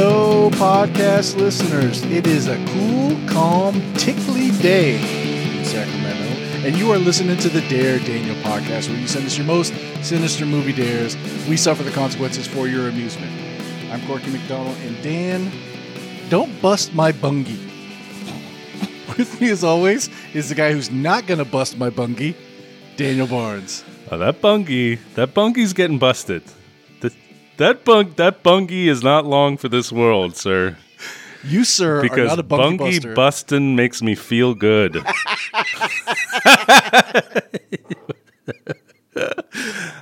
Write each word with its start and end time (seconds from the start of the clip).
Hello, 0.00 0.48
podcast 0.50 1.36
listeners. 1.38 2.04
It 2.04 2.28
is 2.28 2.46
a 2.46 2.54
cool, 2.66 3.18
calm, 3.26 3.82
tickly 3.94 4.52
day 4.52 4.94
in 5.58 5.64
Sacramento, 5.64 6.64
and 6.64 6.76
you 6.76 6.92
are 6.92 6.98
listening 6.98 7.36
to 7.38 7.48
the 7.48 7.62
Dare 7.62 7.98
Daniel 7.98 8.36
podcast, 8.36 8.88
where 8.88 8.96
you 8.96 9.08
send 9.08 9.26
us 9.26 9.36
your 9.36 9.48
most 9.48 9.74
sinister 10.02 10.46
movie 10.46 10.72
dares. 10.72 11.16
We 11.48 11.56
suffer 11.56 11.82
the 11.82 11.90
consequences 11.90 12.46
for 12.46 12.68
your 12.68 12.88
amusement. 12.88 13.32
I'm 13.90 14.00
Corky 14.06 14.30
McDonald, 14.30 14.76
and 14.82 15.02
Dan, 15.02 15.50
don't 16.28 16.62
bust 16.62 16.94
my 16.94 17.10
bungie. 17.10 17.58
With 19.18 19.40
me, 19.40 19.50
as 19.50 19.64
always, 19.64 20.10
is 20.32 20.48
the 20.48 20.54
guy 20.54 20.70
who's 20.70 20.92
not 20.92 21.26
going 21.26 21.38
to 21.38 21.44
bust 21.44 21.76
my 21.76 21.90
bungie, 21.90 22.36
Daniel 22.96 23.26
Barnes. 23.26 23.82
Oh, 24.12 24.18
that 24.18 24.40
bungie, 24.40 25.00
that 25.16 25.34
bungie's 25.34 25.72
getting 25.72 25.98
busted. 25.98 26.44
That 27.58 27.84
bung, 27.84 28.12
that 28.16 28.44
bungie 28.44 28.86
is 28.86 29.02
not 29.02 29.26
long 29.26 29.56
for 29.56 29.68
this 29.68 29.90
world, 29.90 30.36
sir. 30.36 30.76
You, 31.42 31.64
sir, 31.64 31.98
are 31.98 32.02
Because 32.02 32.28
not 32.28 32.38
a 32.38 32.44
bungie, 32.44 32.78
bungie 32.78 32.78
buster. 32.78 33.14
busting 33.14 33.74
makes 33.74 34.00
me 34.00 34.14
feel 34.14 34.54
good. 34.54 34.94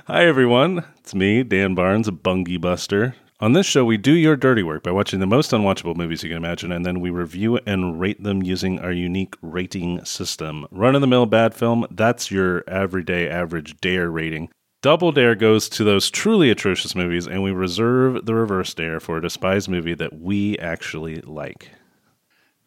Hi, 0.05 0.23
everyone. 0.25 0.85
It's 0.99 1.15
me, 1.15 1.41
Dan 1.41 1.73
Barnes, 1.73 2.07
a 2.07 2.11
bungie 2.11 2.61
buster. 2.61 3.15
On 3.39 3.53
this 3.53 3.65
show, 3.65 3.83
we 3.85 3.97
do 3.97 4.13
your 4.13 4.35
dirty 4.35 4.61
work 4.61 4.83
by 4.83 4.91
watching 4.91 5.19
the 5.19 5.25
most 5.25 5.49
unwatchable 5.51 5.95
movies 5.95 6.21
you 6.21 6.29
can 6.29 6.37
imagine, 6.37 6.71
and 6.71 6.85
then 6.85 6.99
we 6.99 7.09
review 7.09 7.59
and 7.65 7.99
rate 7.99 8.21
them 8.21 8.43
using 8.43 8.79
our 8.81 8.91
unique 8.91 9.33
rating 9.41 10.05
system. 10.05 10.67
Run 10.69 10.93
of 10.93 11.01
the 11.01 11.07
mill 11.07 11.25
bad 11.25 11.55
film, 11.55 11.87
that's 11.89 12.29
your 12.29 12.63
everyday 12.67 13.27
average 13.27 13.81
dare 13.81 14.11
rating. 14.11 14.49
Double 14.83 15.11
dare 15.11 15.33
goes 15.33 15.67
to 15.69 15.83
those 15.83 16.11
truly 16.11 16.51
atrocious 16.51 16.93
movies, 16.93 17.27
and 17.27 17.41
we 17.41 17.51
reserve 17.51 18.25
the 18.25 18.35
reverse 18.35 18.75
dare 18.75 18.99
for 18.99 19.17
a 19.17 19.21
despised 19.21 19.67
movie 19.67 19.95
that 19.95 20.19
we 20.19 20.55
actually 20.59 21.19
like. 21.21 21.71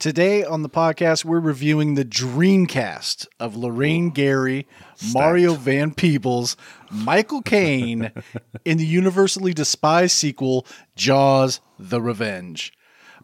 Today 0.00 0.42
on 0.42 0.62
the 0.62 0.69
podcast, 0.69 1.25
we're 1.25 1.38
reviewing 1.38 1.94
the 1.94 2.05
Dreamcast 2.05 3.28
of 3.38 3.55
Lorraine 3.55 4.11
Gary, 4.11 4.66
Mario 5.12 5.55
Van 5.55 5.94
Peebles, 5.94 6.56
Michael 6.91 7.42
Caine 7.42 8.11
in 8.64 8.78
the 8.78 8.86
universally 8.86 9.55
despised 9.55 10.12
sequel, 10.16 10.66
Jaws 10.97 11.61
The 11.78 12.00
Revenge. 12.00 12.72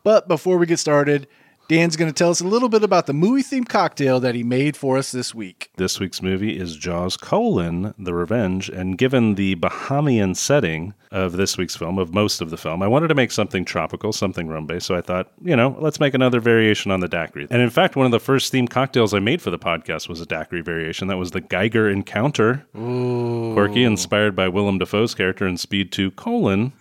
But 0.04 0.28
before 0.28 0.58
we 0.58 0.66
get 0.66 0.78
started, 0.78 1.26
Dan's 1.68 1.96
going 1.96 2.08
to 2.08 2.14
tell 2.14 2.30
us 2.30 2.40
a 2.40 2.46
little 2.46 2.68
bit 2.68 2.84
about 2.84 3.06
the 3.06 3.12
movie 3.12 3.42
themed 3.42 3.68
cocktail 3.68 4.20
that 4.20 4.36
he 4.36 4.44
made 4.44 4.76
for 4.76 4.96
us 4.96 5.10
this 5.10 5.34
week. 5.34 5.70
This 5.76 5.98
week's 5.98 6.22
movie 6.22 6.56
is 6.56 6.76
Jaws 6.76 7.16
colon 7.16 7.92
The 7.98 8.14
Revenge, 8.14 8.68
and 8.68 8.96
given 8.96 9.34
the 9.34 9.56
Bahamian 9.56 10.36
setting 10.36 10.94
of 11.10 11.32
this 11.32 11.58
week's 11.58 11.74
film, 11.74 11.98
of 11.98 12.14
most 12.14 12.40
of 12.40 12.50
the 12.50 12.56
film, 12.56 12.82
I 12.84 12.86
wanted 12.86 13.08
to 13.08 13.16
make 13.16 13.32
something 13.32 13.64
tropical, 13.64 14.12
something 14.12 14.46
rum 14.46 14.66
based. 14.66 14.86
So 14.86 14.94
I 14.94 15.00
thought, 15.00 15.32
you 15.42 15.56
know, 15.56 15.76
let's 15.80 15.98
make 15.98 16.14
another 16.14 16.38
variation 16.38 16.92
on 16.92 17.00
the 17.00 17.08
daiquiri. 17.08 17.48
And 17.50 17.60
in 17.60 17.70
fact, 17.70 17.96
one 17.96 18.06
of 18.06 18.12
the 18.12 18.20
first 18.20 18.52
themed 18.52 18.70
cocktails 18.70 19.12
I 19.12 19.18
made 19.18 19.42
for 19.42 19.50
the 19.50 19.58
podcast 19.58 20.08
was 20.08 20.20
a 20.20 20.26
daiquiri 20.26 20.62
variation. 20.62 21.08
That 21.08 21.16
was 21.16 21.32
the 21.32 21.40
Geiger 21.40 21.90
Encounter, 21.90 22.64
Corky, 22.74 23.82
inspired 23.82 24.36
by 24.36 24.46
Willem 24.46 24.78
Dafoe's 24.78 25.16
character 25.16 25.48
in 25.48 25.56
Speed 25.56 25.90
2 25.90 26.12
colon 26.12 26.72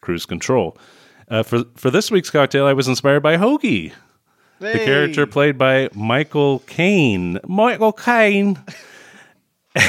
Cruise 0.00 0.26
Control. 0.26 0.78
Uh, 1.28 1.42
for 1.42 1.64
for 1.74 1.90
this 1.90 2.10
week's 2.10 2.30
cocktail, 2.30 2.66
I 2.66 2.72
was 2.72 2.86
inspired 2.86 3.20
by 3.22 3.36
Hoagie. 3.36 3.92
The 4.58 4.78
character 4.84 5.26
played 5.26 5.56
by 5.56 5.88
Michael 5.94 6.60
Caine. 6.60 7.38
Michael 7.46 7.92
Caine. 7.92 8.58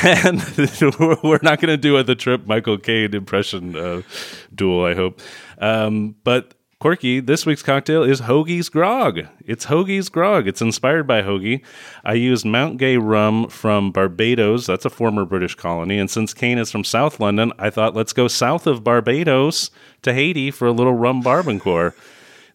And 0.04 0.42
we're 1.00 1.40
not 1.42 1.60
going 1.60 1.70
to 1.70 1.78
do 1.78 1.98
a 1.98 2.04
the 2.04 2.16
trip 2.16 2.46
Michael 2.46 2.78
Caine 2.78 3.16
impression 3.16 3.76
uh, 3.76 4.02
duel, 4.54 4.86
I 4.86 4.94
hope. 4.94 5.22
Um, 5.58 6.16
but 6.24 6.54
Corky, 6.80 7.20
this 7.20 7.46
week's 7.46 7.62
cocktail 7.62 8.04
is 8.04 8.22
Hoagie's 8.22 8.70
Grog. 8.70 9.20
It's 9.46 9.66
Hoagie's 9.66 10.08
Grog. 10.08 10.48
It's 10.48 10.62
inspired 10.62 11.08
by 11.08 11.24
Hoagie. 11.24 11.62
I 12.06 12.14
used 12.14 12.46
Mount 12.46 12.78
Gay 12.78 12.96
rum 12.96 13.50
from 13.50 13.92
Barbados. 13.92 14.68
That's 14.68 14.86
a 14.86 14.90
former 14.90 15.26
British 15.26 15.56
colony. 15.56 16.00
And 16.00 16.10
since 16.10 16.34
Caine 16.34 16.58
is 16.58 16.72
from 16.72 16.86
South 16.86 17.20
London, 17.20 17.52
I 17.60 17.70
thought 17.70 17.96
let's 17.96 18.14
go 18.14 18.30
south 18.30 18.66
of 18.66 18.84
Barbados 18.84 19.72
to 20.04 20.14
Haiti 20.14 20.52
for 20.52 20.68
a 20.68 20.72
little 20.72 20.94
rum 20.94 21.22
barbancourt. 21.22 21.96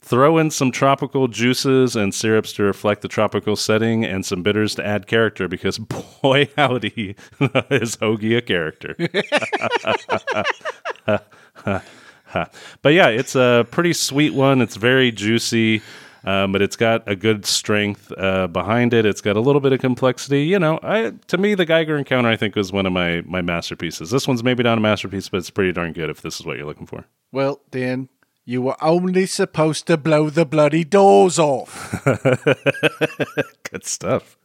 Throw 0.04 0.36
in 0.36 0.50
some 0.50 0.70
tropical 0.70 1.28
juices 1.28 1.96
and 1.96 2.14
syrups 2.14 2.52
to 2.52 2.62
reflect 2.62 3.00
the 3.00 3.08
tropical 3.08 3.56
setting 3.56 4.04
and 4.04 4.26
some 4.26 4.42
bitters 4.42 4.74
to 4.74 4.86
add 4.86 5.06
character 5.06 5.48
because 5.48 5.78
boy 6.22 6.50
howdy 6.58 7.16
is 7.40 7.96
Hoagie 7.96 8.36
a 8.36 8.42
character. 8.42 8.94
but 12.82 12.92
yeah, 12.92 13.08
it's 13.08 13.34
a 13.34 13.66
pretty 13.70 13.94
sweet 13.94 14.34
one. 14.34 14.60
It's 14.60 14.76
very 14.76 15.10
juicy. 15.10 15.80
Um, 16.26 16.52
but 16.52 16.62
it's 16.62 16.76
got 16.76 17.06
a 17.06 17.14
good 17.14 17.44
strength 17.44 18.10
uh, 18.16 18.46
behind 18.46 18.94
it. 18.94 19.04
It's 19.04 19.20
got 19.20 19.36
a 19.36 19.40
little 19.40 19.60
bit 19.60 19.72
of 19.72 19.80
complexity. 19.80 20.44
You 20.44 20.58
know, 20.58 20.80
I, 20.82 21.12
to 21.26 21.36
me, 21.36 21.54
the 21.54 21.66
Geiger 21.66 21.98
Encounter 21.98 22.30
I 22.30 22.36
think 22.36 22.56
was 22.56 22.72
one 22.72 22.86
of 22.86 22.94
my 22.94 23.22
my 23.26 23.42
masterpieces. 23.42 24.10
This 24.10 24.26
one's 24.26 24.42
maybe 24.42 24.62
not 24.62 24.78
a 24.78 24.80
masterpiece, 24.80 25.28
but 25.28 25.38
it's 25.38 25.50
pretty 25.50 25.72
darn 25.72 25.92
good 25.92 26.08
if 26.08 26.22
this 26.22 26.40
is 26.40 26.46
what 26.46 26.56
you're 26.56 26.66
looking 26.66 26.86
for. 26.86 27.04
Well, 27.30 27.60
Dan, 27.70 28.08
you 28.44 28.60
were 28.60 28.82
only 28.82 29.26
supposed 29.26 29.86
to 29.86 29.96
blow 29.96 30.28
the 30.30 30.44
bloody 30.44 30.84
doors 30.84 31.38
off. 31.38 32.04
Good 33.70 33.84
stuff. 33.84 34.36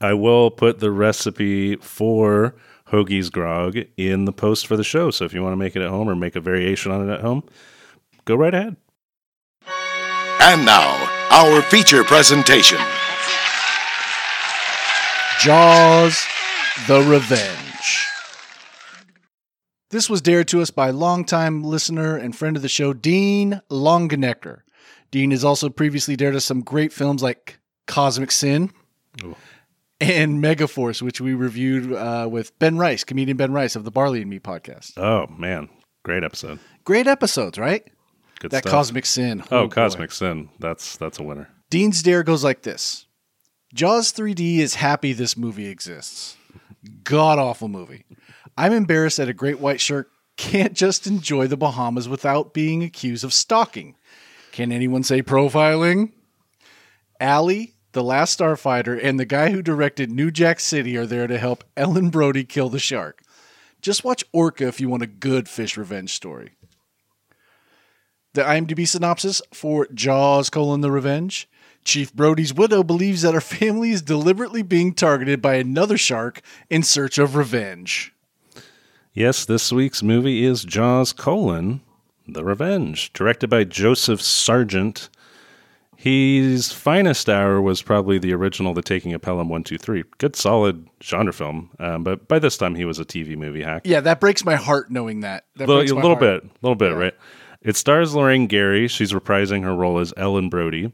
I 0.00 0.12
will 0.12 0.50
put 0.50 0.80
the 0.80 0.90
recipe 0.90 1.76
for 1.76 2.54
Hoagie's 2.88 3.30
Grog 3.30 3.78
in 3.96 4.26
the 4.26 4.32
post 4.32 4.66
for 4.66 4.76
the 4.76 4.84
show. 4.84 5.10
So 5.10 5.24
if 5.24 5.32
you 5.32 5.42
want 5.42 5.52
to 5.52 5.56
make 5.56 5.74
it 5.74 5.82
at 5.82 5.88
home 5.88 6.08
or 6.08 6.14
make 6.14 6.36
a 6.36 6.40
variation 6.40 6.92
on 6.92 7.08
it 7.08 7.12
at 7.12 7.22
home, 7.22 7.44
go 8.26 8.34
right 8.34 8.52
ahead. 8.52 8.76
And 10.40 10.66
now, 10.66 11.08
our 11.30 11.62
feature 11.62 12.04
presentation. 12.04 12.78
Jaws 15.40 16.22
The 16.86 17.00
Revenge. 17.00 18.13
This 19.94 20.10
was 20.10 20.20
dared 20.20 20.48
to 20.48 20.60
us 20.60 20.72
by 20.72 20.90
longtime 20.90 21.62
listener 21.62 22.16
and 22.16 22.34
friend 22.34 22.56
of 22.56 22.62
the 22.62 22.68
show, 22.68 22.92
Dean 22.92 23.62
Longenecker. 23.70 24.62
Dean 25.12 25.30
has 25.30 25.44
also 25.44 25.68
previously 25.68 26.16
dared 26.16 26.34
us 26.34 26.44
some 26.44 26.62
great 26.62 26.92
films 26.92 27.22
like 27.22 27.60
Cosmic 27.86 28.32
Sin 28.32 28.72
Ooh. 29.22 29.36
and 30.00 30.42
Megaforce, 30.42 31.00
which 31.00 31.20
we 31.20 31.32
reviewed 31.32 31.92
uh, 31.92 32.26
with 32.28 32.58
Ben 32.58 32.76
Rice, 32.76 33.04
comedian 33.04 33.36
Ben 33.36 33.52
Rice 33.52 33.76
of 33.76 33.84
the 33.84 33.92
Barley 33.92 34.20
and 34.20 34.28
Me 34.28 34.40
podcast. 34.40 34.98
Oh 34.98 35.28
man, 35.28 35.68
great 36.02 36.24
episode. 36.24 36.58
Great 36.82 37.06
episodes, 37.06 37.56
right? 37.56 37.88
Good 38.40 38.50
that 38.50 38.64
stuff. 38.64 38.72
Cosmic 38.72 39.06
Sin. 39.06 39.44
oh, 39.52 39.68
boy. 39.68 39.74
Cosmic 39.74 40.10
Sin. 40.10 40.48
That's 40.58 40.96
that's 40.96 41.20
a 41.20 41.22
winner. 41.22 41.50
Dean's 41.70 42.02
dare 42.02 42.24
goes 42.24 42.42
like 42.42 42.62
this 42.62 43.06
Jaws 43.72 44.12
3D 44.12 44.58
is 44.58 44.74
happy 44.74 45.12
this 45.12 45.36
movie 45.36 45.68
exists. 45.68 46.36
God 47.04 47.38
awful 47.38 47.68
movie. 47.68 48.04
I'm 48.56 48.72
embarrassed 48.72 49.16
that 49.16 49.28
a 49.28 49.34
great 49.34 49.58
white 49.58 49.80
shark 49.80 50.10
can't 50.36 50.74
just 50.74 51.06
enjoy 51.06 51.46
the 51.46 51.56
Bahamas 51.56 52.08
without 52.08 52.54
being 52.54 52.82
accused 52.82 53.24
of 53.24 53.34
stalking. 53.34 53.96
Can 54.52 54.72
anyone 54.72 55.02
say 55.02 55.22
profiling? 55.22 56.12
Allie, 57.20 57.74
the 57.92 58.02
last 58.02 58.38
starfighter, 58.38 58.98
and 59.02 59.18
the 59.18 59.24
guy 59.24 59.50
who 59.50 59.62
directed 59.62 60.10
New 60.10 60.30
Jack 60.30 60.60
City 60.60 60.96
are 60.96 61.06
there 61.06 61.26
to 61.26 61.38
help 61.38 61.64
Ellen 61.76 62.10
Brody 62.10 62.44
kill 62.44 62.68
the 62.68 62.78
shark. 62.78 63.22
Just 63.80 64.04
watch 64.04 64.24
Orca 64.32 64.66
if 64.66 64.80
you 64.80 64.88
want 64.88 65.02
a 65.02 65.08
good 65.08 65.48
fish 65.48 65.76
revenge 65.76 66.12
story. 66.12 66.52
The 68.32 68.42
IMDb 68.42 68.88
synopsis 68.88 69.42
for 69.52 69.86
Jaws: 69.92 70.48
colon, 70.50 70.80
The 70.80 70.90
Revenge. 70.90 71.48
Chief 71.84 72.14
Brody's 72.14 72.54
widow 72.54 72.82
believes 72.82 73.22
that 73.22 73.34
her 73.34 73.42
family 73.42 73.90
is 73.90 74.00
deliberately 74.00 74.62
being 74.62 74.94
targeted 74.94 75.42
by 75.42 75.56
another 75.56 75.98
shark 75.98 76.40
in 76.70 76.82
search 76.82 77.18
of 77.18 77.36
revenge. 77.36 78.13
Yes, 79.14 79.44
this 79.44 79.70
week's 79.72 80.02
movie 80.02 80.44
is 80.44 80.64
Jaws: 80.64 81.12
colon, 81.12 81.80
The 82.26 82.44
Revenge, 82.44 83.12
directed 83.12 83.48
by 83.48 83.64
Joseph 83.64 84.20
Sargent. 84.20 85.08
His 85.96 86.70
finest 86.72 87.30
hour 87.30 87.62
was 87.62 87.80
probably 87.80 88.18
the 88.18 88.34
original 88.34 88.74
The 88.74 88.82
Taking 88.82 89.14
of 89.14 89.22
Pelham 89.22 89.48
123. 89.48 90.04
Good, 90.18 90.36
solid 90.36 90.86
genre 91.02 91.32
film. 91.32 91.70
Um, 91.78 92.02
but 92.04 92.28
by 92.28 92.38
this 92.38 92.58
time, 92.58 92.74
he 92.74 92.84
was 92.84 92.98
a 92.98 93.04
TV 93.06 93.38
movie 93.38 93.62
hack. 93.62 93.82
Yeah, 93.84 94.00
that 94.00 94.20
breaks 94.20 94.44
my 94.44 94.56
heart 94.56 94.90
knowing 94.90 95.20
that. 95.20 95.46
that 95.56 95.68
Little- 95.68 95.82
a 95.82 95.94
little 95.94 96.16
heart. 96.16 96.20
bit, 96.20 96.44
a 96.44 96.48
little 96.60 96.74
bit, 96.74 96.94
right? 96.94 97.14
It 97.62 97.76
stars 97.76 98.14
Lorraine 98.14 98.48
Gary. 98.48 98.88
She's 98.88 99.12
reprising 99.12 99.62
her 99.62 99.74
role 99.74 99.98
as 99.98 100.12
Ellen 100.18 100.50
Brody. 100.50 100.92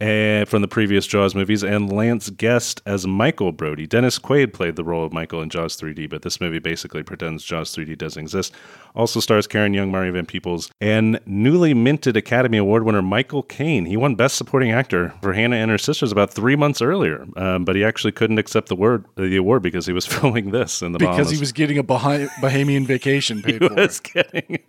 And 0.00 0.48
from 0.48 0.60
the 0.60 0.68
previous 0.68 1.06
Jaws 1.06 1.34
movies, 1.34 1.62
and 1.62 1.92
Lance 1.92 2.28
Guest 2.30 2.82
as 2.84 3.06
Michael 3.06 3.52
Brody. 3.52 3.86
Dennis 3.86 4.18
Quaid 4.18 4.52
played 4.52 4.76
the 4.76 4.84
role 4.84 5.04
of 5.04 5.12
Michael 5.12 5.40
in 5.40 5.48
Jaws 5.50 5.76
3D, 5.80 6.10
but 6.10 6.22
this 6.22 6.40
movie 6.40 6.58
basically 6.58 7.02
pretends 7.02 7.44
Jaws 7.44 7.74
3D 7.74 7.96
doesn't 7.96 8.20
exist. 8.20 8.52
Also 8.94 9.20
stars 9.20 9.46
Karen 9.46 9.72
Young, 9.72 9.90
Mario 9.90 10.12
Van 10.12 10.26
Peebles, 10.26 10.70
and 10.80 11.20
newly 11.26 11.74
minted 11.74 12.16
Academy 12.16 12.58
Award 12.58 12.84
winner 12.84 13.02
Michael 13.02 13.42
Caine. 13.44 13.86
He 13.86 13.96
won 13.96 14.14
Best 14.16 14.36
Supporting 14.36 14.72
Actor 14.72 15.14
for 15.22 15.32
Hannah 15.32 15.56
and 15.56 15.70
Her 15.70 15.78
Sisters 15.78 16.12
about 16.12 16.32
three 16.32 16.56
months 16.56 16.82
earlier, 16.82 17.24
um, 17.36 17.64
but 17.64 17.76
he 17.76 17.84
actually 17.84 18.12
couldn't 18.12 18.38
accept 18.38 18.68
the 18.68 18.76
word 18.76 19.04
the 19.16 19.36
award 19.36 19.62
because 19.62 19.86
he 19.86 19.92
was 19.92 20.06
filming 20.14 20.50
this 20.50 20.82
in 20.82 20.92
the 20.92 20.98
because 20.98 21.10
Bahamas. 21.16 21.30
he 21.32 21.38
was 21.38 21.52
getting 21.52 21.78
a 21.78 21.82
Bah- 21.82 22.26
Bahamian 22.40 22.84
vacation 22.86 23.42
paid 23.42 23.54
He 23.62 23.68
for. 23.68 23.74
was 23.74 24.00
kidding. 24.00 24.58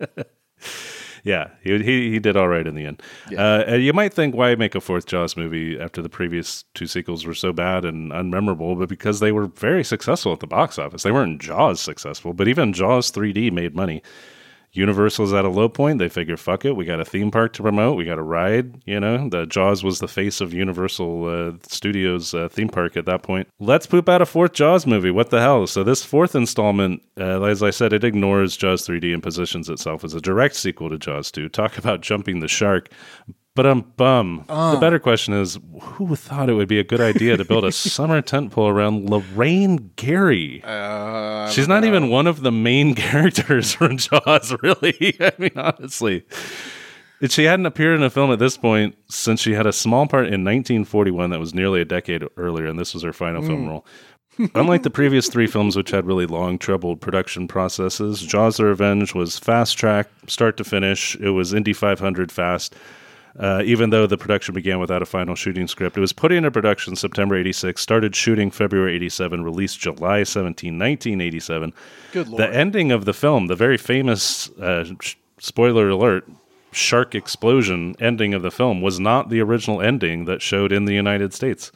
Yeah, 1.26 1.48
he, 1.60 1.82
he 1.82 2.12
he 2.12 2.18
did 2.20 2.36
all 2.36 2.46
right 2.46 2.64
in 2.64 2.76
the 2.76 2.86
end. 2.86 3.02
Uh, 3.36 3.64
and 3.66 3.82
you 3.82 3.92
might 3.92 4.14
think, 4.14 4.36
why 4.36 4.54
make 4.54 4.76
a 4.76 4.80
fourth 4.80 5.06
Jaws 5.06 5.36
movie 5.36 5.76
after 5.76 6.00
the 6.00 6.08
previous 6.08 6.64
two 6.72 6.86
sequels 6.86 7.26
were 7.26 7.34
so 7.34 7.52
bad 7.52 7.84
and 7.84 8.12
unmemorable? 8.12 8.78
But 8.78 8.88
because 8.88 9.18
they 9.18 9.32
were 9.32 9.48
very 9.48 9.82
successful 9.82 10.32
at 10.32 10.38
the 10.38 10.46
box 10.46 10.78
office. 10.78 11.02
They 11.02 11.10
weren't 11.10 11.42
Jaws 11.42 11.80
successful, 11.80 12.32
but 12.32 12.46
even 12.46 12.72
Jaws 12.72 13.10
3D 13.10 13.50
made 13.50 13.74
money. 13.74 14.04
Universal's 14.76 15.32
at 15.32 15.44
a 15.44 15.48
low 15.48 15.68
point. 15.68 15.98
They 15.98 16.08
figure, 16.08 16.36
fuck 16.36 16.64
it, 16.64 16.76
we 16.76 16.84
got 16.84 17.00
a 17.00 17.04
theme 17.04 17.30
park 17.30 17.52
to 17.54 17.62
promote. 17.62 17.96
We 17.96 18.04
got 18.04 18.18
a 18.18 18.22
ride. 18.22 18.82
You 18.86 19.00
know, 19.00 19.28
the 19.28 19.46
Jaws 19.46 19.82
was 19.82 19.98
the 19.98 20.08
face 20.08 20.40
of 20.40 20.52
Universal 20.52 21.24
uh, 21.28 21.52
Studios 21.68 22.34
uh, 22.34 22.48
theme 22.48 22.68
park 22.68 22.96
at 22.96 23.06
that 23.06 23.22
point. 23.22 23.48
Let's 23.58 23.86
poop 23.86 24.08
out 24.08 24.22
a 24.22 24.26
fourth 24.26 24.52
Jaws 24.52 24.86
movie. 24.86 25.10
What 25.10 25.30
the 25.30 25.40
hell? 25.40 25.66
So 25.66 25.82
this 25.82 26.04
fourth 26.04 26.34
installment, 26.34 27.02
uh, 27.18 27.42
as 27.42 27.62
I 27.62 27.70
said, 27.70 27.92
it 27.92 28.04
ignores 28.04 28.56
Jaws 28.56 28.86
3D 28.86 29.12
and 29.12 29.22
positions 29.22 29.68
itself 29.68 30.04
as 30.04 30.14
a 30.14 30.20
direct 30.20 30.56
sequel 30.56 30.90
to 30.90 30.98
Jaws 30.98 31.30
2. 31.30 31.48
Talk 31.48 31.78
about 31.78 32.00
jumping 32.00 32.40
the 32.40 32.48
shark. 32.48 32.90
But 33.56 33.66
um, 33.66 33.90
bum. 33.96 34.44
The 34.46 34.76
better 34.78 34.98
question 34.98 35.32
is, 35.32 35.58
who 35.80 36.14
thought 36.14 36.50
it 36.50 36.52
would 36.52 36.68
be 36.68 36.78
a 36.78 36.84
good 36.84 37.00
idea 37.00 37.38
to 37.38 37.44
build 37.44 37.64
a 37.64 37.72
summer 37.72 38.20
tent 38.20 38.52
pole 38.52 38.68
around 38.68 39.08
Lorraine 39.08 39.90
Gary? 39.96 40.62
Uh, 40.62 41.48
She's 41.48 41.66
not 41.66 41.84
even 41.84 42.10
one 42.10 42.26
of 42.26 42.42
the 42.42 42.52
main 42.52 42.94
characters 43.06 43.72
from 43.72 43.96
Jaws, 43.96 44.54
really. 44.62 45.16
I 45.18 45.32
mean, 45.38 45.52
honestly. 45.56 46.24
And 47.22 47.32
She 47.32 47.44
hadn't 47.44 47.64
appeared 47.64 47.98
in 47.98 48.04
a 48.04 48.10
film 48.10 48.30
at 48.30 48.38
this 48.38 48.58
point 48.58 48.94
since 49.08 49.40
she 49.40 49.54
had 49.54 49.66
a 49.66 49.72
small 49.72 50.06
part 50.06 50.26
in 50.26 50.44
1941 50.44 51.30
that 51.30 51.40
was 51.40 51.54
nearly 51.54 51.80
a 51.80 51.86
decade 51.86 52.24
earlier, 52.36 52.66
and 52.66 52.78
this 52.78 52.92
was 52.92 53.02
her 53.04 53.14
final 53.14 53.40
film 53.40 53.66
role. 53.66 53.86
Unlike 54.54 54.82
the 54.82 54.90
previous 54.90 55.28
three 55.30 55.46
films, 55.46 55.76
which 55.76 55.92
had 55.92 56.04
really 56.04 56.26
long, 56.26 56.58
troubled 56.58 57.00
production 57.00 57.48
processes, 57.48 58.20
Jaws 58.20 58.58
the 58.58 58.66
Revenge 58.66 59.14
was 59.14 59.38
fast 59.38 59.78
track, 59.78 60.10
start 60.26 60.58
to 60.58 60.64
finish. 60.64 61.16
It 61.16 61.30
was 61.30 61.54
Indy 61.54 61.72
500 61.72 62.30
fast. 62.30 62.76
Uh, 63.38 63.62
even 63.64 63.90
though 63.90 64.06
the 64.06 64.16
production 64.16 64.54
began 64.54 64.78
without 64.78 65.02
a 65.02 65.06
final 65.06 65.34
shooting 65.34 65.68
script, 65.68 65.96
it 65.96 66.00
was 66.00 66.12
put 66.12 66.32
into 66.32 66.50
production 66.50 66.96
September 66.96 67.36
86, 67.36 67.80
started 67.80 68.16
shooting 68.16 68.50
February 68.50 68.94
87, 68.94 69.44
released 69.44 69.78
July 69.78 70.22
17, 70.22 70.78
1987. 70.78 71.74
Good 72.12 72.28
lord. 72.28 72.42
The 72.42 72.54
ending 72.54 72.92
of 72.92 73.04
the 73.04 73.12
film, 73.12 73.48
the 73.48 73.56
very 73.56 73.76
famous, 73.76 74.48
uh, 74.58 74.84
sh- 75.02 75.16
spoiler 75.38 75.90
alert, 75.90 76.26
shark 76.72 77.14
explosion 77.14 77.94
ending 77.98 78.32
of 78.32 78.42
the 78.42 78.50
film, 78.50 78.80
was 78.80 78.98
not 78.98 79.28
the 79.28 79.40
original 79.40 79.82
ending 79.82 80.24
that 80.24 80.40
showed 80.40 80.72
in 80.72 80.86
the 80.86 80.94
United 80.94 81.34
States. 81.34 81.72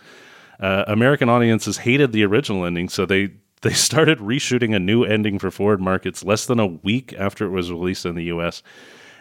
Uh, 0.58 0.84
American 0.86 1.28
audiences 1.28 1.78
hated 1.78 2.12
the 2.12 2.24
original 2.24 2.64
ending, 2.64 2.88
so 2.88 3.04
they 3.04 3.30
they 3.62 3.72
started 3.72 4.18
reshooting 4.20 4.74
a 4.74 4.78
new 4.78 5.04
ending 5.04 5.38
for 5.38 5.50
foreign 5.50 5.84
markets 5.84 6.24
less 6.24 6.46
than 6.46 6.58
a 6.58 6.66
week 6.66 7.12
after 7.18 7.44
it 7.44 7.50
was 7.50 7.70
released 7.70 8.06
in 8.06 8.14
the 8.14 8.24
U.S. 8.24 8.62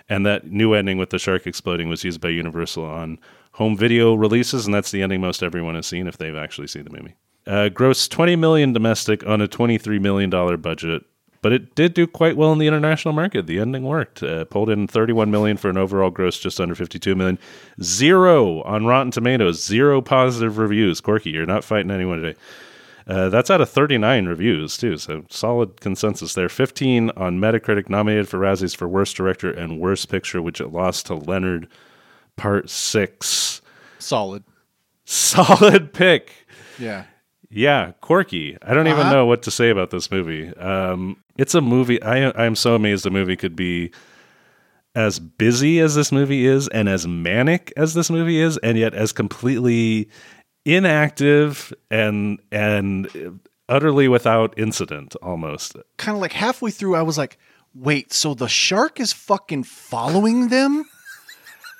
And 0.09 0.25
that 0.25 0.51
new 0.51 0.73
ending 0.73 0.97
with 0.97 1.11
the 1.11 1.19
shark 1.19 1.45
exploding 1.45 1.87
was 1.87 2.03
used 2.03 2.19
by 2.19 2.29
Universal 2.29 2.83
on 2.83 3.19
home 3.53 3.77
video 3.77 4.15
releases, 4.15 4.65
and 4.65 4.73
that's 4.73 4.91
the 4.91 5.01
ending 5.03 5.21
most 5.21 5.43
everyone 5.43 5.75
has 5.75 5.85
seen 5.85 6.07
if 6.07 6.17
they've 6.17 6.35
actually 6.35 6.67
seen 6.67 6.83
the 6.83 6.89
movie. 6.89 7.15
Uh, 7.45 7.69
grossed 7.69 8.09
20 8.09 8.35
million 8.35 8.73
domestic 8.73 9.25
on 9.25 9.41
a 9.41 9.47
23 9.47 9.99
million 9.99 10.29
dollar 10.29 10.57
budget, 10.57 11.03
but 11.41 11.51
it 11.51 11.73
did 11.75 11.93
do 11.93 12.05
quite 12.05 12.37
well 12.37 12.51
in 12.51 12.59
the 12.59 12.67
international 12.67 13.13
market. 13.13 13.47
The 13.47 13.59
ending 13.59 13.83
worked. 13.83 14.21
Uh, 14.21 14.45
pulled 14.45 14.69
in 14.69 14.87
31 14.87 15.31
million 15.31 15.57
for 15.57 15.69
an 15.69 15.77
overall 15.77 16.09
gross 16.09 16.39
just 16.39 16.59
under 16.59 16.75
52 16.75 17.15
million. 17.15 17.39
Zero 17.81 18.61
on 18.63 18.85
Rotten 18.85 19.11
Tomatoes. 19.11 19.63
Zero 19.63 20.01
positive 20.01 20.57
reviews. 20.57 21.01
Corky, 21.01 21.29
you're 21.29 21.45
not 21.45 21.63
fighting 21.63 21.91
anyone 21.91 22.21
today. 22.21 22.39
Uh, 23.09 23.27
that's 23.29 23.49
out 23.49 23.59
of 23.59 23.69
39 23.69 24.27
reviews, 24.27 24.77
too. 24.77 24.95
So 24.97 25.25
solid 25.29 25.81
consensus 25.81 26.35
there. 26.35 26.47
15 26.47 27.09
on 27.17 27.39
Metacritic, 27.39 27.89
nominated 27.89 28.29
for 28.29 28.37
Razzies 28.37 28.75
for 28.75 28.87
Worst 28.87 29.15
Director 29.17 29.49
and 29.51 29.79
Worst 29.79 30.09
Picture, 30.09 30.41
which 30.43 30.61
it 30.61 30.67
lost 30.67 31.07
to 31.07 31.15
Leonard 31.15 31.67
Part 32.37 32.69
6. 32.69 33.61
Solid. 33.97 34.43
Solid 35.05 35.91
pick. 35.93 36.31
Yeah. 36.77 37.05
Yeah, 37.49 37.93
Corky. 38.01 38.57
I 38.61 38.75
don't 38.75 38.85
even 38.87 38.99
Uh-huh. 38.99 39.11
know 39.11 39.25
what 39.25 39.41
to 39.43 39.51
say 39.51 39.71
about 39.71 39.89
this 39.89 40.11
movie. 40.11 40.55
Um, 40.55 41.17
it's 41.35 41.55
a 41.55 41.61
movie. 41.61 41.99
I 42.03 42.29
I 42.29 42.45
am 42.45 42.53
so 42.55 42.75
amazed 42.75 43.07
a 43.07 43.09
movie 43.09 43.35
could 43.35 43.55
be 43.55 43.91
as 44.93 45.17
busy 45.19 45.79
as 45.79 45.95
this 45.95 46.11
movie 46.11 46.45
is, 46.45 46.67
and 46.67 46.87
as 46.87 47.07
manic 47.07 47.73
as 47.75 47.95
this 47.95 48.11
movie 48.11 48.39
is, 48.39 48.57
and 48.57 48.77
yet 48.77 48.93
as 48.93 49.11
completely 49.11 50.09
inactive 50.65 51.73
and 51.89 52.39
and 52.51 53.39
utterly 53.67 54.07
without 54.07 54.57
incident, 54.57 55.15
almost. 55.21 55.75
Kind 55.97 56.15
of 56.15 56.21
like 56.21 56.33
halfway 56.33 56.71
through, 56.71 56.95
I 56.95 57.01
was 57.03 57.17
like, 57.17 57.37
wait, 57.73 58.11
so 58.13 58.33
the 58.33 58.47
shark 58.49 58.99
is 58.99 59.13
fucking 59.13 59.63
following 59.63 60.47
them? 60.49 60.85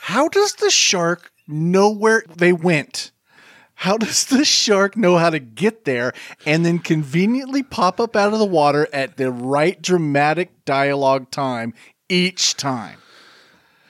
How 0.02 0.28
does 0.28 0.54
the 0.56 0.70
shark 0.70 1.32
know 1.48 1.90
where 1.90 2.24
they 2.36 2.54
went? 2.54 3.12
How 3.74 3.98
does 3.98 4.26
the 4.26 4.46
shark 4.46 4.98
know 4.98 5.18
how 5.18 5.30
to 5.30 5.40
get 5.40 5.86
there 5.86 6.14
and 6.46 6.66
then 6.66 6.80
conveniently 6.80 7.64
pop 7.64 8.00
up 8.00 8.16
out 8.16 8.34
of 8.34 8.40
the 8.40 8.46
water 8.46 8.88
at 8.94 9.18
the 9.18 9.32
right 9.32 9.82
dramatic 9.82 10.66
dialogue 10.66 11.32
time 11.32 11.74
each 12.10 12.56
time? 12.56 12.98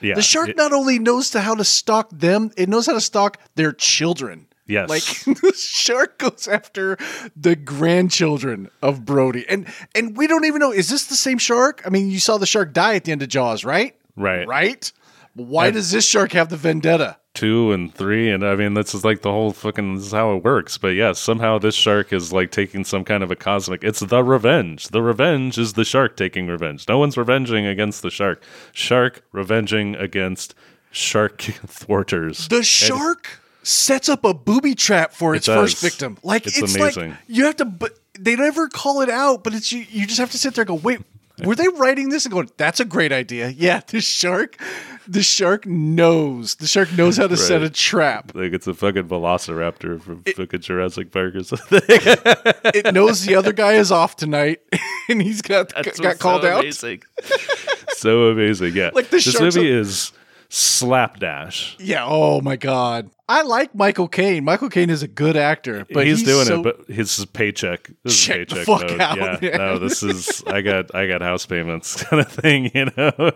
Yeah, 0.00 0.14
The 0.14 0.22
shark 0.22 0.50
it- 0.50 0.56
not 0.56 0.72
only 0.72 0.98
knows 0.98 1.30
to 1.30 1.40
how 1.42 1.54
to 1.54 1.64
stalk 1.64 2.08
them, 2.10 2.50
it 2.56 2.68
knows 2.68 2.86
how 2.86 2.94
to 2.94 3.00
stalk 3.00 3.36
their 3.56 3.72
children. 3.72 4.46
Yes. 4.70 4.88
Like 4.88 5.02
the 5.40 5.52
shark 5.54 6.18
goes 6.18 6.46
after 6.48 6.96
the 7.36 7.56
grandchildren 7.56 8.70
of 8.82 9.04
Brody. 9.04 9.44
And 9.48 9.66
and 9.94 10.16
we 10.16 10.26
don't 10.26 10.44
even 10.44 10.60
know 10.60 10.72
is 10.72 10.88
this 10.88 11.06
the 11.06 11.16
same 11.16 11.38
shark? 11.38 11.82
I 11.84 11.90
mean, 11.90 12.08
you 12.08 12.20
saw 12.20 12.38
the 12.38 12.46
shark 12.46 12.72
die 12.72 12.94
at 12.94 13.04
the 13.04 13.12
end 13.12 13.22
of 13.22 13.28
Jaws, 13.28 13.64
right? 13.64 13.96
Right. 14.16 14.46
Right? 14.46 14.92
Why 15.34 15.66
And- 15.66 15.74
does 15.74 15.90
this 15.90 16.06
shark 16.06 16.32
have 16.32 16.48
the 16.48 16.56
vendetta? 16.56 17.16
two 17.32 17.70
and 17.70 17.94
three 17.94 18.28
and 18.28 18.44
i 18.44 18.56
mean 18.56 18.74
this 18.74 18.92
is 18.92 19.04
like 19.04 19.22
the 19.22 19.30
whole 19.30 19.52
fucking 19.52 19.94
this 19.94 20.06
is 20.06 20.10
how 20.12 20.34
it 20.34 20.42
works 20.42 20.76
but 20.76 20.88
yes 20.88 21.16
somehow 21.16 21.58
this 21.60 21.76
shark 21.76 22.12
is 22.12 22.32
like 22.32 22.50
taking 22.50 22.82
some 22.82 23.04
kind 23.04 23.22
of 23.22 23.30
a 23.30 23.36
cosmic 23.36 23.84
it's 23.84 24.00
the 24.00 24.24
revenge 24.24 24.88
the 24.88 25.00
revenge 25.00 25.56
is 25.56 25.74
the 25.74 25.84
shark 25.84 26.16
taking 26.16 26.48
revenge 26.48 26.88
no 26.88 26.98
one's 26.98 27.16
revenging 27.16 27.66
against 27.66 28.02
the 28.02 28.10
shark 28.10 28.42
shark 28.72 29.22
revenging 29.30 29.94
against 29.94 30.56
shark 30.90 31.40
thwarters 31.68 32.48
The 32.48 32.64
shark 32.64 33.39
sets 33.62 34.08
up 34.08 34.24
a 34.24 34.32
booby 34.34 34.74
trap 34.74 35.12
for 35.12 35.34
its 35.34 35.46
does. 35.46 35.56
first 35.72 35.82
victim. 35.82 36.18
Like 36.22 36.46
It's 36.46 36.58
it's, 36.58 36.74
amazing. 36.74 37.10
like 37.10 37.18
you 37.28 37.44
have 37.44 37.56
to 37.56 37.64
but 37.64 37.98
they 38.18 38.36
never 38.36 38.68
call 38.68 39.00
it 39.02 39.08
out, 39.10 39.44
but 39.44 39.54
it's 39.54 39.70
you 39.72 39.84
you 39.90 40.06
just 40.06 40.18
have 40.20 40.30
to 40.32 40.38
sit 40.38 40.54
there 40.54 40.62
and 40.62 40.68
go, 40.68 40.74
wait, 40.74 41.00
were 41.44 41.54
they 41.54 41.68
writing 41.68 42.10
this 42.10 42.26
and 42.26 42.32
going, 42.34 42.50
that's 42.58 42.80
a 42.80 42.84
great 42.84 43.12
idea. 43.12 43.48
Yeah, 43.48 43.80
the 43.86 44.00
shark 44.00 44.56
the 45.08 45.22
shark 45.22 45.66
knows. 45.66 46.56
The 46.56 46.66
shark 46.68 46.92
knows 46.92 47.16
how 47.16 47.26
to 47.26 47.36
set 47.36 47.62
a 47.62 47.70
trap. 47.70 48.32
like 48.34 48.52
it's 48.52 48.66
a 48.66 48.74
fucking 48.74 49.04
velociraptor 49.08 50.00
from 50.00 50.22
fucking 50.22 50.60
jurassic 50.60 51.10
park 51.10 51.34
or 51.34 51.42
something 51.42 51.80
It 52.74 52.92
knows 52.94 53.22
the 53.24 53.34
other 53.34 53.52
guy 53.52 53.72
is 53.74 53.90
off 53.90 54.16
tonight 54.16 54.60
and 55.08 55.20
he's 55.20 55.42
got 55.42 55.72
That's 55.74 55.98
got 55.98 56.18
called 56.18 56.42
so 56.42 56.48
out. 56.48 56.60
amazing. 56.60 57.02
so 57.94 58.24
amazing 58.28 58.74
yeah 58.74 58.90
Like 58.94 59.10
the 59.10 59.16
this 59.16 59.40
movie 59.40 59.70
a- 59.70 59.80
is 59.80 60.12
slapdash 60.50 61.76
Yeah, 61.78 62.04
oh 62.06 62.40
my 62.40 62.56
god. 62.56 63.10
I 63.28 63.42
like 63.42 63.74
Michael 63.76 64.08
Caine. 64.08 64.44
Michael 64.44 64.68
Caine 64.68 64.90
is 64.90 65.04
a 65.04 65.08
good 65.08 65.36
actor, 65.36 65.86
but 65.92 66.04
he's, 66.06 66.24
doing 66.24 66.46
so- 66.46 66.60
it, 66.60 66.62
but 66.64 66.88
his 66.94 67.24
paycheck. 67.26 67.88
This 68.02 68.14
is 68.14 68.20
Check 68.24 68.48
the 68.48 68.54
paycheck 68.56 68.66
fuck 68.66 68.90
mode. 68.90 69.00
out, 69.00 69.16
Yeah, 69.18 69.38
yeah. 69.40 69.56
no, 69.56 69.78
this 69.78 70.02
is 70.02 70.42
I 70.46 70.60
got 70.62 70.94
I 70.94 71.06
got 71.06 71.22
house 71.22 71.46
payments 71.46 72.02
kind 72.04 72.20
of 72.20 72.30
thing. 72.30 72.70
You 72.74 72.86
know, 72.96 73.32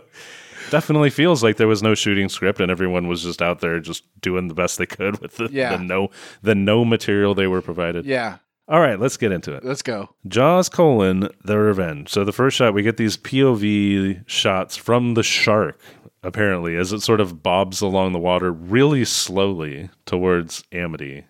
definitely 0.71 1.11
feels 1.11 1.42
like 1.44 1.56
there 1.59 1.68
was 1.68 1.83
no 1.83 1.94
shooting 1.94 2.28
script 2.28 2.59
and 2.61 2.71
everyone 2.71 3.06
was 3.06 3.23
just 3.23 3.40
out 3.40 3.61
there 3.61 3.78
just 3.78 4.02
doing 4.21 4.49
the 4.49 4.54
best 4.54 4.78
they 4.78 4.87
could 4.87 5.21
with 5.21 5.37
the, 5.37 5.49
Yeah. 5.52 5.76
the 5.76 5.83
no 5.83 6.11
the 6.42 6.54
no 6.56 6.85
material 6.85 7.35
they 7.35 7.47
were 7.47 7.62
provided. 7.62 8.04
yeah, 8.04 8.38
All 8.66 8.80
right, 8.80 8.99
let's 8.99 9.16
get 9.16 9.30
into 9.30 9.54
it. 9.54 9.64
let's 9.64 9.83
go. 9.83 10.09
Jaws 10.26 10.68
colon 10.68 11.28
the 11.44 11.59
revenge. 11.59 12.09
So 12.11 12.25
the 12.25 12.33
first 12.33 12.56
shot 12.56 12.75
we 12.75 12.83
get 12.83 12.97
these 12.97 13.16
POV 13.16 14.25
shots 14.26 14.76
from 14.76 15.14
the 15.14 15.23
shark 15.23 15.78
apparently 16.25 16.76
as 16.76 16.93
it 16.93 17.00
sort 17.00 17.21
of 17.21 17.43
bobs 17.43 17.81
along 17.81 18.12
the 18.12 18.19
water 18.19 18.50
really 18.52 19.04
slowly 19.04 19.90
towards 20.07 20.64
Amity. 20.73 21.25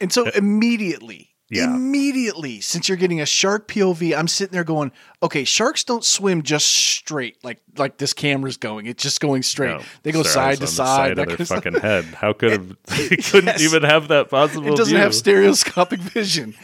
And 0.00 0.12
so 0.12 0.26
immediately, 0.28 1.24
Uh, 1.50 1.56
Yeah. 1.56 1.74
immediately, 1.76 2.60
since 2.60 2.90
you're 2.90 2.98
getting 2.98 3.22
a 3.22 3.26
shark 3.26 3.68
POV, 3.68 4.14
I'm 4.14 4.28
sitting 4.28 4.52
there 4.52 4.64
going, 4.64 4.92
okay, 5.22 5.44
sharks 5.44 5.82
don't 5.82 6.04
swim 6.04 6.42
just 6.42 6.66
straight 6.66 7.42
like 7.42 7.58
like 7.78 7.96
this 7.96 8.12
camera's 8.12 8.58
going. 8.58 8.84
It's 8.84 9.02
just 9.02 9.18
going 9.20 9.42
straight. 9.42 9.70
No, 9.70 9.82
they 10.02 10.12
go 10.12 10.22
side 10.22 10.58
to 10.58 10.64
on 10.64 10.66
the 10.66 10.66
side. 10.66 11.18
of 11.18 11.26
their 11.26 11.46
stuff. 11.46 11.64
fucking 11.64 11.80
head. 11.80 12.04
How 12.04 12.34
could 12.34 12.50
have? 12.52 12.76
They 12.86 13.16
couldn't 13.16 13.46
Yes. 13.58 13.62
even 13.62 13.82
have 13.82 14.08
that 14.08 14.28
possible. 14.28 14.66
It 14.68 14.76
doesn't 14.76 14.92
view. 14.94 15.02
have 15.02 15.14
stereoscopic 15.14 16.00
vision. 16.00 16.54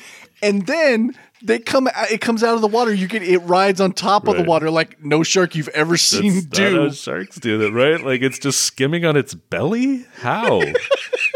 And 0.43 0.67
then 0.67 1.17
they 1.45 1.59
come 1.59 1.87
uh, 1.87 2.07
it 2.11 2.21
comes 2.21 2.43
out 2.43 2.55
of 2.55 2.61
the 2.61 2.69
water. 2.69 2.93
You 2.93 3.07
get 3.07 3.23
it 3.23 3.39
rides 3.39 3.81
on 3.81 3.93
top 3.93 4.27
of 4.27 4.37
the 4.37 4.43
water 4.43 4.71
like 4.71 5.03
no 5.05 5.23
shark 5.23 5.55
you've 5.55 5.69
ever 5.69 5.97
seen 5.97 6.35
That's 6.35 6.47
do. 6.47 6.93
sharks 6.93 7.37
do 7.37 7.59
that, 7.59 7.73
right? 7.73 8.03
Like 8.03 8.23
it's 8.23 8.39
just 8.39 8.61
skimming 8.61 9.05
on 9.05 9.17
its 9.17 9.35
belly. 9.35 10.07
How? 10.17 10.63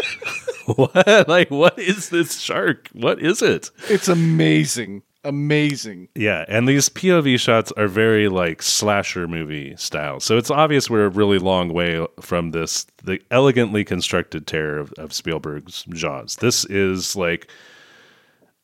what? 0.66 1.28
Like 1.28 1.50
what 1.50 1.78
is 1.78 2.08
this 2.08 2.40
shark? 2.40 2.88
What 2.92 3.20
is 3.20 3.42
it? 3.42 3.70
It's 3.88 4.08
amazing. 4.08 5.02
Amazing. 5.24 6.08
Yeah, 6.14 6.44
and 6.48 6.66
these 6.66 6.88
POV 6.88 7.38
shots 7.40 7.72
are 7.72 7.88
very 7.88 8.28
like 8.28 8.62
slasher 8.62 9.28
movie 9.28 9.74
style. 9.76 10.20
So 10.20 10.38
it's 10.38 10.50
obvious 10.50 10.88
we're 10.88 11.04
a 11.06 11.10
really 11.10 11.38
long 11.38 11.72
way 11.74 12.06
from 12.20 12.52
this 12.52 12.86
the 13.04 13.20
elegantly 13.30 13.84
constructed 13.84 14.46
terror 14.46 14.78
of, 14.78 14.92
of 14.94 15.12
Spielberg's 15.12 15.84
Jaws. 15.90 16.36
This 16.36 16.64
is 16.66 17.16
like 17.16 17.50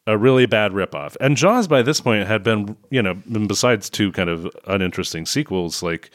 a 0.07 0.19
really 0.19 0.47
bad 0.47 0.73
ripoff. 0.73 1.17
And 1.21 1.37
Jaws 1.37 1.67
by 1.69 1.83
this 1.83 2.01
point 2.01 2.27
had 2.27 2.43
been, 2.43 2.77
you 2.91 3.03
know, 3.03 3.15
besides 3.47 3.89
two 3.89 4.13
kind 4.13 4.29
of 4.29 4.47
uninteresting 4.67 5.25
sequels, 5.27 5.83
like 5.83 6.11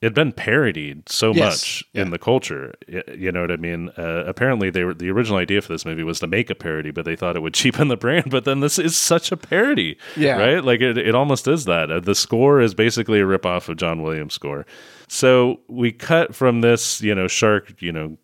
it'd 0.00 0.14
been 0.14 0.30
parodied 0.30 1.08
so 1.08 1.32
Yes, 1.32 1.44
much 1.62 1.84
yeah. 1.92 2.02
in 2.02 2.10
the 2.10 2.18
culture. 2.18 2.74
You 3.16 3.32
know 3.32 3.40
what 3.40 3.50
I 3.50 3.56
mean? 3.56 3.90
Uh, 3.98 4.24
apparently, 4.26 4.70
they 4.70 4.84
were 4.84 4.94
the 4.94 5.10
original 5.10 5.38
idea 5.38 5.60
for 5.62 5.72
this 5.72 5.84
movie 5.84 6.04
was 6.04 6.20
to 6.20 6.26
make 6.26 6.50
a 6.50 6.54
parody, 6.54 6.90
but 6.90 7.04
they 7.04 7.16
thought 7.16 7.34
it 7.34 7.40
would 7.40 7.54
cheapen 7.60 7.88
the 7.88 7.96
brand. 7.96 8.30
But 8.30 8.44
then 8.44 8.60
this 8.60 8.78
is 8.78 8.96
such 8.96 9.32
a 9.32 9.36
parody, 9.36 9.98
Yeah. 10.16 10.36
right? 10.36 10.62
Like 10.64 10.80
it, 10.82 10.98
it 10.98 11.14
almost 11.14 11.48
is 11.48 11.64
that. 11.64 11.90
Uh, 11.90 12.00
the 12.00 12.14
score 12.14 12.60
is 12.60 12.74
basically 12.74 13.20
a 13.20 13.24
ripoff 13.24 13.68
of 13.68 13.76
John 13.78 14.02
Williams' 14.02 14.34
score. 14.34 14.66
So 15.08 15.60
we 15.68 15.90
cut 15.92 16.34
from 16.34 16.60
this, 16.60 17.00
you 17.00 17.14
know, 17.14 17.26
shark, 17.26 17.80
you 17.80 17.90
know, 17.92 18.18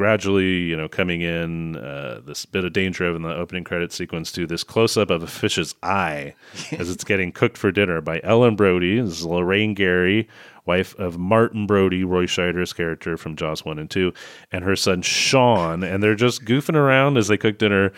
gradually, 0.00 0.60
you 0.60 0.74
know, 0.74 0.88
coming 0.88 1.20
in, 1.20 1.76
uh, 1.76 2.22
this 2.24 2.46
bit 2.46 2.64
of 2.64 2.72
danger 2.72 3.06
of 3.06 3.14
in 3.14 3.20
the 3.20 3.34
opening 3.34 3.62
credit 3.62 3.92
sequence 3.92 4.32
to 4.32 4.46
this 4.46 4.64
close 4.64 4.96
up 4.96 5.10
of 5.10 5.22
a 5.22 5.26
fish's 5.26 5.74
eye 5.82 6.32
as 6.72 6.88
it's 6.88 7.04
getting 7.04 7.30
cooked 7.30 7.58
for 7.58 7.70
dinner 7.70 8.00
by 8.00 8.18
Ellen 8.24 8.56
Brody. 8.56 8.98
This 8.98 9.18
is 9.18 9.26
Lorraine 9.26 9.74
Gary, 9.74 10.26
wife 10.64 10.98
of 10.98 11.18
Martin 11.18 11.66
Brody, 11.66 12.02
Roy 12.02 12.24
Scheider's 12.24 12.72
character 12.72 13.18
from 13.18 13.36
Jaws 13.36 13.62
1 13.62 13.78
and 13.78 13.90
2, 13.90 14.10
and 14.50 14.64
her 14.64 14.74
son 14.74 15.02
Sean. 15.02 15.82
And 15.82 16.02
they're 16.02 16.14
just 16.14 16.46
goofing 16.46 16.76
around 16.76 17.18
as 17.18 17.28
they 17.28 17.36
cook 17.36 17.58
dinner. 17.58 17.92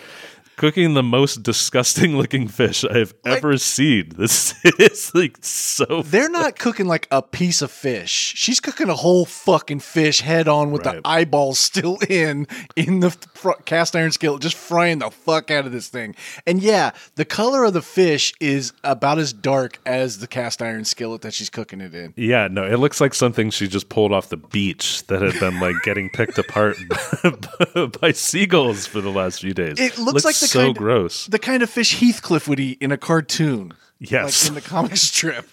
Cooking 0.56 0.94
the 0.94 1.02
most 1.02 1.42
disgusting 1.42 2.16
looking 2.16 2.46
fish 2.46 2.84
I've 2.84 3.14
ever 3.24 3.56
seen. 3.58 4.12
This 4.22 4.54
is 4.78 5.12
like 5.14 5.38
so. 5.40 6.02
They're 6.02 6.28
not 6.28 6.58
cooking 6.58 6.86
like 6.86 7.08
a 7.10 7.20
piece 7.22 7.62
of 7.62 7.70
fish. 7.70 8.34
She's 8.36 8.60
cooking 8.60 8.88
a 8.88 8.94
whole 8.94 9.24
fucking 9.24 9.80
fish 9.80 10.20
head 10.20 10.46
on 10.48 10.70
with 10.70 10.86
Right. 10.86 11.02
the 11.02 11.08
eyeballs 11.08 11.58
still 11.58 11.98
in 12.08 12.46
in 12.76 13.00
the 13.00 13.10
fr- 13.34 13.52
cast 13.64 13.96
iron 13.96 14.12
skillet, 14.12 14.42
just 14.42 14.56
frying 14.56 14.98
the 15.00 15.10
fuck 15.10 15.50
out 15.50 15.66
of 15.66 15.72
this 15.72 15.88
thing. 15.88 16.14
And 16.46 16.62
yeah, 16.62 16.92
the 17.16 17.24
color 17.24 17.64
of 17.64 17.72
the 17.72 17.82
fish 17.82 18.32
is 18.40 18.72
about 18.84 19.18
as 19.18 19.32
dark 19.32 19.80
as 19.86 20.18
the 20.18 20.26
cast 20.28 20.62
iron 20.62 20.84
skillet 20.84 21.22
that 21.22 21.34
she's 21.34 21.50
cooking 21.50 21.80
it 21.80 21.94
in. 21.94 22.12
Yeah, 22.16 22.48
no, 22.48 22.64
it 22.64 22.76
looks 22.76 23.00
like 23.00 23.14
something 23.14 23.50
she 23.50 23.66
just 23.68 23.88
pulled 23.88 24.12
off 24.12 24.28
the 24.28 24.36
beach 24.36 25.04
that 25.08 25.22
had 25.22 25.38
been 25.40 25.58
like 25.58 25.76
getting 25.82 26.10
picked 26.10 26.38
apart 26.38 26.76
by 28.00 28.12
seagulls 28.12 28.86
for 28.86 29.00
the 29.00 29.10
last 29.10 29.40
few 29.40 29.54
days. 29.54 29.78
It 29.80 29.98
looks 29.98 30.24
like 30.24 30.36
the 30.42 30.48
so 30.48 30.64
kind- 30.66 30.76
gross. 30.76 31.26
The 31.26 31.38
kind 31.38 31.62
of 31.62 31.70
fish 31.70 31.98
Heathcliff 32.00 32.46
would 32.48 32.60
eat 32.60 32.78
in 32.80 32.92
a 32.92 32.98
cartoon. 32.98 33.72
Yes. 33.98 34.44
Like 34.44 34.48
in 34.48 34.54
the 34.62 34.68
comic 34.68 34.96
strip. 34.96 35.48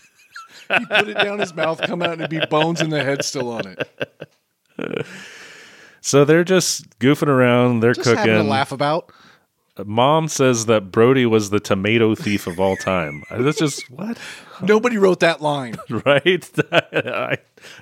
He 0.77 0.85
put 0.85 1.07
it 1.07 1.15
down 1.15 1.39
his 1.39 1.53
mouth, 1.55 1.81
come 1.81 2.01
out, 2.03 2.11
and 2.13 2.21
it'd 2.21 2.29
be 2.29 2.45
bones 2.47 2.79
and 2.81 2.91
the 2.91 3.03
head 3.03 3.23
still 3.25 3.49
on 3.51 3.65
it. 3.65 5.05
So 6.01 6.23
they're 6.25 6.43
just 6.43 6.97
goofing 6.99 7.27
around. 7.27 7.81
They're 7.81 7.93
Just 7.93 8.07
having 8.07 8.23
cooking. 8.35 8.49
laugh 8.49 8.71
about. 8.71 9.11
Mom 9.85 10.27
says 10.27 10.65
that 10.65 10.91
Brody 10.91 11.25
was 11.25 11.49
the 11.51 11.59
tomato 11.59 12.13
thief 12.15 12.47
of 12.47 12.59
all 12.59 12.75
time. 12.75 13.23
That's 13.31 13.57
just 13.57 13.89
what, 13.89 14.17
Nobody 14.61 14.97
wrote 14.97 15.21
that 15.21 15.41
line. 15.41 15.75
right? 15.89 16.49
I- 16.71 17.37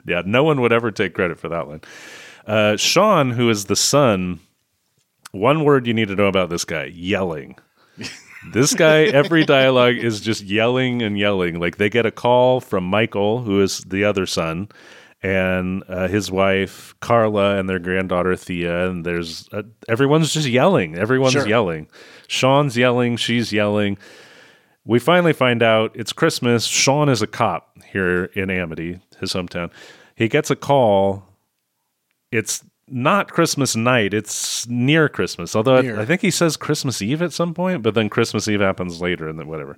yeah, 0.06 0.22
no 0.26 0.44
one 0.44 0.62
would 0.62 0.72
ever 0.72 0.92
take 0.92 1.14
credit 1.14 1.40
for 1.40 1.50
that 1.50 1.68
one. 1.68 1.82
Uh, 2.46 2.78
Sean, 2.78 3.32
who 3.32 3.50
is 3.50 3.66
the 3.66 3.76
son, 3.76 4.40
one 5.38 5.63
word 5.63 5.88
you 5.88 5.94
need 5.94 6.08
to 6.10 6.15
know 6.15 6.27
about 6.27 6.50
this 6.50 6.65
guy: 6.65 6.86
yelling. 6.94 7.58
This 8.53 8.74
guy, 8.74 9.03
every 9.03 9.44
dialogue 9.46 9.96
is 9.98 10.22
just 10.22 10.44
yelling 10.44 11.01
and 11.01 11.17
yelling. 11.17 11.60
Like 11.60 11.77
they 11.77 11.89
get 11.89 12.06
a 12.06 12.12
call 12.12 12.62
from 12.62 12.84
Michael, 12.86 13.41
who 13.41 13.62
is 13.62 13.79
the 13.79 14.03
other 14.06 14.25
son, 14.25 14.70
and 15.22 15.84
uh, 15.89 16.08
his 16.08 16.32
wife 16.32 16.94
Carla, 17.01 17.58
and 17.58 17.67
their 17.67 17.79
granddaughter 17.79 18.36
Thea, 18.36 18.89
and 18.89 19.06
there's 19.06 19.50
uh, 19.51 19.63
everyone's 19.89 20.34
just 20.34 20.48
yelling. 20.48 20.96
Everyone's 20.96 21.34
Sure. 21.34 21.48
yelling. 21.48 21.88
Sean's 22.27 22.77
yelling. 22.77 23.17
She's 23.17 23.51
yelling. 23.51 23.98
We 24.86 25.00
finally 25.00 25.34
find 25.34 25.62
out 25.62 25.91
it's 25.96 26.13
Christmas. 26.13 26.65
Sean 26.65 27.10
is 27.10 27.22
a 27.22 27.27
cop 27.27 27.77
here 27.91 28.25
in 28.36 28.50
Amity, 28.50 29.00
his 29.20 29.34
hometown. 29.34 29.72
He 30.15 30.29
gets 30.29 30.50
a 30.50 30.56
call. 30.56 31.25
It's 32.32 32.63
not 32.88 33.32
Christmas 33.32 33.75
night. 33.75 34.13
It's 34.13 34.67
near 34.67 35.10
Christmas. 35.10 35.56
Although 35.56 35.77
I, 35.77 35.82
Near. 35.82 36.00
I 36.00 36.06
think 36.06 36.22
he 36.22 36.32
says 36.32 36.58
Christmas 36.58 37.01
Eve 37.01 37.22
at 37.22 37.34
some 37.34 37.53
point, 37.53 37.84
but 37.84 37.94
then 37.94 38.10
Christmas 38.10 38.48
Eve 38.48 38.62
happens 38.62 39.01
later 39.01 39.27
and 39.27 39.38
then 39.39 39.48
whatever. 39.48 39.77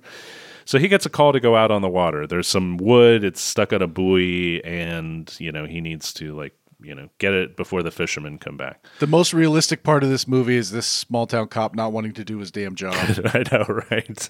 So 0.64 0.78
he 0.78 0.88
gets 0.88 1.06
a 1.06 1.10
call 1.10 1.32
to 1.32 1.40
go 1.40 1.56
out 1.56 1.70
on 1.70 1.82
the 1.82 1.88
water. 1.88 2.26
There's 2.26 2.46
some 2.46 2.76
wood, 2.76 3.24
it's 3.24 3.40
stuck 3.40 3.72
on 3.72 3.82
a 3.82 3.88
buoy, 3.88 4.64
and 4.64 5.34
you 5.40 5.50
know, 5.50 5.66
he 5.66 5.80
needs 5.80 6.12
to 6.14 6.36
like, 6.36 6.54
you 6.82 6.94
know, 6.94 7.08
get 7.18 7.32
it 7.34 7.56
before 7.56 7.82
the 7.82 7.90
fishermen 7.90 8.38
come 8.38 8.56
back. 8.56 8.86
The 9.00 9.06
most 9.06 9.34
realistic 9.34 9.82
part 9.82 10.04
of 10.04 10.10
this 10.10 10.28
movie 10.28 10.56
is 10.56 10.70
this 10.70 10.86
small 10.86 11.26
town 11.26 11.48
cop 11.48 11.74
not 11.74 11.92
wanting 11.92 12.12
to 12.12 12.24
do 12.24 12.38
his 12.38 12.50
damn 12.50 12.74
job. 12.74 12.94
I 13.34 13.42
know, 13.50 13.64
right? 13.90 14.28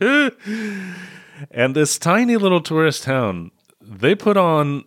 and 1.50 1.76
this 1.76 1.98
tiny 1.98 2.36
little 2.36 2.60
tourist 2.60 3.04
town, 3.04 3.52
they 3.80 4.14
put 4.14 4.36
on 4.36 4.84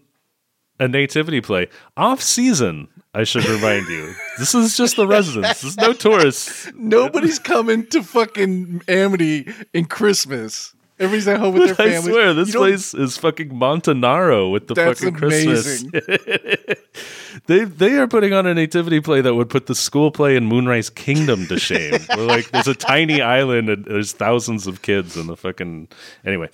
a 0.79 0.87
nativity 0.87 1.41
play 1.41 1.69
off 1.95 2.21
season. 2.21 2.87
I 3.13 3.23
should 3.23 3.45
remind 3.47 3.87
you, 3.87 4.13
this 4.37 4.53
is 4.53 4.75
just 4.75 4.97
the 4.97 5.07
residents. 5.07 5.61
There's 5.61 5.77
no 5.77 5.93
tourists. 5.93 6.69
Nobody's 6.75 7.39
coming 7.39 7.87
to 7.87 8.03
fucking 8.03 8.81
Amity 8.89 9.53
in 9.73 9.85
Christmas. 9.85 10.75
Everybody's 10.97 11.27
at 11.27 11.39
home 11.39 11.53
with 11.53 11.65
their 11.65 11.75
family. 11.75 11.95
I 11.97 12.01
swear, 12.01 12.33
this 12.33 12.51
place 12.53 12.93
is 12.93 13.17
fucking 13.17 13.49
Montanaro 13.49 14.49
with 14.49 14.67
the 14.67 14.73
That's 14.73 15.01
fucking 15.01 15.15
Christmas. 15.15 15.83
they 17.47 17.65
they 17.65 17.97
are 17.97 18.07
putting 18.07 18.31
on 18.31 18.45
a 18.45 18.53
nativity 18.53 19.01
play 19.01 19.19
that 19.19 19.35
would 19.35 19.49
put 19.49 19.67
the 19.67 19.75
school 19.75 20.09
play 20.09 20.37
in 20.37 20.45
Moonrise 20.45 20.89
Kingdom 20.89 21.47
to 21.47 21.59
shame. 21.59 21.99
Where 22.15 22.25
like 22.25 22.49
there's 22.51 22.67
a 22.67 22.75
tiny 22.75 23.21
island 23.21 23.69
and 23.69 23.83
there's 23.83 24.13
thousands 24.13 24.67
of 24.67 24.83
kids 24.83 25.17
in 25.17 25.27
the 25.27 25.35
fucking 25.35 25.89
anyway. 26.25 26.49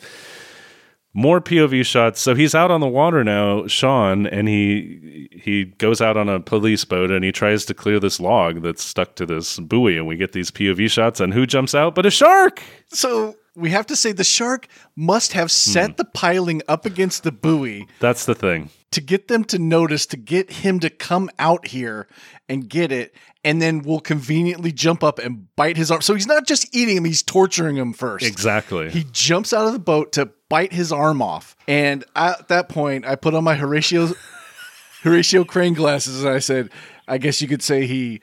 More 1.14 1.42
POV 1.42 1.86
shots. 1.86 2.22
So 2.22 2.36
he's 2.36 2.56
out 2.56 2.72
on 2.72 2.80
the 2.80 2.88
water 2.88 3.24
now, 3.24 3.68
Sean, 3.68 4.26
and 4.28 4.48
he 4.48 5.28
he 5.32 5.66
goes 5.66 6.00
out 6.02 6.16
on 6.16 6.30
a 6.30 6.40
police 6.40 6.86
boat 6.86 7.12
and 7.12 7.26
he 7.26 7.32
tries 7.32 7.66
to 7.66 7.74
clear 7.74 8.00
this 8.00 8.20
log 8.20 8.62
that's 8.62 8.84
stuck 8.84 9.16
to 9.16 9.26
this 9.26 9.60
buoy, 9.60 9.98
and 9.98 10.08
we 10.08 10.16
get 10.16 10.32
these 10.32 10.52
POV 10.52 10.90
shots. 10.90 11.20
And 11.20 11.34
who 11.34 11.46
jumps 11.46 11.76
out 11.76 11.96
but 11.96 12.06
a 12.06 12.12
shark? 12.12 12.64
So 12.90 13.36
we 13.56 13.72
have 13.72 13.86
to 13.88 13.96
say 13.96 14.14
the 14.14 14.24
shark 14.24 14.68
must 14.96 15.34
have 15.34 15.52
set 15.52 15.92
hmm. 15.92 15.96
the 15.98 16.06
piling 16.06 16.62
up 16.68 16.86
against 16.86 17.24
the 17.24 17.32
buoy 17.32 17.88
That's 18.00 18.26
the 18.26 18.36
thing. 18.36 18.70
To 18.92 19.02
get 19.02 19.30
them 19.30 19.46
to 19.46 19.58
notice, 19.58 20.06
to 20.08 20.18
get 20.18 20.52
him 20.52 20.80
to 20.82 20.90
come 20.90 21.30
out 21.40 21.68
here 21.68 22.08
and 22.50 22.68
get 22.68 22.92
it, 22.92 23.16
and 23.44 23.62
then 23.62 23.84
we'll 23.84 24.02
conveniently 24.02 24.74
jump 24.74 25.02
up 25.04 25.18
and 25.18 25.48
bite 25.56 25.78
his 25.78 25.90
arm. 25.90 26.02
So 26.02 26.14
he's 26.14 26.28
not 26.28 26.46
just 26.46 26.76
eating 26.76 26.98
him, 26.98 27.06
he's 27.06 27.24
torturing 27.24 27.78
him 27.78 27.94
first. 27.94 28.26
Exactly. 28.26 28.90
He 28.90 29.06
jumps 29.12 29.54
out 29.54 29.66
of 29.66 29.74
the 29.74 29.80
boat 29.80 30.12
to 30.14 30.32
bite 30.50 30.74
his 30.74 30.92
arm 30.92 31.22
off. 31.22 31.56
And 31.68 32.04
at 32.16 32.50
that 32.50 32.68
point, 32.68 33.06
I 33.06 33.16
put 33.16 33.34
on 33.34 33.46
my 33.46 33.56
Horatio 33.56 34.10
Horatio 35.04 35.46
Caine 35.46 35.74
glasses 35.74 36.24
and 36.24 36.34
I 36.34 36.40
said, 36.40 36.70
I 37.08 37.18
guess 37.18 37.42
you 37.42 37.48
could 37.48 37.64
say 37.64 37.88
he 37.88 38.22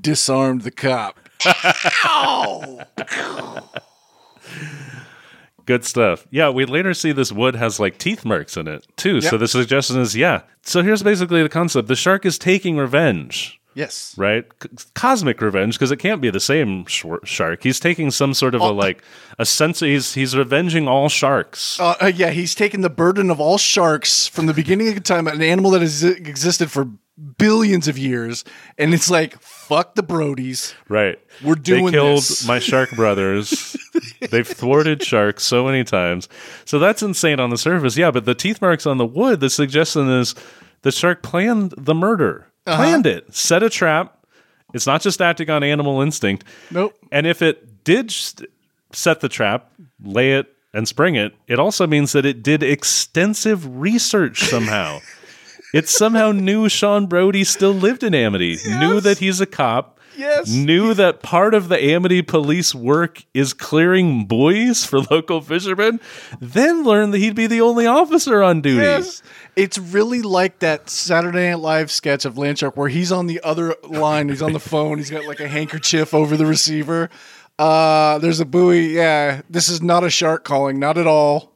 disarmed 0.00 0.62
the 0.62 0.70
cop. 0.70 1.18
Ow! 2.04 2.80
Good 5.68 5.84
stuff. 5.84 6.26
Yeah, 6.30 6.48
we 6.48 6.64
later 6.64 6.94
see 6.94 7.12
this 7.12 7.30
wood 7.30 7.54
has 7.54 7.78
like 7.78 7.98
teeth 7.98 8.24
marks 8.24 8.56
in 8.56 8.66
it 8.66 8.86
too. 8.96 9.20
So 9.20 9.36
the 9.36 9.46
suggestion 9.46 10.00
is, 10.00 10.16
yeah. 10.16 10.40
So 10.62 10.82
here's 10.82 11.02
basically 11.02 11.42
the 11.42 11.50
concept: 11.50 11.88
the 11.88 11.94
shark 11.94 12.24
is 12.24 12.38
taking 12.38 12.78
revenge, 12.78 13.60
Yes. 13.74 14.14
right? 14.16 14.46
C- 14.62 14.70
cosmic 14.94 15.42
revenge, 15.42 15.74
because 15.74 15.90
it 15.92 15.98
can't 15.98 16.22
be 16.22 16.30
the 16.30 16.40
same 16.40 16.86
sh- 16.86 17.04
shark. 17.24 17.64
He's 17.64 17.78
taking 17.78 18.10
some 18.10 18.32
sort 18.32 18.54
of 18.54 18.62
a 18.62 18.70
like 18.72 19.02
a 19.38 19.44
sense. 19.44 19.80
He's 19.80 20.14
he's 20.14 20.34
revenging 20.34 20.88
all 20.88 21.10
sharks. 21.10 21.78
Uh, 21.78 21.96
uh, 22.00 22.06
yeah, 22.14 22.30
he's 22.30 22.54
taken 22.54 22.80
the 22.80 22.88
burden 22.88 23.30
of 23.30 23.38
all 23.38 23.58
sharks 23.58 24.26
from 24.26 24.46
the 24.46 24.54
beginning 24.54 24.88
of 24.88 25.02
time, 25.02 25.26
an 25.28 25.42
animal 25.42 25.70
that 25.72 25.82
has 25.82 26.02
existed 26.02 26.70
for 26.70 26.88
billions 27.36 27.88
of 27.88 27.98
years, 27.98 28.44
and 28.78 28.94
it's 28.94 29.10
like, 29.10 29.40
fuck 29.40 29.94
the 29.94 30.02
Brodies. 30.02 30.74
Right. 30.88 31.18
We're 31.42 31.54
doing 31.56 31.86
They 31.86 31.90
killed 31.92 32.18
this. 32.18 32.46
my 32.46 32.58
shark 32.58 32.90
brothers. 32.92 33.76
They've 34.30 34.46
thwarted 34.46 35.02
sharks 35.02 35.42
so 35.44 35.64
many 35.64 35.84
times. 35.84 36.28
So 36.64 36.78
that's 36.78 37.02
insane 37.02 37.40
on 37.40 37.50
the 37.50 37.58
surface. 37.58 37.96
Yeah, 37.96 38.10
but 38.10 38.24
the 38.24 38.34
teeth 38.34 38.60
marks 38.60 38.86
on 38.86 38.98
the 38.98 39.06
wood, 39.06 39.40
the 39.40 39.50
suggestion 39.50 40.08
is 40.08 40.34
the 40.82 40.92
shark 40.92 41.22
planned 41.22 41.74
the 41.76 41.94
murder. 41.94 42.46
Uh-huh. 42.66 42.76
Planned 42.76 43.06
it. 43.06 43.34
Set 43.34 43.62
a 43.62 43.70
trap. 43.70 44.14
It's 44.74 44.86
not 44.86 45.00
just 45.00 45.20
acting 45.22 45.48
on 45.50 45.62
animal 45.62 46.02
instinct. 46.02 46.44
Nope. 46.70 46.94
And 47.10 47.26
if 47.26 47.40
it 47.42 47.84
did 47.84 48.12
set 48.92 49.20
the 49.20 49.28
trap, 49.28 49.72
lay 50.02 50.34
it 50.34 50.54
and 50.74 50.86
spring 50.86 51.14
it, 51.14 51.34
it 51.46 51.58
also 51.58 51.86
means 51.86 52.12
that 52.12 52.26
it 52.26 52.42
did 52.42 52.62
extensive 52.62 53.80
research 53.80 54.42
somehow. 54.44 55.00
it 55.74 55.88
somehow 55.88 56.32
knew 56.32 56.68
Sean 56.68 57.06
Brody 57.06 57.44
still 57.44 57.72
lived 57.72 58.02
in 58.02 58.14
Amity, 58.14 58.58
knew 58.66 59.00
that 59.00 59.18
he's 59.18 59.40
a 59.40 59.46
cop, 59.46 59.98
Yes. 60.16 60.48
knew 60.48 60.94
that 60.94 61.22
part 61.22 61.54
of 61.54 61.68
the 61.68 61.80
Amity 61.80 62.22
police 62.22 62.74
work 62.74 63.22
is 63.34 63.54
clearing 63.54 64.24
buoys 64.26 64.84
for 64.84 64.98
local 65.00 65.40
fishermen, 65.40 66.00
then 66.40 66.82
learned 66.82 67.14
that 67.14 67.18
he'd 67.18 67.36
be 67.36 67.46
the 67.46 67.60
only 67.60 67.86
officer 67.86 68.42
on 68.42 68.60
duty. 68.60 68.82
Yes. 68.82 69.22
It's 69.54 69.78
really 69.78 70.22
like 70.22 70.58
that 70.58 70.90
Saturday 70.90 71.50
Night 71.50 71.60
Live 71.60 71.90
sketch 71.92 72.24
of 72.24 72.34
Landshark 72.34 72.76
where 72.76 72.88
he's 72.88 73.12
on 73.12 73.28
the 73.28 73.40
other 73.44 73.76
line, 73.88 74.28
he's 74.28 74.42
on 74.42 74.52
the 74.54 74.58
phone, 74.72 74.98
he's 74.98 75.10
got 75.10 75.24
like 75.24 75.38
a 75.40 75.46
handkerchief 75.48 76.12
over 76.12 76.36
the 76.36 76.46
receiver. 76.46 77.10
Uh, 77.58 78.18
there's 78.18 78.40
a 78.40 78.44
buoy. 78.44 78.88
Yeah, 78.94 79.42
this 79.50 79.68
is 79.68 79.82
not 79.82 80.02
a 80.04 80.10
shark 80.10 80.44
calling, 80.44 80.78
not 80.80 80.96
at 80.98 81.06
all. 81.06 81.52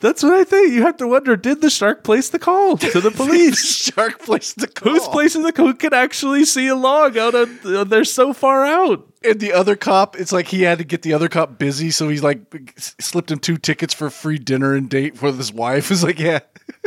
That's 0.00 0.22
what 0.22 0.32
I 0.32 0.44
think. 0.44 0.72
You 0.72 0.82
have 0.82 0.96
to 0.98 1.06
wonder: 1.06 1.36
Did 1.36 1.60
the 1.60 1.70
shark 1.70 2.04
place 2.04 2.28
the 2.30 2.38
call 2.38 2.76
to 2.78 3.00
the 3.00 3.10
police? 3.16 3.64
shark 3.92 4.20
placed 4.20 4.58
the 4.58 4.66
call. 4.66 4.92
Who's 4.92 5.06
placing 5.08 5.42
the 5.42 5.52
who 5.56 5.74
can 5.74 5.92
actually 5.94 6.44
see 6.44 6.68
a 6.68 6.74
log 6.74 7.16
out 7.18 7.34
of? 7.34 7.64
uh, 7.66 7.84
They're 7.84 8.04
so 8.04 8.32
far 8.32 8.64
out. 8.64 9.06
And 9.22 9.38
the 9.38 9.52
other 9.52 9.76
cop, 9.76 10.18
it's 10.18 10.32
like 10.32 10.46
he 10.48 10.62
had 10.62 10.78
to 10.78 10.84
get 10.84 11.02
the 11.02 11.12
other 11.12 11.28
cop 11.28 11.58
busy, 11.58 11.90
so 11.90 12.08
he's 12.08 12.22
like 12.22 12.40
s- 12.78 12.96
slipped 12.98 13.30
him 13.30 13.38
two 13.38 13.58
tickets 13.58 13.92
for 13.92 14.08
free 14.08 14.38
dinner 14.38 14.72
and 14.74 14.88
date 14.88 15.18
for 15.18 15.30
his 15.30 15.52
wife. 15.52 15.90
Is 15.90 16.02
like, 16.02 16.18
yeah. 16.18 16.38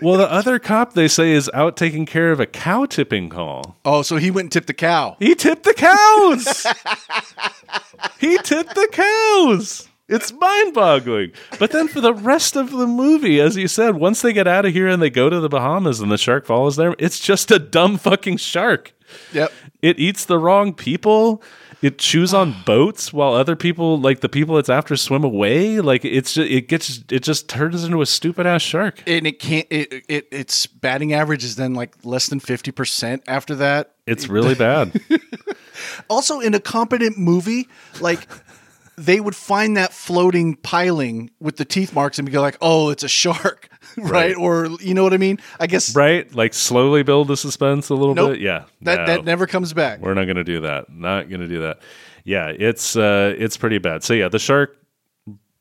Well, 0.02 0.18
the 0.18 0.32
other 0.32 0.58
cop 0.58 0.94
they 0.94 1.08
say 1.08 1.34
is 1.34 1.52
out 1.54 1.78
taking 1.78 2.08
care 2.08 2.32
of 2.32 2.40
a 2.40 2.48
cow 2.48 2.86
tipping 2.86 3.30
call. 3.30 3.78
Oh, 3.86 4.02
so 4.02 4.16
he 4.16 4.32
went 4.32 4.46
and 4.46 4.52
tipped 4.52 4.66
the 4.68 4.74
cow. 4.74 5.16
He 5.20 5.36
tipped 5.36 5.64
the 5.64 5.74
cows. 5.76 6.66
he 8.20 8.38
tipped 8.40 8.74
the 8.74 8.88
cows. 8.92 9.88
It's 10.10 10.34
mind 10.34 10.74
boggling. 10.74 11.32
But 11.60 11.72
then 11.72 11.88
for 11.88 12.02
the 12.02 12.14
rest 12.14 12.56
of 12.56 12.72
the 12.72 12.88
movie, 12.88 13.40
as 13.40 13.56
you 13.56 13.68
said, 13.70 13.96
once 13.96 14.22
they 14.22 14.34
get 14.34 14.48
out 14.48 14.66
of 14.66 14.74
here 14.74 14.88
and 14.88 15.02
they 15.02 15.10
go 15.10 15.30
to 15.30 15.40
the 15.40 15.50
Bahamas 15.50 16.02
and 16.02 16.12
the 16.12 16.18
shark 16.18 16.46
follows 16.46 16.76
them, 16.76 16.94
it's 17.00 17.20
just 17.20 17.52
a 17.52 17.60
dumb 17.60 17.98
fucking 17.98 18.38
shark. 18.38 18.94
Yep. 19.32 19.52
It 19.82 20.00
eats 20.00 20.26
the 20.26 20.38
wrong 20.38 20.74
people. 20.74 21.42
It 21.82 22.00
chews 22.00 22.34
on 22.34 22.54
boats 22.66 23.14
while 23.14 23.34
other 23.34 23.56
people, 23.56 23.98
like 23.98 24.20
the 24.20 24.28
people 24.28 24.58
it's 24.58 24.70
after, 24.70 24.98
swim 24.98 25.24
away. 25.24 25.80
Like 25.80 26.04
it's 26.04 26.34
just, 26.34 26.52
it 26.52 26.68
gets, 26.68 27.02
it 27.10 27.24
just 27.24 27.48
turns 27.48 27.86
into 27.86 28.02
a 28.02 28.06
stupid 28.06 28.46
ass 28.46 28.62
shark. 28.62 29.02
And 29.08 29.26
it 29.26 29.40
can't. 29.40 29.68
It, 29.70 30.04
it 30.10 30.28
its 30.32 30.66
batting 30.68 31.14
average 31.14 31.46
is 31.46 31.56
then 31.56 31.76
like 31.76 31.96
less 32.04 32.28
than 32.28 32.42
fifty 32.42 32.72
percent 32.72 33.24
after 33.28 33.56
that. 33.56 33.94
It's 34.06 34.28
really 34.28 34.56
bad. 34.56 35.00
Also, 36.10 36.40
in 36.40 36.54
a 36.54 36.60
competent 36.60 37.18
movie, 37.18 37.68
like 38.00 38.28
they 38.98 39.20
would 39.20 39.36
find 39.36 39.76
that 39.78 39.92
floating 39.94 40.56
piling 40.56 41.32
with 41.40 41.58
the 41.58 41.66
teeth 41.66 41.94
marks 41.94 42.20
and 42.20 42.30
be 42.30 42.38
like, 42.38 42.58
"Oh, 42.62 42.90
it's 42.90 43.04
a 43.04 43.08
shark," 43.08 43.70
right? 43.98 44.12
Right. 44.12 44.36
Or 44.38 44.68
you 44.80 44.94
know 44.94 45.04
what 45.04 45.14
I 45.14 45.18
mean? 45.18 45.40
I 45.60 45.68
guess 45.68 45.96
right? 45.96 46.34
Like 46.34 46.54
slowly 46.54 47.04
build 47.04 47.28
the 47.28 47.38
suspense 47.38 47.90
a 47.90 47.96
little 47.96 48.16
Nope. 48.16 48.34
bit. 48.34 48.42
Yeah. 48.42 48.66
that 48.82 49.00
No. 49.00 49.06
that 49.08 49.26
never 49.26 49.48
comes 49.48 49.74
back. 49.74 50.00
We're 50.00 50.14
not 50.14 50.26
going 50.26 50.38
to 50.38 50.44
do 50.44 50.62
that. 50.62 50.90
Not 50.90 51.30
going 51.30 51.42
to 51.42 51.48
do 51.48 51.62
that. 51.62 51.80
Yeah, 52.24 52.48
it's 52.48 52.96
uh, 52.96 53.36
it's 53.38 53.58
pretty 53.58 53.80
bad. 53.80 54.04
So 54.04 54.14
yeah, 54.14 54.30
the 54.30 54.40
shark 54.40 54.78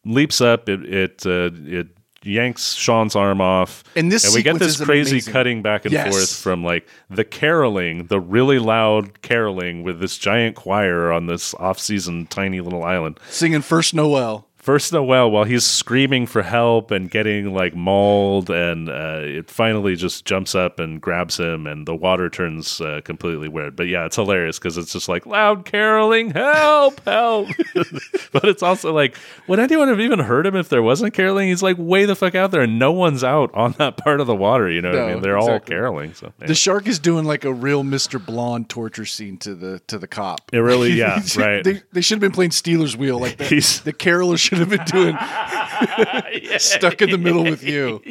leaps 0.04 0.40
up. 0.40 0.68
It 0.68 0.84
it 0.84 1.26
uh, 1.26 1.50
it 1.54 1.88
yanks 2.24 2.74
Sean's 2.74 3.14
arm 3.16 3.40
off, 3.40 3.82
And 3.96 4.10
this 4.10 4.34
we 4.34 4.42
get 4.42 4.58
this 4.58 4.80
crazy 4.80 5.12
amazing. 5.16 5.32
cutting 5.32 5.62
back 5.62 5.84
and 5.84 5.92
Yes. 5.92 6.14
forth 6.14 6.36
from 6.42 6.64
like 6.64 6.86
the 7.10 7.24
caroling, 7.24 8.06
the 8.06 8.20
really 8.20 8.58
loud 8.58 9.22
caroling 9.22 9.82
with 9.82 10.00
this 10.00 10.18
giant 10.18 10.56
choir 10.56 11.10
on 11.12 11.26
this 11.26 11.54
off-season 11.54 12.26
tiny 12.26 12.60
little 12.60 12.84
island. 12.84 13.18
Singing 13.28 13.62
First 13.62 13.94
Noel. 13.94 14.46
First 14.62 14.92
Noel, 14.92 15.28
while 15.28 15.42
he's 15.42 15.64
screaming 15.64 16.24
for 16.24 16.40
help 16.40 16.92
and 16.92 17.10
getting 17.10 17.52
like 17.52 17.74
mauled, 17.74 18.48
and 18.48 18.88
uh, 18.88 19.18
it 19.20 19.50
finally 19.50 19.96
just 19.96 20.24
jumps 20.24 20.54
up 20.54 20.78
and 20.78 21.00
grabs 21.00 21.36
him, 21.36 21.66
and 21.66 21.84
the 21.84 21.96
water 21.96 22.30
turns 22.30 22.80
uh, 22.80 23.00
completely 23.02 23.48
weird. 23.48 23.74
But 23.74 23.88
yeah, 23.88 24.04
it's 24.06 24.14
hilarious 24.14 24.60
because 24.60 24.78
it's 24.78 24.92
just 24.92 25.08
like 25.08 25.26
loud 25.26 25.64
caroling, 25.64 26.30
help, 26.30 27.04
help. 27.04 27.48
but 28.32 28.44
it's 28.44 28.62
also 28.62 28.92
like, 28.92 29.16
would 29.48 29.58
anyone 29.58 29.88
have 29.88 29.98
even 29.98 30.20
heard 30.20 30.46
him 30.46 30.54
if 30.54 30.68
there 30.68 30.80
wasn't 30.80 31.12
caroling? 31.12 31.48
He's 31.48 31.64
like 31.64 31.76
way 31.76 32.04
the 32.04 32.14
fuck 32.14 32.36
out 32.36 32.52
there, 32.52 32.62
and 32.62 32.78
no 32.78 32.92
one's 32.92 33.24
out 33.24 33.52
on 33.54 33.72
that 33.78 33.96
part 33.96 34.20
of 34.20 34.28
the 34.28 34.36
water. 34.36 34.70
You 34.70 34.80
know 34.80 34.92
what 34.92 34.98
I 35.00 35.12
mean? 35.14 35.22
They're 35.24 35.38
all 35.38 35.58
caroling. 35.58 36.14
So 36.14 36.32
yeah. 36.40 36.46
The 36.46 36.54
shark 36.54 36.86
is 36.86 37.00
doing 37.00 37.24
like 37.24 37.44
a 37.44 37.52
real 37.52 37.82
Mr. 37.82 38.24
Blonde 38.24 38.68
torture 38.68 39.06
scene 39.06 39.38
to 39.38 39.56
the 39.56 39.80
to 39.88 39.98
the 39.98 40.06
cop. 40.06 40.50
It 40.52 40.58
really- 40.58 40.92
yeah, 41.02 41.20
right. 41.36 41.64
They, 41.64 41.82
they 41.90 42.00
should 42.00 42.18
have 42.18 42.20
been 42.20 42.30
playing 42.30 42.52
Stealers 42.52 42.96
Wheel 42.96 43.18
like 43.18 43.38
the, 43.38 43.44
He's- 43.46 43.80
the 43.80 43.92
caroler 43.92 44.36
should 44.56 44.58
have 44.58 44.70
been 44.70 44.84
doing 44.86 45.16
stuck 46.58 47.02
in 47.02 47.10
the 47.10 47.18
middle 47.18 47.44
with 47.44 47.62
you. 47.62 48.02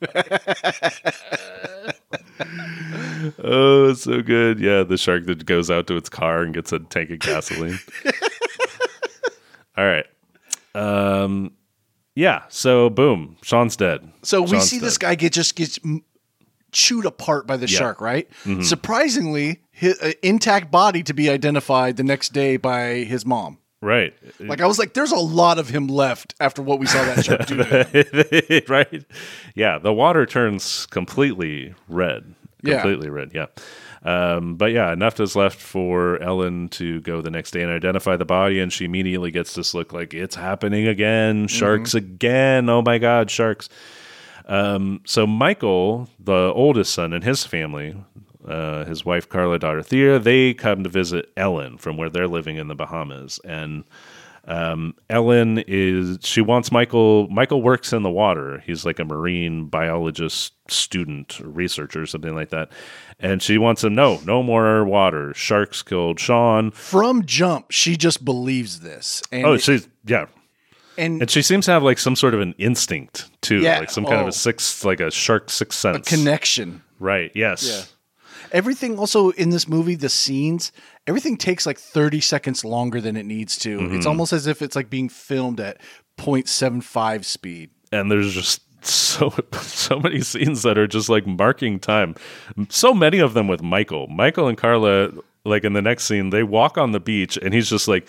Oh, 3.42 3.90
it's 3.90 4.02
so 4.02 4.22
good. 4.22 4.60
Yeah, 4.60 4.82
the 4.82 4.96
shark 4.98 5.26
that 5.26 5.46
goes 5.46 5.70
out 5.70 5.86
to 5.88 5.96
its 5.96 6.08
car 6.08 6.42
and 6.42 6.54
gets 6.54 6.72
a 6.72 6.78
tank 6.78 7.10
of 7.10 7.18
gasoline. 7.20 7.78
All 9.76 9.84
right. 9.86 10.06
Um 10.74 11.52
yeah, 12.16 12.42
so 12.48 12.90
boom, 12.90 13.36
Sean's 13.42 13.76
dead. 13.76 14.08
So 14.22 14.42
we 14.42 14.48
Sean's 14.48 14.70
see 14.70 14.78
this 14.78 14.98
guy 14.98 15.14
get 15.14 15.32
just 15.32 15.56
gets 15.56 15.78
chewed 16.70 17.06
apart 17.06 17.46
by 17.46 17.56
the 17.56 17.66
Yeah. 17.66 17.78
shark, 17.78 18.00
right? 18.00 18.28
Surprisingly, 18.62 19.60
his 19.72 19.98
uh, 20.00 20.12
intact 20.22 20.70
body 20.70 21.02
to 21.04 21.14
be 21.14 21.28
identified 21.30 21.96
the 21.96 22.04
next 22.04 22.32
day 22.32 22.56
by 22.56 23.04
his 23.04 23.24
mom. 23.26 23.58
Right. 23.84 24.14
Like 24.40 24.62
I 24.62 24.66
was 24.66 24.78
like, 24.78 24.94
there's 24.94 25.12
a 25.12 25.16
lot 25.16 25.58
of 25.58 25.68
him 25.68 25.88
left 25.88 26.34
after 26.40 26.62
what 26.62 26.78
we 26.78 26.86
saw 26.86 27.04
that 27.04 27.22
shark 27.22 27.46
do. 27.46 28.60
right? 28.72 29.04
Yeah, 29.54 29.78
the 29.78 29.92
water 29.92 30.24
turns 30.24 30.86
completely 30.86 31.74
red. 31.86 32.34
Yeah. 32.62 32.80
Completely 32.80 33.10
red, 33.10 33.32
yeah. 33.34 33.46
Um, 34.02 34.56
but 34.56 34.72
yeah, 34.72 34.90
enough 34.90 35.20
is 35.20 35.36
left 35.36 35.60
for 35.60 36.18
Ellen 36.22 36.70
to 36.70 37.02
go 37.02 37.20
the 37.20 37.30
next 37.30 37.50
day 37.50 37.62
and 37.62 37.70
identify 37.70 38.16
the 38.16 38.24
body, 38.24 38.58
and 38.58 38.72
she 38.72 38.86
immediately 38.86 39.30
gets 39.30 39.54
this 39.54 39.74
look 39.74 39.92
like 39.92 40.14
it's 40.14 40.34
happening 40.34 40.88
again. 40.88 41.46
Sharks 41.46 41.92
again. 41.92 42.70
Oh 42.70 42.80
my 42.80 42.96
God, 42.96 43.30
sharks. 43.30 43.68
Um, 44.46 45.02
so 45.04 45.26
Michael, 45.26 46.08
the 46.18 46.52
oldest 46.54 46.94
son, 46.94 47.12
in 47.12 47.20
his 47.20 47.44
family, 47.44 47.96
uh, 48.46 48.84
his 48.84 49.04
wife 49.04 49.28
Carla, 49.28 49.58
daughter 49.58 49.82
Thea, 49.82 50.18
they 50.18 50.54
come 50.54 50.82
to 50.84 50.90
visit 50.90 51.30
Ellen 51.36 51.78
from 51.78 51.96
where 51.96 52.10
they're 52.10 52.28
living 52.28 52.56
in 52.56 52.68
the 52.68 52.74
Bahamas, 52.74 53.40
and 53.44 53.84
um, 54.46 54.94
Ellen 55.08 55.62
is 55.66 56.18
she 56.22 56.42
wants 56.42 56.70
Michael. 56.70 57.28
Michael 57.28 57.62
works 57.62 57.92
in 57.94 58.02
the 58.02 58.10
water. 58.10 58.62
He's 58.66 58.84
like 58.84 58.98
a 58.98 59.04
marine 59.04 59.66
biologist 59.66 60.52
student, 60.70 61.40
or 61.40 61.48
researcher, 61.48 62.04
something 62.04 62.34
like 62.34 62.50
that. 62.50 62.70
And 63.18 63.42
she 63.42 63.56
wants 63.56 63.82
him. 63.84 63.94
No, 63.94 64.20
no 64.26 64.42
more 64.42 64.84
water. 64.84 65.32
Sharks 65.34 65.80
killed 65.82 66.20
Sean. 66.20 66.72
From 66.72 67.24
jump, 67.24 67.70
she 67.70 67.96
just 67.96 68.24
believes 68.24 68.80
this, 68.80 69.22
and 69.32 69.46
Oh, 69.46 69.56
she's 69.56 69.88
yeah. 70.04 70.26
and 70.98 71.22
And 71.22 71.30
she 71.30 71.40
seems 71.40 71.64
to 71.66 71.72
have 71.72 71.82
like 71.82 71.98
some 71.98 72.14
sort 72.16 72.34
of 72.34 72.40
an 72.40 72.54
instinct 72.58 73.30
too, 73.40 73.60
Yeah, 73.60 73.78
like 73.78 73.90
some 73.90 74.04
kind 74.04 74.18
of 74.20 74.26
oh. 74.26 74.28
a 74.28 74.32
sixth, 74.32 74.84
like 74.84 75.00
a 75.00 75.10
shark 75.10 75.48
sixth 75.48 75.78
sense. 75.78 76.06
connection. 76.06 76.82
right? 76.98 77.30
Yes. 77.34 77.66
Yeah. 77.66 77.84
Everything 78.54 78.98
also 78.98 79.30
in 79.30 79.50
this 79.50 79.68
movie, 79.68 79.96
the 79.96 80.08
scenes, 80.08 80.72
everything 81.06 81.36
takes 81.36 81.66
like 81.66 81.78
30 81.78 82.20
seconds 82.20 82.64
longer 82.64 83.00
than 83.00 83.16
it 83.16 83.26
needs 83.26 83.58
to. 83.58 83.78
Mm-hmm. 83.78 83.96
It's 83.96 84.06
almost 84.06 84.32
as 84.32 84.46
if 84.46 84.62
it's 84.62 84.76
like 84.76 84.88
being 84.88 85.08
filmed 85.10 85.60
at 85.60 85.80
0.75 86.18 87.24
speed. 87.24 87.70
and 87.92 88.10
there's 88.10 88.32
just 88.32 88.62
so 88.86 89.32
so 89.60 89.98
many 89.98 90.20
scenes 90.20 90.62
that 90.62 90.78
are 90.78 90.86
just 90.86 91.08
like 91.08 91.26
marking 91.26 91.78
time. 91.78 92.14
So 92.68 92.94
many 92.94 93.18
of 93.18 93.34
them 93.34 93.48
with 93.48 93.62
Michael. 93.62 94.06
Michael 94.08 94.48
and 94.48 94.56
Carla, 94.56 95.10
like 95.44 95.64
in 95.64 95.72
the 95.72 95.82
next 95.82 96.04
scene, 96.04 96.30
they 96.30 96.42
walk 96.42 96.78
on 96.78 96.92
the 96.92 97.00
beach, 97.00 97.36
and 97.36 97.52
he's 97.52 97.68
just 97.68 97.88
like. 97.88 98.06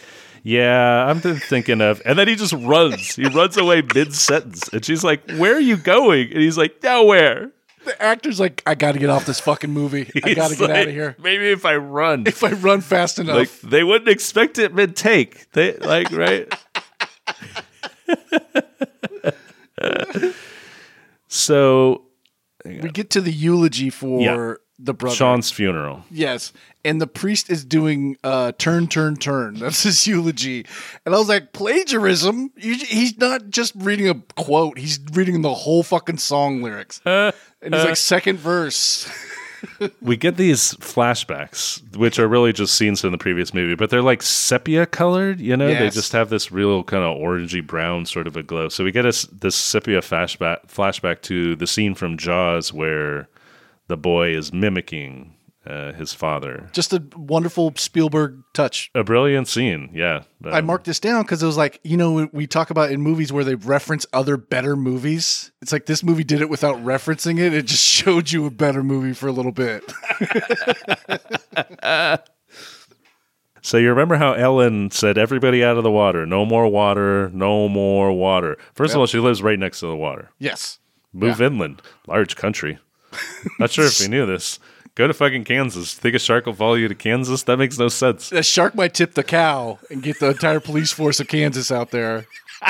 Yeah, 0.47 1.07
I'm 1.07 1.21
thinking 1.21 1.81
of, 1.81 2.03
and 2.05 2.19
then 2.19 2.27
he 2.27 2.35
just 2.35 2.53
runs. 2.53 3.15
He 3.15 3.25
runs 3.25 3.57
away 3.57 3.81
mid 3.95 4.13
sentence, 4.13 4.69
and 4.71 4.85
she's 4.85 5.03
like, 5.03 5.27
"Where 5.37 5.55
are 5.55 5.59
you 5.59 5.75
going?" 5.75 6.31
And 6.31 6.39
he's 6.39 6.55
like, 6.55 6.83
"Nowhere." 6.83 7.51
The 7.85 8.01
actor's 8.01 8.39
like, 8.39 8.61
I 8.65 8.75
got 8.75 8.93
to 8.93 8.99
get 8.99 9.09
off 9.09 9.25
this 9.25 9.39
fucking 9.39 9.69
movie. 9.71 10.09
I 10.23 10.33
got 10.33 10.49
to 10.51 10.55
get 10.57 10.69
out 10.71 10.87
of 10.87 10.93
here. 10.93 11.15
Maybe 11.19 11.49
if 11.51 11.65
I 11.65 11.75
run, 11.75 12.23
If 12.25 12.43
I 12.43 12.51
run 12.51 12.81
fast 12.81 13.19
enough. 13.19 13.35
like 13.35 13.51
they 13.61 13.83
wouldn't 13.83 14.09
expect 14.09 14.57
it 14.59 14.73
mid 14.73 14.95
take. 14.95 15.51
They 15.51 15.73
like 15.77 16.11
right. 16.11 16.51
so 21.27 22.03
we 22.65 22.89
get 22.89 23.09
to 23.11 23.21
the 23.21 23.31
eulogy 23.31 23.89
for 23.89 24.21
Yeah. 24.21 24.53
the 24.79 24.93
brother. 24.93 25.15
Sean's 25.15 25.51
funeral. 25.51 26.03
Yes. 26.09 26.53
And 26.85 27.01
the 27.01 27.07
priest 27.07 27.49
is 27.49 27.65
doing 27.65 28.15
uh, 28.23 28.51
turn, 28.59 28.87
turn, 28.87 29.17
turn. 29.17 29.55
That's 29.59 29.83
his 29.83 30.05
eulogy. 30.05 30.65
And 31.05 31.15
I 31.15 31.17
was 31.17 31.27
like, 31.27 31.51
plagiarism? 31.51 32.51
He's 32.55 33.17
not 33.17 33.49
just 33.49 33.73
reading 33.75 34.07
a 34.07 34.15
quote, 34.35 34.77
he's 34.77 34.99
reading 35.13 35.41
the 35.41 35.53
whole 35.53 35.83
fucking 35.83 36.19
song 36.19 36.61
lyrics. 36.61 37.01
and 37.05 37.33
he's 37.61 37.71
like, 37.71 37.97
second 37.97 38.37
verse. 38.37 39.09
we 40.01 40.15
get 40.15 40.37
these 40.37 40.75
flashbacks, 40.75 41.81
which 41.97 42.19
are 42.19 42.27
really 42.27 42.53
just 42.53 42.75
scenes 42.75 43.01
from 43.01 43.11
the 43.11 43.17
previous 43.17 43.53
movie, 43.53 43.75
but 43.75 43.89
they're 43.89 44.03
like 44.03 44.21
sepia 44.21 44.85
colored. 44.85 45.39
You 45.39 45.57
know, 45.57 45.67
they 45.67 45.89
just 45.89 46.11
have 46.11 46.29
this 46.29 46.51
real 46.51 46.83
kind 46.83 47.03
of 47.03 47.17
orangey 47.17 47.65
brown 47.65 48.05
sort 48.05 48.27
of 48.27 48.37
a 48.37 48.43
glow. 48.43 48.69
So 48.69 48.83
we 48.83 48.91
get 48.91 49.07
us 49.07 49.23
this 49.31 49.55
sepia 49.55 50.01
flashback 50.01 50.67
flashback 50.67 51.21
to 51.23 51.55
the 51.55 51.65
scene 51.65 51.95
from 51.95 52.17
Jaws 52.17 52.71
where 52.71 53.27
the 53.87 53.97
boy 53.97 54.35
is 54.35 54.53
mimicking 54.53 55.34
uh, 55.67 55.93
his 55.93 56.13
father. 56.13 56.69
Just 56.73 56.93
a 56.93 57.03
wonderful 57.15 57.73
Spielberg 57.75 58.41
touch. 58.53 58.89
A 58.95 59.03
brilliant 59.03 59.47
scene, 59.47 59.89
yeah. 59.93 60.23
I 60.43 60.59
Um, 60.59 60.65
marked 60.65 60.85
this 60.85 60.99
down 60.99 61.23
because 61.23 61.41
it 61.41 61.45
was 61.45 61.57
like, 61.57 61.79
you 61.83 61.97
know, 61.97 62.29
we 62.31 62.47
talk 62.47 62.69
about 62.69 62.91
in 62.91 63.01
movies 63.01 63.31
where 63.33 63.43
they 63.43 63.55
reference 63.55 64.05
other 64.13 64.37
better 64.37 64.75
movies. 64.75 65.51
It's 65.61 65.71
like 65.71 65.85
this 65.85 66.03
movie 66.03 66.23
did 66.23 66.41
it 66.41 66.49
without 66.49 66.77
referencing 66.77 67.39
it. 67.39 67.53
It 67.53 67.65
just 67.65 67.83
showed 68.05 68.31
you 68.31 68.45
a 68.45 68.51
better 68.51 68.83
movie 68.83 69.13
for 69.13 69.27
a 69.27 69.31
little 69.31 69.51
bit. 69.51 69.83
So 73.61 73.77
you 73.77 73.89
remember 73.89 74.17
how 74.17 74.33
Ellen 74.33 74.91
said, 74.91 75.17
"Everybody 75.17 75.63
out 75.63 75.75
of 75.75 75.83
the 75.83 75.89
water, 75.89 76.23
no 76.27 76.45
more 76.45 76.67
water, 76.67 77.31
no 77.33 77.67
more 77.67 78.11
water." 78.11 78.59
First 78.75 78.93
of 78.93 78.99
all, 78.99 79.07
she 79.07 79.17
lives 79.17 79.41
right 79.41 79.57
next 79.57 79.79
to 79.79 79.87
the 79.87 79.95
water. 79.95 80.29
yes. 80.37 80.77
Move 81.11 81.41
inland, 81.41 81.81
large 82.07 82.35
country. 82.35 82.77
Not 83.57 83.71
sure 83.71 83.85
if 83.85 83.99
we 84.01 84.07
knew 84.09 84.25
this. 84.27 84.59
Go 84.95 85.07
to 85.07 85.13
fucking 85.13 85.43
Kansas. 85.43 85.93
Think 85.93 86.15
a 86.15 86.19
shark 86.19 86.45
will 86.45 86.53
follow 86.53 86.75
you 86.75 86.87
to 86.87 86.95
Kansas? 86.95 87.43
That 87.43 87.57
makes 87.57 87.77
no 87.77 87.89
sense. 87.89 88.31
A 88.31 88.41
shark 88.41 88.75
might 88.75 88.93
tip 88.93 89.13
the 89.13 89.23
cow 89.23 89.77
and 89.89 90.01
get 90.01 90.19
the 90.19 90.29
entire 90.29 90.61
police 90.61 90.93
force 90.93 91.19
of 91.19 91.27
Kansas 91.27 91.71
out 91.71 91.91
there. 91.91 92.25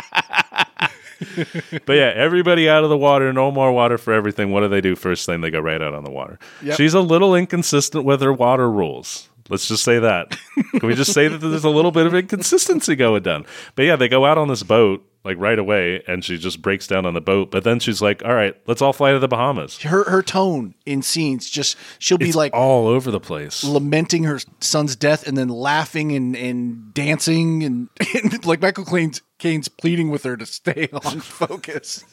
But 1.86 1.94
yeah, 1.94 2.12
everybody 2.14 2.70
out 2.70 2.84
of 2.84 2.90
the 2.90 2.98
water, 2.98 3.32
no 3.32 3.50
more 3.50 3.72
water 3.72 3.98
for 3.98 4.14
everything. 4.14 4.52
What 4.52 4.62
do 4.62 4.68
they 4.68 4.82
do? 4.82 4.96
First 4.96 5.26
thing, 5.26 5.42
they 5.42 5.50
go 5.50 5.60
right 5.60 5.82
out 5.82 5.94
on 5.94 6.04
the 6.04 6.12
water. 6.12 6.38
Yep. 6.62 6.78
She's 6.78 6.94
a 6.94 7.00
little 7.00 7.36
inconsistent 7.36 8.04
with 8.04 8.22
her 8.22 8.34
water 8.34 8.70
rules. 8.70 9.30
Let's 9.50 9.68
just 9.68 9.84
say 9.84 10.00
that. 10.00 10.38
Can 10.80 10.88
we 10.88 10.96
just 10.96 11.14
say 11.14 11.28
that 11.28 11.38
there's 11.38 11.64
a 11.64 11.70
little 11.70 11.92
bit 11.92 12.08
of 12.08 12.16
inconsistency 12.16 12.96
going 12.96 13.22
down? 13.22 13.46
But 13.76 13.84
yeah, 13.84 13.96
they 13.96 14.08
go 14.08 14.26
out 14.26 14.38
on 14.40 14.48
this 14.48 14.64
boat 14.64 15.06
like 15.24 15.38
right 15.40 15.58
away, 15.60 16.04
and 16.08 16.24
she 16.24 16.38
just 16.38 16.62
breaks 16.64 16.88
down 16.88 17.06
on 17.06 17.14
the 17.14 17.22
boat. 17.22 17.52
But 17.52 17.64
then 17.64 17.80
she's 17.80 18.02
like, 18.02 18.24
"All 18.26 18.34
right, 18.34 18.56
let's 18.68 18.82
all 18.82 18.92
fly 18.94 19.12
to 19.12 19.20
the 19.20 19.28
Bahamas." 19.28 19.82
Her 19.84 20.04
her 20.10 20.24
tone 20.24 20.74
in 20.88 21.02
scenes 21.04 21.48
just 21.50 21.78
she'll 22.00 22.18
be 22.18 22.28
It's 22.28 22.36
like 22.36 22.54
all 22.56 22.88
over 22.88 23.12
the 23.12 23.20
place. 23.20 23.64
lamenting 23.64 24.24
her 24.24 24.40
son's 24.62 24.96
death 24.96 25.28
and 25.28 25.38
then 25.38 25.50
laughing 25.50 26.12
and, 26.12 26.36
and 26.36 26.92
dancing 26.94 27.64
and, 27.64 27.90
and 28.16 28.46
like 28.48 28.62
Michael 28.62 28.86
Caine's, 28.86 29.22
Caine's 29.38 29.68
pleading 29.68 30.10
with 30.10 30.24
her 30.24 30.36
to 30.38 30.46
stay 30.46 30.90
on 30.94 31.20
focus. 31.20 32.04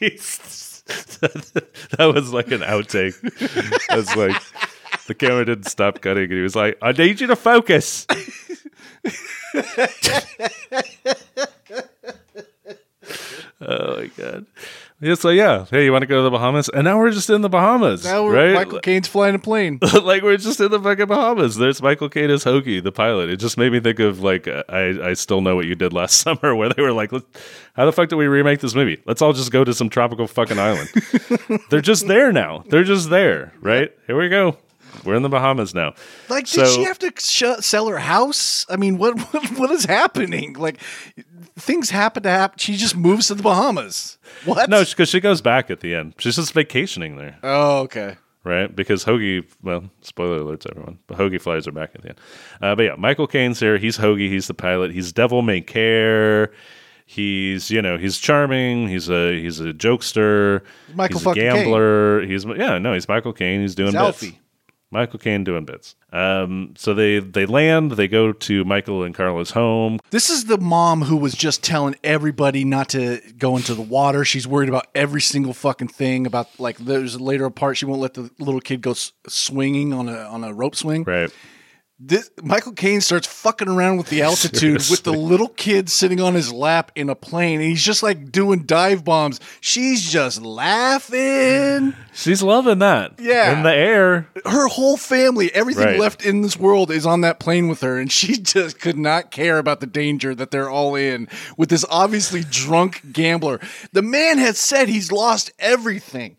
That 1.96 2.12
was 2.14 2.32
like 2.32 2.48
an 2.50 2.60
outtake. 2.60 3.14
That's 3.88 4.14
like 4.16 4.36
the 5.08 5.14
camera 5.14 5.44
didn't 5.44 5.66
stop 5.66 6.00
cutting, 6.00 6.24
and 6.24 6.32
he 6.32 6.40
was 6.40 6.56
like, 6.56 6.78
"I 6.82 6.92
need 6.92 7.20
you 7.20 7.26
to 7.28 7.36
focus." 7.36 8.06
oh 13.60 13.96
my 13.96 14.10
god! 14.16 14.46
Yeah, 15.00 15.14
so 15.16 15.28
yeah, 15.28 15.66
hey, 15.70 15.84
you 15.84 15.92
want 15.92 16.02
to 16.02 16.06
go 16.06 16.16
to 16.16 16.22
the 16.22 16.30
Bahamas? 16.30 16.70
And 16.70 16.84
now 16.84 16.98
we're 16.98 17.10
just 17.10 17.28
in 17.28 17.42
the 17.42 17.50
Bahamas, 17.50 18.04
Now 18.04 18.24
we're 18.24 18.34
right? 18.34 18.54
Michael 18.54 18.80
Caine's 18.80 19.06
flying 19.06 19.34
a 19.34 19.38
plane. 19.38 19.78
like 20.02 20.22
we're 20.22 20.38
just 20.38 20.60
in 20.60 20.70
the 20.70 20.80
fucking 20.80 21.06
Bahamas. 21.06 21.56
There's 21.56 21.82
Michael 21.82 22.08
Caine 22.08 22.30
as 22.30 22.44
Hoagie, 22.44 22.82
the 22.82 22.92
pilot. 22.92 23.28
It 23.28 23.36
just 23.36 23.58
made 23.58 23.72
me 23.72 23.80
think 23.80 23.98
of 23.98 24.20
like 24.20 24.48
I 24.48 25.10
I 25.10 25.12
still 25.12 25.42
know 25.42 25.56
what 25.56 25.66
you 25.66 25.74
did 25.74 25.92
last 25.92 26.18
summer, 26.22 26.54
where 26.54 26.70
they 26.70 26.80
were 26.80 26.92
like, 26.92 27.10
"How 27.74 27.84
the 27.84 27.92
fuck 27.92 28.08
did 28.08 28.16
we 28.16 28.28
remake 28.28 28.60
this 28.60 28.74
movie? 28.74 29.02
Let's 29.04 29.20
all 29.20 29.34
just 29.34 29.50
go 29.50 29.62
to 29.64 29.74
some 29.74 29.90
tropical 29.90 30.26
fucking 30.26 30.58
island." 30.58 30.90
They're 31.70 31.82
just 31.82 32.06
there 32.06 32.32
now. 32.32 32.64
They're 32.68 32.84
just 32.84 33.10
there, 33.10 33.52
right? 33.60 33.92
Here 34.06 34.18
we 34.18 34.28
go. 34.30 34.56
We're 35.04 35.14
in 35.14 35.22
the 35.22 35.28
Bahamas 35.28 35.74
now. 35.74 35.94
Like, 36.28 36.46
did 36.46 36.66
she 36.68 36.84
have 36.84 36.98
to 37.00 37.12
sh- 37.18 37.60
sell 37.64 37.88
her 37.88 37.98
house? 37.98 38.64
I 38.68 38.76
mean, 38.76 38.98
what, 38.98 39.18
what 39.32 39.44
what 39.58 39.70
is 39.70 39.84
happening? 39.84 40.54
Like, 40.54 40.78
things 41.56 41.90
happen 41.90 42.22
to 42.24 42.30
happen. 42.30 42.58
She 42.58 42.76
just 42.76 42.96
moves 42.96 43.28
to 43.28 43.34
the 43.34 43.42
Bahamas. 43.42 44.18
What? 44.44 44.68
No, 44.70 44.84
because 44.84 45.08
she 45.08 45.20
goes 45.20 45.40
back 45.40 45.70
at 45.70 45.80
the 45.80 45.94
end. 45.94 46.14
She's 46.18 46.36
just 46.36 46.52
vacationing 46.52 47.16
there, 47.16 47.38
Oh, 47.42 47.78
okay. 47.80 48.16
right? 48.44 48.74
Because 48.74 49.04
Hoagie, 49.04 49.44
well, 49.62 49.84
spoiler 50.02 50.40
alerts, 50.40 50.66
everyone, 50.70 50.98
but 51.06 51.18
Hoagie 51.18 51.40
flies 51.40 51.66
her 51.66 51.72
back 51.72 51.90
at 51.94 52.02
the 52.02 52.08
end. 52.10 52.20
Uh, 52.60 52.74
but 52.74 52.82
yeah, 52.82 52.94
Michael 52.96 53.26
Caine's 53.26 53.60
here. 53.60 53.78
He's 53.78 53.98
Hoagie. 53.98 54.28
He's 54.30 54.46
the 54.46 54.54
pilot. 54.54 54.92
He's 54.92 55.12
devil 55.12 55.42
may 55.42 55.60
care. 55.60 56.52
He's 57.06 57.70
you 57.70 57.82
know 57.82 57.98
he's 57.98 58.16
charming. 58.18 58.88
He's 58.88 59.10
a 59.10 59.38
he's 59.38 59.60
a 59.60 59.74
jokester. 59.74 60.62
Michael 60.94 61.18
he's 61.18 61.26
a 61.26 61.34
gambler. 61.34 62.22
He's 62.26 62.46
yeah 62.46 62.78
no 62.78 62.94
he's 62.94 63.06
Michael 63.08 63.34
Caine. 63.34 63.60
He's 63.60 63.74
doing 63.74 63.88
He's 63.88 64.00
bits. 64.00 64.22
Alfie. 64.24 64.40
Michael 64.94 65.18
Caine 65.18 65.42
doing 65.42 65.64
bits. 65.64 65.96
Um, 66.12 66.74
so 66.78 66.94
they 66.94 67.18
they 67.18 67.44
land. 67.46 67.92
They 67.92 68.06
go 68.06 68.32
to 68.32 68.64
Michael 68.64 69.02
and 69.02 69.12
Carla's 69.14 69.50
home. 69.50 69.98
This 70.10 70.30
is 70.30 70.44
the 70.44 70.56
mom 70.56 71.02
who 71.02 71.16
was 71.16 71.34
just 71.34 71.64
telling 71.64 71.96
everybody 72.04 72.64
not 72.64 72.88
to 72.90 73.20
go 73.36 73.56
into 73.56 73.74
the 73.74 73.82
water. 73.82 74.24
She's 74.24 74.46
worried 74.46 74.68
about 74.68 74.86
every 74.94 75.20
single 75.20 75.52
fucking 75.52 75.88
thing. 75.88 76.26
About 76.26 76.48
like 76.60 76.78
there's 76.78 77.20
later 77.20 77.44
a 77.44 77.50
part 77.50 77.76
she 77.76 77.84
won't 77.84 78.00
let 78.00 78.14
the 78.14 78.30
little 78.38 78.60
kid 78.60 78.80
go 78.80 78.92
s- 78.92 79.12
swinging 79.26 79.92
on 79.92 80.08
a 80.08 80.18
on 80.20 80.44
a 80.44 80.54
rope 80.54 80.76
swing. 80.76 81.02
Right. 81.02 81.30
This, 82.00 82.28
Michael 82.42 82.72
Caine 82.72 83.00
starts 83.00 83.26
fucking 83.28 83.68
around 83.68 83.98
with 83.98 84.08
the 84.08 84.20
altitude 84.28 84.78
with 84.90 85.04
the 85.04 85.12
little 85.12 85.46
kid 85.48 85.88
sitting 85.88 86.20
on 86.20 86.34
his 86.34 86.52
lap 86.52 86.90
in 86.96 87.08
a 87.08 87.14
plane, 87.14 87.60
and 87.60 87.68
he's 87.68 87.84
just 87.84 88.02
like 88.02 88.32
doing 88.32 88.64
dive 88.64 89.04
bombs. 89.04 89.38
She's 89.60 90.10
just 90.10 90.42
laughing. 90.42 91.94
She's 92.12 92.42
loving 92.42 92.80
that. 92.80 93.20
Yeah. 93.20 93.56
In 93.56 93.62
the 93.62 93.72
air. 93.74 94.28
Her 94.44 94.66
whole 94.66 94.96
family, 94.96 95.54
everything 95.54 95.84
Right. 95.86 95.98
left 96.00 96.24
in 96.24 96.42
this 96.42 96.58
world 96.58 96.90
is 96.90 97.06
on 97.06 97.20
that 97.20 97.38
plane 97.38 97.68
with 97.68 97.80
her, 97.82 97.96
and 97.98 98.10
she 98.10 98.36
just 98.42 98.80
could 98.80 98.98
not 98.98 99.30
care 99.30 99.58
about 99.58 99.78
the 99.80 99.86
danger 99.86 100.34
that 100.34 100.50
they're 100.50 100.70
all 100.70 100.96
in 100.96 101.28
with 101.56 101.68
this 101.68 101.84
obviously 101.90 102.42
drunk 102.50 103.12
gambler. 103.12 103.60
The 103.92 104.02
man 104.02 104.38
has 104.38 104.58
said 104.58 104.88
he's 104.88 105.12
lost 105.12 105.52
everything. 105.60 106.36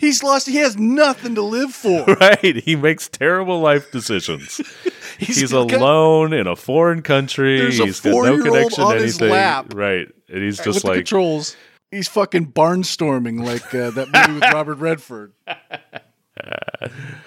He's 0.00 0.22
lost. 0.22 0.46
He 0.48 0.56
has 0.56 0.76
nothing 0.78 1.34
to 1.36 1.42
live 1.42 1.72
for. 1.74 2.04
Right. 2.20 2.56
He 2.64 2.74
makes 2.74 3.08
terrible 3.08 3.60
life 3.60 3.92
decisions. 3.92 4.60
He's, 5.18 5.52
got- 5.52 5.70
alone 5.72 6.32
in 6.32 6.46
a 6.46 6.56
foreign 6.56 7.02
country. 7.02 7.58
There's 7.58 7.78
a 7.78 7.84
He's 7.86 8.00
got 8.00 8.10
no 8.12 8.42
connection 8.42 8.82
on 8.82 8.94
to 8.96 9.02
anything. 9.02 9.30
Right. 9.76 10.08
And 10.28 10.42
he's 10.42 10.58
just 10.58 10.84
like 10.84 10.94
controls. 10.96 11.56
He's 11.90 12.08
fucking 12.08 12.52
barnstorming 12.52 13.44
like 13.44 13.74
uh, 13.74 13.90
that 13.90 14.08
movie 14.12 14.40
with 14.40 14.50
Robert 14.54 14.76
Redford. 14.76 15.32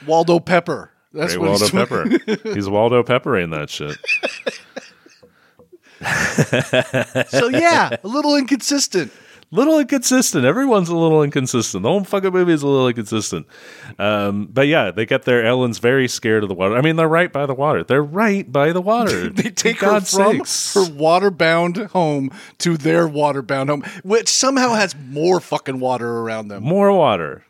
Waldo 0.07 0.39
Pepper. 0.39 0.89
That's 1.13 1.35
Great 1.35 1.41
what 1.41 1.49
Waldo 1.61 1.65
he's 1.65 1.71
doing. 1.71 2.19
Pepper. 2.37 2.53
he's 2.55 2.67
Waldo 2.69 3.03
Peppering 3.03 3.51
that 3.51 3.69
shit. 3.69 3.97
So 7.29 7.47
yeah, 7.49 7.95
a 8.03 8.07
little 8.07 8.35
inconsistent. 8.35 9.11
Little 9.53 9.79
inconsistent. 9.79 10.45
Everyone's 10.45 10.89
a 10.89 10.95
little 10.95 11.23
inconsistent. 11.23 11.83
The 11.83 11.89
whole 11.89 12.03
fucking 12.03 12.31
movie 12.31 12.53
is 12.53 12.63
a 12.63 12.67
little 12.67 12.87
inconsistent. 12.87 13.45
Um, 13.99 14.47
but 14.51 14.67
yeah, 14.67 14.91
they 14.91 15.05
get 15.05 15.23
there. 15.23 15.45
Ellen's 15.45 15.77
very 15.79 16.07
scared 16.07 16.43
of 16.43 16.49
the 16.49 16.55
water. 16.55 16.75
I 16.75 16.81
mean, 16.81 16.95
they're 16.95 17.07
right 17.07 17.31
by 17.31 17.45
the 17.45 17.53
water. 17.53 17.83
They're 17.83 18.03
right 18.03 18.51
by 18.51 18.71
the 18.73 18.81
water. 18.81 19.29
They 19.43 19.49
take 19.49 19.79
her 19.79 20.01
from 20.01 20.37
sakes. 20.37 20.73
her 20.73 20.89
water-bound 20.91 21.77
home 21.77 22.31
to 22.59 22.77
their 22.77 23.07
water-bound 23.07 23.69
home, 23.69 23.83
which 24.03 24.27
somehow 24.29 24.73
has 24.73 24.95
more 24.95 25.39
fucking 25.39 25.79
water 25.79 26.19
around 26.19 26.47
them. 26.47 26.63
more 26.63 26.91
water. 26.91 27.43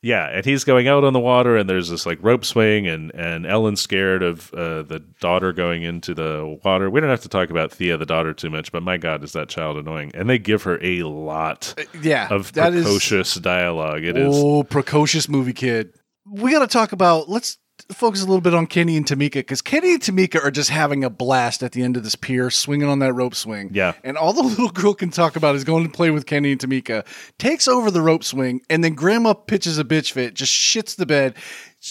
Yeah, 0.00 0.26
and 0.26 0.44
he's 0.44 0.62
going 0.62 0.86
out 0.86 1.02
on 1.02 1.12
the 1.12 1.18
water, 1.18 1.56
and 1.56 1.68
there's 1.68 1.88
this 1.88 2.06
like 2.06 2.18
rope 2.22 2.44
swing, 2.44 2.86
and 2.86 3.12
and 3.14 3.44
Ellen's 3.44 3.80
scared 3.80 4.22
of 4.22 4.52
uh, 4.54 4.82
the 4.82 5.04
daughter 5.20 5.52
going 5.52 5.82
into 5.82 6.14
the 6.14 6.58
water. 6.64 6.88
We 6.88 7.00
don't 7.00 7.10
have 7.10 7.22
to 7.22 7.28
talk 7.28 7.50
about 7.50 7.72
Thea, 7.72 7.96
the 7.96 8.06
daughter, 8.06 8.32
too 8.32 8.48
much, 8.48 8.70
but 8.70 8.84
my 8.84 8.96
God, 8.96 9.24
is 9.24 9.32
that 9.32 9.48
child 9.48 9.76
annoying? 9.76 10.12
And 10.14 10.30
they 10.30 10.38
give 10.38 10.62
her 10.62 10.78
a 10.82 11.02
lot 11.02 11.74
Yeah, 12.00 12.28
of 12.30 12.52
that 12.52 12.74
is 12.74 12.84
precocious 12.84 13.34
dialogue. 13.34 14.04
It 14.04 14.16
is 14.16 14.34
oh 14.36 14.62
precocious 14.62 15.28
movie 15.28 15.52
kid. 15.52 15.92
We 16.30 16.52
got 16.52 16.60
to 16.60 16.68
talk 16.68 16.92
about. 16.92 17.28
Let's 17.28 17.58
focus 17.90 18.22
a 18.22 18.26
little 18.26 18.40
bit 18.40 18.54
on 18.54 18.66
Kenny 18.66 18.96
and 18.96 19.06
Tamika 19.06 19.34
because 19.34 19.62
Kenny 19.62 19.94
and 19.94 20.02
Tamika 20.02 20.44
are 20.44 20.50
just 20.50 20.70
having 20.70 21.04
a 21.04 21.10
blast 21.10 21.62
at 21.62 21.72
the 21.72 21.82
end 21.82 21.96
of 21.96 22.04
this 22.04 22.14
pier, 22.14 22.50
swinging 22.50 22.88
on 22.88 22.98
that 22.98 23.12
rope 23.12 23.34
swing. 23.34 23.70
Yeah. 23.72 23.94
and 24.04 24.16
all 24.16 24.32
the 24.32 24.42
little 24.48 24.68
girl 24.68 24.94
can 24.94 25.10
talk 25.10 25.36
about 25.36 25.54
is 25.54 25.64
going 25.64 25.84
to 25.84 25.90
play 25.90 26.10
with 26.10 26.26
Kenny 26.26 26.52
and 26.52 26.60
Tamika. 26.60 27.06
Takes 27.38 27.66
over 27.66 27.90
the 27.90 28.02
rope 28.02 28.24
swing, 28.24 28.60
and 28.68 28.84
then 28.84 28.94
Grandma 28.94 29.32
pitches 29.32 29.78
a 29.78 29.84
bitch 29.84 30.12
fit, 30.12 30.34
just 30.34 30.52
shits 30.52 30.96
the 30.96 31.06
bed. 31.06 31.34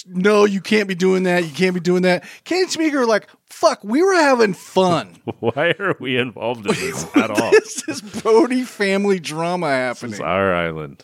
No, 0.06 0.46
you 0.46 0.62
can't 0.62 0.88
be 0.88 0.96
doing 0.96 1.24
that. 1.24 1.46
You 1.46 1.52
can't 1.52 1.74
be 1.74 1.80
doing 1.80 2.04
that. 2.04 2.26
Kenny 2.44 2.64
and 2.64 2.70
Tamika 2.72 2.94
are 2.96 3.06
like, 3.06 3.28
"Fuck, 3.50 3.84
we 3.84 4.04
were 4.04 4.14
having 4.14 4.54
fun." 4.54 5.16
why 5.40 5.74
are 5.80 5.96
we 6.00 6.18
involved 6.18 6.68
in 6.68 6.74
this 6.74 7.08
at 7.16 7.32
all? 7.32 7.52
this 7.52 7.88
is 7.88 8.02
Brody 8.02 8.64
family 8.64 9.20
drama 9.20 9.68
happening. 9.70 10.12
It's 10.12 10.22
our 10.22 10.54
island. 10.54 11.04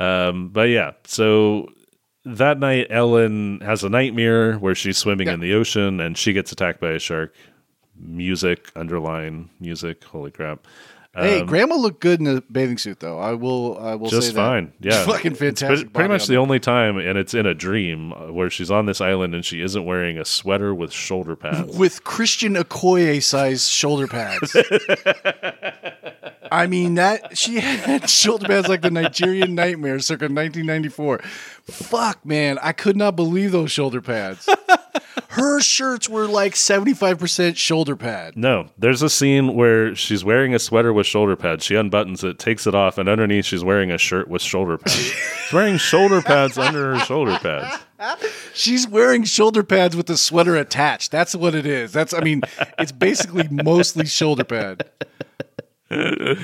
Um, 0.00 0.48
but 0.50 0.68
yeah, 0.68 0.92
so 1.04 1.68
that 2.24 2.58
night 2.58 2.86
Ellen 2.90 3.60
has 3.60 3.84
a 3.84 3.88
nightmare 3.88 4.54
where 4.54 4.74
she's 4.74 4.98
swimming 4.98 5.28
Yeah. 5.28 5.34
in 5.34 5.40
the 5.40 5.54
ocean 5.54 6.00
and 6.00 6.16
she 6.18 6.32
gets 6.32 6.52
attacked 6.52 6.80
by 6.80 6.90
a 6.92 6.98
shark. 6.98 7.34
Music, 8.00 8.70
underline 8.76 9.50
music. 9.58 10.04
Holy 10.04 10.30
crap! 10.30 10.66
Hey, 11.16 11.42
Grandma 11.42 11.74
looked 11.74 12.00
good 12.00 12.20
in 12.20 12.28
a 12.28 12.40
bathing 12.42 12.78
suit, 12.78 13.00
though. 13.00 13.18
I 13.18 13.32
will. 13.32 13.76
I 13.78 13.96
will 13.96 14.06
Um, 14.06 14.10
Just 14.10 14.28
say 14.28 14.32
that. 14.34 14.40
fine. 14.40 14.72
Yeah, 14.80 15.04
fucking 15.04 15.32
It's 15.32 15.40
fantastic. 15.40 15.68
pretty, 15.68 15.84
pretty 15.92 16.08
much 16.10 16.22
on 16.22 16.28
the 16.28 16.36
only 16.36 16.60
time, 16.60 16.96
and 16.98 17.18
it's 17.18 17.34
in 17.34 17.44
a 17.44 17.54
dream 17.54 18.12
uh, 18.12 18.30
where 18.32 18.48
she's 18.50 18.70
on 18.70 18.86
this 18.86 19.00
island 19.00 19.34
and 19.34 19.44
she 19.44 19.60
isn't 19.60 19.84
wearing 19.84 20.16
a 20.16 20.24
sweater 20.24 20.72
with 20.72 20.92
shoulder 20.92 21.34
pads. 21.44 21.76
with 21.76 22.04
Christian 22.04 22.54
Okoye 22.54 23.20
size 23.20 23.66
shoulder 23.68 24.06
pads. 24.06 24.54
I 26.50 26.66
mean 26.66 26.94
that 26.94 27.36
she 27.36 27.60
had 27.60 28.08
shoulder 28.10 28.46
pads 28.46 28.68
like 28.68 28.82
the 28.82 28.90
Nigerian 28.90 29.54
Nightmare 29.54 29.98
circa 30.00 30.24
1994. 30.24 31.18
Fuck, 31.64 32.24
man, 32.24 32.58
I 32.62 32.72
could 32.72 32.96
not 32.96 33.16
believe 33.16 33.52
those 33.52 33.70
shoulder 33.70 34.00
pads. 34.00 34.48
Her 35.30 35.60
shirts 35.60 36.08
were 36.08 36.26
like 36.26 36.54
75% 36.54 37.56
shoulder 37.56 37.96
pad. 37.96 38.36
No, 38.36 38.70
there's 38.78 39.02
a 39.02 39.10
scene 39.10 39.54
where 39.54 39.94
she's 39.94 40.24
wearing 40.24 40.54
a 40.54 40.58
sweater 40.58 40.92
with 40.92 41.06
shoulder 41.06 41.36
pads. 41.36 41.64
She 41.64 41.74
unbuttons 41.74 42.24
it, 42.24 42.38
takes 42.38 42.66
it 42.66 42.74
off, 42.74 42.98
and 42.98 43.08
underneath 43.08 43.44
she's 43.44 43.62
wearing 43.62 43.90
a 43.90 43.98
shirt 43.98 44.28
with 44.28 44.40
shoulder 44.42 44.78
pads. 44.78 44.96
she's 44.96 45.52
wearing 45.52 45.76
shoulder 45.76 46.22
pads 46.22 46.56
under 46.56 46.94
her 46.94 47.00
shoulder 47.00 47.38
pads. 47.38 47.82
She's 48.54 48.88
wearing 48.88 49.24
shoulder 49.24 49.62
pads 49.62 49.94
with 49.96 50.06
the 50.06 50.16
sweater 50.16 50.56
attached. 50.56 51.10
That's 51.10 51.34
what 51.34 51.54
it 51.54 51.66
is. 51.66 51.92
That's 51.92 52.14
I 52.14 52.20
mean, 52.20 52.42
it's 52.78 52.92
basically 52.92 53.46
mostly 53.50 54.06
shoulder 54.06 54.44
pad. 54.44 54.88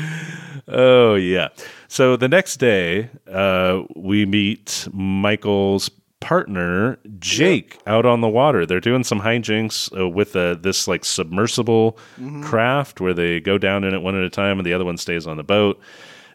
Oh 0.66 1.14
yeah. 1.14 1.48
So 1.88 2.16
the 2.16 2.28
next 2.28 2.56
day, 2.56 3.10
uh, 3.30 3.82
we 3.94 4.24
meet 4.24 4.88
Michael's 4.92 5.90
partner 6.20 6.98
Jake 7.18 7.78
out 7.86 8.06
on 8.06 8.22
the 8.22 8.28
water. 8.28 8.64
They're 8.64 8.80
doing 8.80 9.04
some 9.04 9.20
hijinks 9.20 9.94
uh, 9.98 10.08
with 10.08 10.34
uh, 10.34 10.54
this 10.54 10.88
like 10.88 11.04
submersible 11.04 11.98
craft 12.42 13.00
where 13.02 13.12
they 13.12 13.40
go 13.40 13.58
down 13.58 13.84
in 13.84 13.92
it 13.92 14.00
one 14.00 14.16
at 14.16 14.24
a 14.24 14.30
time, 14.30 14.58
and 14.58 14.64
the 14.64 14.72
other 14.72 14.86
one 14.86 14.96
stays 14.96 15.26
on 15.26 15.36
the 15.36 15.44
boat. 15.44 15.78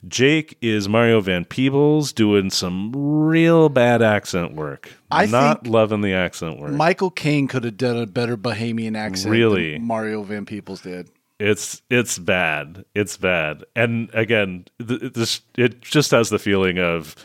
Jake 0.07 0.57
is 0.61 0.87
Mario 0.87 1.19
Van 1.19 1.43
Peebles 1.43 2.13
doing 2.13 2.49
some 2.51 2.91
real 2.95 3.67
bad 3.67 4.01
accent 4.01 4.53
work. 4.53 4.93
I 5.11 5.25
not 5.25 5.65
loving 5.67 6.01
the 6.01 6.13
accent 6.13 6.59
work. 6.59 6.71
Michael 6.71 7.09
Caine 7.11 7.47
could 7.47 7.63
have 7.65 7.75
done 7.77 7.97
a 7.97 8.05
better 8.05 8.37
Bahamian 8.37 8.95
accent 8.95 9.31
Really? 9.31 9.73
than 9.73 9.85
Mario 9.87 10.21
Van 10.23 10.45
Peebles 10.45 10.81
did. 10.81 11.09
It's 11.39 11.81
it's 11.89 12.19
bad. 12.19 12.83
It's 12.95 13.15
bad. 13.17 13.63
And 13.75 14.09
again, 14.13 14.65
th- 14.85 15.13
this 15.13 15.41
it 15.57 15.81
just 15.81 16.11
has 16.11 16.29
the 16.29 16.39
feeling 16.39 16.79
of 16.79 17.15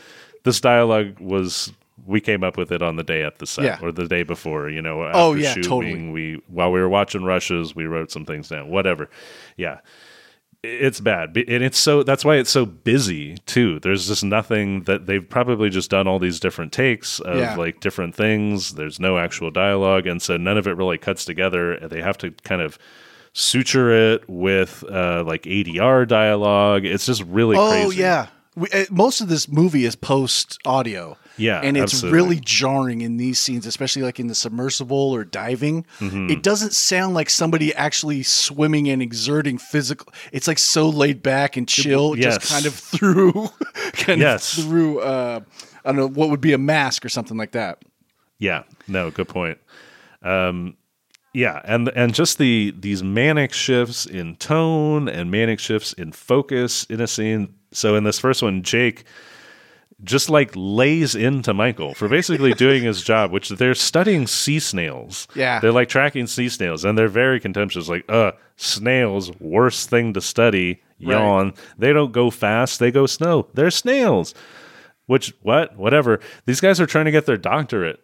this 0.43 0.61
dialogue 0.61 1.19
was 1.19 1.73
we 2.05 2.21
came 2.21 2.43
up 2.43 2.55
with 2.55 2.71
it 2.71 2.81
on 2.81 2.95
the 2.97 3.03
day 3.03 3.23
at 3.23 3.39
the 3.39 3.47
set 3.47 3.65
Yeah. 3.65 3.79
or 3.81 3.91
the 3.91 4.07
day 4.07 4.23
before. 4.23 4.69
You 4.69 4.81
know, 4.81 5.09
Oh, 5.13 5.33
yeah, 5.33 5.49
shooting, 5.53 5.63
totally. 5.69 6.09
We 6.09 6.41
while 6.47 6.71
we 6.71 6.79
were 6.79 6.87
watching 6.89 7.23
rushes, 7.23 7.75
we 7.75 7.85
wrote 7.85 8.11
some 8.11 8.25
things 8.25 8.47
down. 8.47 8.69
Whatever. 8.69 9.09
Yeah. 9.57 9.79
It's 10.63 10.99
bad, 10.99 11.37
and 11.37 11.63
it's 11.63 11.77
so. 11.77 12.01
That's 12.01 12.25
why 12.25 12.37
it's 12.37 12.49
so 12.49 12.65
busy 12.65 13.35
too. 13.45 13.79
There's 13.81 14.07
just 14.07 14.23
nothing 14.23 14.81
that 14.83 15.05
they've 15.05 15.27
probably 15.27 15.69
just 15.69 15.91
done 15.91 16.07
all 16.07 16.17
these 16.17 16.39
different 16.39 16.71
takes 16.71 17.19
of 17.19 17.37
Yeah. 17.37 17.55
like 17.55 17.81
different 17.81 18.15
things. 18.15 18.73
There's 18.73 18.99
no 18.99 19.19
actual 19.19 19.51
dialogue, 19.51 20.07
and 20.07 20.19
so 20.19 20.37
none 20.37 20.57
of 20.57 20.65
it 20.67 20.75
really 20.75 20.97
cuts 20.97 21.23
together. 21.23 21.77
They 21.87 22.01
have 22.01 22.17
to 22.19 22.31
kind 22.43 22.61
of 22.63 22.79
suture 23.37 24.13
it 24.13 24.27
with 24.29 24.83
uh, 24.89 25.23
like 25.27 25.43
ADR 25.43 26.07
dialogue. 26.07 26.85
It's 26.85 27.05
just 27.05 27.21
really 27.25 27.55
crazy. 27.57 27.81
Oh 27.83 27.85
crazy. 27.87 28.01
yeah. 28.01 28.27
We, 28.55 28.69
uh, 28.73 28.85
most 28.89 29.19
of 29.19 29.27
this 29.27 29.49
movie 29.49 29.83
is 29.85 29.95
post 29.97 30.57
audio. 30.65 31.17
Yeah, 31.37 31.59
and 31.61 31.75
it's 31.75 31.93
absolutely. 31.95 32.17
really 32.17 32.39
jarring 32.39 33.01
in 33.01 33.17
these 33.17 33.37
scenes, 33.39 33.65
especially 33.65 34.03
like 34.03 34.21
in 34.21 34.27
the 34.27 34.35
submersible 34.35 34.95
or 35.11 35.25
diving. 35.25 35.85
Mm-hmm. 35.99 36.29
It 36.29 36.41
doesn't 36.43 36.71
sound 36.71 37.13
like 37.13 37.29
somebody 37.29 37.75
actually 37.75 38.23
swimming 38.23 38.87
and 38.87 39.01
exerting 39.01 39.57
physical. 39.57 40.13
It's 40.31 40.47
like 40.47 40.57
so 40.57 40.87
laid 40.87 41.21
back 41.21 41.57
and 41.57 41.67
chill, 41.67 42.17
Yes. 42.17 42.37
just 42.37 42.49
kind 42.53 42.65
of 42.65 42.73
through, 42.73 43.49
kind 43.95 44.21
Yes. 44.21 44.57
of 44.57 44.63
through. 44.63 44.99
Uh, 45.01 45.41
I 45.83 45.89
don't 45.91 45.97
know 45.97 46.07
what 46.07 46.29
would 46.29 46.39
be 46.39 46.53
a 46.53 46.57
mask 46.57 47.03
or 47.03 47.09
something 47.09 47.35
like 47.35 47.51
that. 47.51 47.83
Yeah, 48.39 48.63
no, 48.87 49.11
good 49.11 49.27
point. 49.27 49.57
Um, 50.23 50.77
yeah, 51.35 51.61
and 51.65 51.89
and 51.89 52.13
just 52.13 52.37
the 52.37 52.73
these 52.79 53.03
manic 53.03 53.51
shifts 53.51 54.05
in 54.05 54.37
tone 54.37 55.09
and 55.09 55.29
manic 55.29 55.59
shifts 55.59 55.91
in 55.93 56.13
focus 56.13 56.85
in 56.85 57.01
a 57.01 57.07
scene. 57.07 57.53
So 57.73 57.95
in 57.95 58.05
this 58.05 58.19
first 58.19 58.41
one, 58.41 58.63
Jake 58.63 59.03
just 60.03 60.29
like 60.29 60.51
lays 60.55 61.13
into 61.13 61.53
Michael 61.53 61.93
for 61.93 62.07
basically 62.07 62.53
doing 62.65 62.83
his 62.83 63.03
job, 63.03 63.31
which 63.31 63.49
they're 63.49 63.75
studying 63.75 64.27
sea 64.27 64.59
snails. 64.59 65.27
Yeah. 65.35 65.59
They're 65.59 65.73
like 65.73 65.89
tracking 65.89 66.27
sea 66.27 66.47
snails 66.47 66.85
and 66.85 66.97
they're 66.97 67.07
very 67.07 67.39
contemptuous, 67.39 67.89
like, 67.89 68.05
uh, 68.09 68.33
snails, 68.55 69.31
worst 69.39 69.89
thing 69.89 70.13
to 70.13 70.21
study. 70.21 70.81
Yawn. 70.97 71.53
They 71.77 71.91
don't 71.91 72.13
go 72.13 72.29
fast, 72.29 72.79
they 72.79 72.91
go 72.91 73.05
slow. 73.05 73.49
They're 73.53 73.71
snails. 73.71 74.33
Which 75.07 75.33
what? 75.41 75.75
Whatever. 75.75 76.19
These 76.45 76.61
guys 76.61 76.79
are 76.79 76.85
trying 76.85 77.05
to 77.05 77.11
get 77.11 77.25
their 77.25 77.37
doctorate 77.37 78.01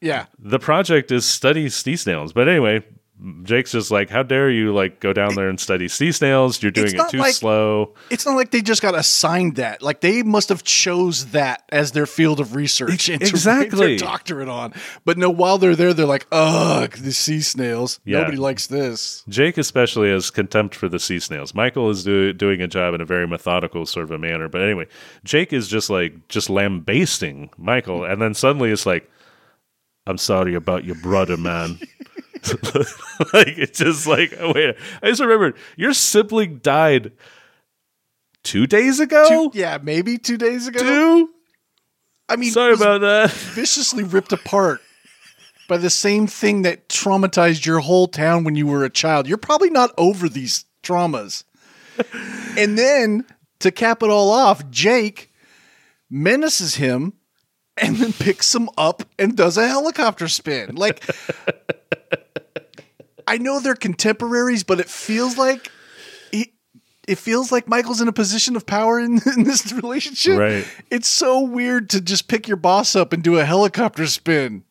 Yeah, 0.00 0.26
the 0.38 0.58
project 0.58 1.10
is 1.12 1.24
study 1.26 1.68
sea 1.68 1.96
snails. 1.96 2.32
But 2.32 2.48
anyway, 2.48 2.84
Jake's 3.42 3.72
just 3.72 3.90
like, 3.90 4.08
how 4.08 4.22
dare 4.22 4.50
you 4.50 4.72
like 4.72 4.98
go 4.98 5.12
down 5.12 5.34
there 5.34 5.50
and 5.50 5.60
study 5.60 5.88
sea 5.88 6.10
snails? 6.10 6.62
You're 6.62 6.72
doing 6.72 6.94
it 6.94 7.10
too 7.10 7.18
like- 7.18 7.34
slow. 7.34 7.94
it's 8.08 8.24
not 8.24 8.34
like 8.34 8.50
they 8.50 8.62
just 8.62 8.80
got 8.80 8.94
assigned 8.94 9.56
that. 9.56 9.82
Like 9.82 10.00
they 10.00 10.22
must 10.22 10.48
have 10.48 10.64
chose 10.64 11.26
that 11.32 11.62
as 11.70 11.92
their 11.92 12.06
field 12.06 12.40
of 12.40 12.54
research 12.54 13.10
and 13.10 13.20
to 13.20 13.26
write 13.26 13.30
Exactly. 13.30 13.78
their 13.78 13.98
doctorate 13.98 14.48
on. 14.48 14.72
But 15.04 15.18
no, 15.18 15.28
while 15.28 15.58
they're 15.58 15.76
there, 15.76 15.92
they're 15.92 16.06
like, 16.06 16.26
ugh, 16.32 16.92
the 16.92 17.12
sea 17.12 17.42
snails. 17.42 18.00
Yeah. 18.06 18.20
Nobody 18.20 18.38
likes 18.38 18.68
this. 18.68 19.22
Jake 19.28 19.58
especially 19.58 20.08
has 20.10 20.30
contempt 20.30 20.74
for 20.74 20.88
the 20.88 20.98
sea 20.98 21.18
snails. 21.20 21.54
Michael 21.54 21.90
is 21.90 22.04
do- 22.04 22.32
doing 22.32 22.62
a 22.62 22.68
job 22.68 22.94
in 22.94 23.02
a 23.02 23.04
very 23.06 23.28
methodical 23.28 23.84
sort 23.84 24.04
of 24.04 24.12
a 24.12 24.18
manner. 24.18 24.48
But 24.48 24.62
anyway, 24.62 24.86
Jake 25.24 25.52
is 25.52 25.68
just 25.68 25.90
like 25.90 26.28
just 26.28 26.48
lambasting 26.48 27.50
Michael, 27.58 28.00
mm. 28.00 28.10
and 28.10 28.22
then 28.22 28.32
suddenly 28.32 28.70
it's 28.70 28.86
like, 28.86 29.10
I'm 30.10 30.18
sorry 30.18 30.54
about 30.54 30.84
your 30.84 30.96
brother, 30.96 31.36
man. 31.36 31.78
like 33.32 33.58
it's 33.58 33.78
just 33.78 34.06
like 34.06 34.34
wait. 34.40 34.76
I 35.02 35.08
just 35.08 35.20
remembered 35.20 35.56
your 35.76 35.92
sibling 35.92 36.58
died 36.58 37.12
two 38.42 38.66
days 38.66 39.00
ago. 39.00 39.50
Two, 39.50 39.58
yeah, 39.58 39.78
maybe 39.82 40.18
two 40.18 40.36
days 40.36 40.66
ago. 40.66 40.80
Two? 40.80 41.30
I 42.28 42.36
mean, 42.36 42.50
Sorry 42.50 42.74
about 42.74 43.00
that. 43.00 43.30
viciously 43.54 44.04
ripped 44.04 44.32
apart 44.32 44.80
by 45.68 45.76
the 45.76 45.90
same 45.90 46.26
thing 46.26 46.62
that 46.62 46.88
traumatized 46.88 47.64
your 47.66 47.80
whole 47.80 48.06
town 48.06 48.44
when 48.44 48.54
you 48.56 48.66
were 48.66 48.84
a 48.84 48.90
child. 48.90 49.28
You're 49.28 49.38
probably 49.38 49.70
not 49.70 49.90
over 49.98 50.28
these 50.28 50.64
traumas. 50.82 51.44
and 52.56 52.78
then 52.78 53.24
to 53.60 53.70
cap 53.70 54.02
it 54.02 54.10
all 54.10 54.30
off, 54.30 54.68
Jake 54.70 55.32
menaces 56.08 56.76
him 56.76 57.12
and 57.80 57.96
then 57.96 58.12
picks 58.12 58.54
him 58.54 58.68
up 58.76 59.02
and 59.18 59.36
does 59.36 59.56
a 59.56 59.66
helicopter 59.68 60.28
spin. 60.28 60.74
Like 60.74 61.04
I 63.26 63.38
know 63.38 63.60
they're 63.60 63.76
contemporaries, 63.76 64.64
but 64.64 64.80
it 64.80 64.88
feels 64.88 65.38
like 65.38 65.70
he, 66.32 66.52
it 67.06 67.16
feels 67.16 67.52
like 67.52 67.68
Michael's 67.68 68.00
in 68.00 68.08
a 68.08 68.12
position 68.12 68.56
of 68.56 68.66
power 68.66 68.98
in, 68.98 69.20
in 69.36 69.44
this 69.44 69.72
relationship. 69.72 70.38
Right. 70.38 70.66
It's 70.90 71.08
so 71.08 71.40
weird 71.40 71.90
to 71.90 72.00
just 72.00 72.28
pick 72.28 72.48
your 72.48 72.56
boss 72.56 72.96
up 72.96 73.12
and 73.12 73.22
do 73.22 73.38
a 73.38 73.44
helicopter 73.44 74.06
spin. 74.06 74.64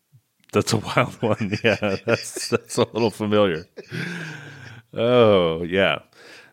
That's 0.52 0.74
a 0.74 0.78
wild 0.78 1.14
one. 1.22 1.58
Yeah, 1.64 1.98
that's 2.06 2.50
that's 2.50 2.78
a 2.78 2.84
little 2.92 3.12
familiar. 3.12 3.66
Oh 4.94 5.64
yeah. 5.64 6.00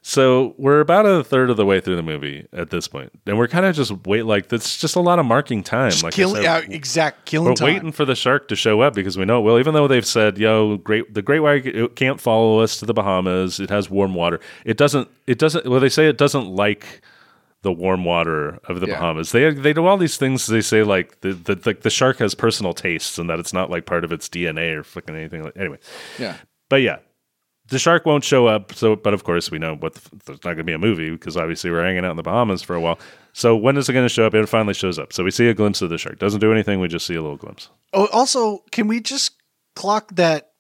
So 0.09 0.55
we're 0.57 0.79
about 0.79 1.05
a 1.05 1.25
third 1.25 1.51
of 1.51 1.57
the 1.57 1.67
way 1.67 1.81
through 1.81 1.97
the 1.97 2.03
movie 2.03 2.47
at 2.53 2.71
this 2.71 2.87
point, 2.87 3.11
and 3.27 3.37
we're 3.37 3.49
kind 3.49 3.67
of 3.67 3.75
just 3.75 3.91
wait 4.07 4.23
like 4.23 4.49
that's 4.49 4.77
just 4.79 4.95
a 4.95 5.01
lot 5.01 5.19
of 5.19 5.27
marking 5.27 5.65
time. 5.65 5.91
like 6.01 6.05
I 6.05 6.11
Killing, 6.13 6.37
said, 6.37 6.43
yeah, 6.45 6.59
exact 6.77 7.25
killing 7.25 7.49
we're 7.49 7.55
time. 7.57 7.65
waiting 7.75 7.91
for 7.91 8.05
the 8.05 8.15
shark 8.15 8.47
to 8.49 8.55
show 8.55 8.83
up 8.83 8.95
because 8.95 9.19
we 9.19 9.25
know 9.25 9.41
it 9.41 9.43
will. 9.43 9.59
Even 9.59 9.75
though 9.75 9.89
they've 9.89 10.07
said, 10.07 10.39
"Yo, 10.39 10.77
great, 10.77 11.13
the 11.13 11.23
great 11.23 11.41
white 11.41 11.97
can't 11.97 12.21
follow 12.21 12.61
us 12.61 12.77
to 12.77 12.87
the 12.87 12.95
Bahamas. 12.95 13.59
It 13.59 13.69
has 13.71 13.91
warm 13.91 14.15
water. 14.15 14.39
It 14.65 14.77
doesn't. 14.77 15.09
It 15.27 15.41
doesn't. 15.41 15.67
Well, 15.67 15.81
they 15.81 15.89
say 15.89 16.07
it 16.09 16.19
doesn't 16.19 16.47
like." 16.47 17.01
The 17.63 17.73
warm 17.73 18.05
water 18.05 18.61
of 18.69 18.79
the 18.81 18.87
Yeah. 18.87 18.95
Bahamas. 19.01 19.33
They 19.33 19.51
they 19.53 19.73
do 19.73 19.87
all 19.87 19.97
these 19.97 20.17
things. 20.17 20.47
They 20.47 20.61
say 20.61 20.85
like 20.85 21.21
the, 21.23 21.33
the 21.33 21.57
the 21.57 21.73
the 21.75 21.91
shark 21.91 22.19
has 22.19 22.33
personal 22.33 22.75
tastes 22.75 23.19
and 23.19 23.29
that 23.29 23.41
it's 23.41 23.53
not 23.53 23.71
like 23.71 23.87
part 23.87 24.05
of 24.05 24.13
its 24.13 24.29
DNA 24.29 24.73
or 24.77 24.85
fucking 24.85 25.17
anything. 25.17 25.43
Like 25.43 25.57
anyway, 25.57 25.79
Yeah. 26.17 26.37
but 26.69 26.83
yeah, 26.83 26.99
the 27.69 27.79
shark 27.79 28.07
won't 28.07 28.25
show 28.25 28.47
up. 28.47 28.73
So, 28.75 28.97
but 28.97 29.13
of 29.15 29.25
course, 29.25 29.51
we 29.51 29.59
know 29.59 29.75
what 29.77 29.95
the, 29.95 30.01
there's 30.27 30.39
not 30.39 30.55
going 30.55 30.59
to 30.59 30.65
be 30.65 30.73
a 30.73 30.79
movie 30.79 31.11
because 31.11 31.37
obviously 31.37 31.71
we're 31.71 31.85
hanging 31.85 32.05
out 32.05 32.11
in 32.13 32.17
the 32.17 32.23
Bahamas 32.23 32.63
for 32.63 32.75
a 32.75 32.81
while. 32.81 32.99
So, 33.33 33.57
when 33.57 33.77
is 33.77 33.89
it 33.89 33.93
going 33.93 34.05
to 34.05 34.13
show 34.13 34.27
up? 34.27 34.35
It 34.35 34.49
finally 34.49 34.75
shows 34.75 34.99
up. 34.99 35.13
So 35.13 35.25
we 35.25 35.31
see 35.31 35.49
a 35.49 35.55
glimpse 35.55 35.83
of 35.83 35.91
the 35.91 35.99
shark. 35.99 36.19
Doesn't 36.19 36.41
do 36.41 36.53
anything. 36.53 36.81
We 36.81 36.89
just 36.89 37.07
see 37.07 37.15
a 37.17 37.23
little 37.23 37.37
glimpse. 37.37 37.69
Oh, 37.93 38.09
also, 38.13 38.59
can 38.71 38.89
we 38.89 39.01
just 39.01 39.33
clock 39.75 40.15
that 40.15 40.53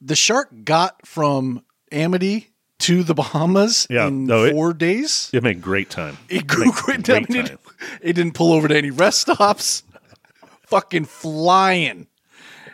the 0.00 0.14
shark 0.16 0.48
got 0.64 1.06
from 1.06 1.62
Amity 1.92 2.48
to 2.80 3.02
the 3.02 3.14
Bahamas 3.14 3.86
Yeah. 3.90 4.06
in 4.06 4.24
No, 4.26 4.44
it- 4.44 4.52
four 4.52 4.72
days? 4.72 5.28
It 5.32 5.42
made 5.42 5.60
great 5.60 5.90
time. 5.90 6.18
It 6.28 6.46
grew 6.46 6.66
Made 6.66 6.74
great. 6.74 7.02
Great 7.04 7.28
mean, 7.30 7.38
it, 7.44 7.46
time. 7.48 7.58
it 8.00 8.12
didn't 8.14 8.32
pull 8.34 8.52
over 8.52 8.68
to 8.68 8.76
any 8.76 8.90
rest 8.90 9.22
stops. 9.22 9.82
Fucking 10.66 11.04
flying, 11.06 12.06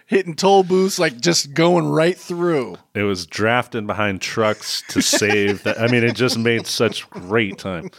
hitting 0.06 0.34
toll 0.34 0.62
booths, 0.62 0.98
like 0.98 1.20
just 1.20 1.52
going 1.52 1.88
right 1.88 2.16
through. 2.16 2.76
It 2.94 3.02
was 3.02 3.26
drafting 3.26 3.86
behind 3.86 4.20
trucks 4.20 4.82
to 4.88 5.02
save 5.02 5.64
that. 5.64 5.80
I 5.80 5.88
mean, 5.88 6.04
it 6.04 6.14
just 6.14 6.38
made 6.38 6.66
such 6.66 7.08
great 7.10 7.58
time. 7.58 7.90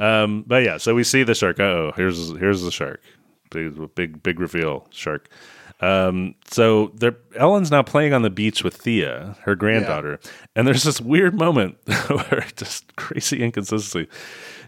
Um, 0.00 0.44
but 0.46 0.62
yeah, 0.62 0.76
so 0.76 0.94
we 0.94 1.02
see 1.02 1.22
the 1.22 1.34
shark. 1.34 1.58
Oh, 1.58 1.92
here's 1.96 2.30
here's 2.38 2.62
the 2.62 2.70
shark. 2.70 3.00
Big 3.50 3.94
big 3.94 4.22
big 4.22 4.38
reveal. 4.38 4.86
Shark. 4.90 5.28
Um, 5.80 6.34
so 6.50 6.92
they're 6.94 7.16
Ellen's 7.36 7.70
now 7.70 7.82
playing 7.82 8.12
on 8.12 8.20
the 8.22 8.30
beach 8.30 8.62
with 8.62 8.76
Thea, 8.76 9.36
her 9.42 9.54
granddaughter, 9.54 10.20
and 10.54 10.66
there's 10.66 10.82
this 10.82 11.00
weird 11.00 11.34
moment 11.34 11.78
where 12.08 12.44
just 12.54 12.94
crazy 12.96 13.42
inconsistency. 13.42 14.06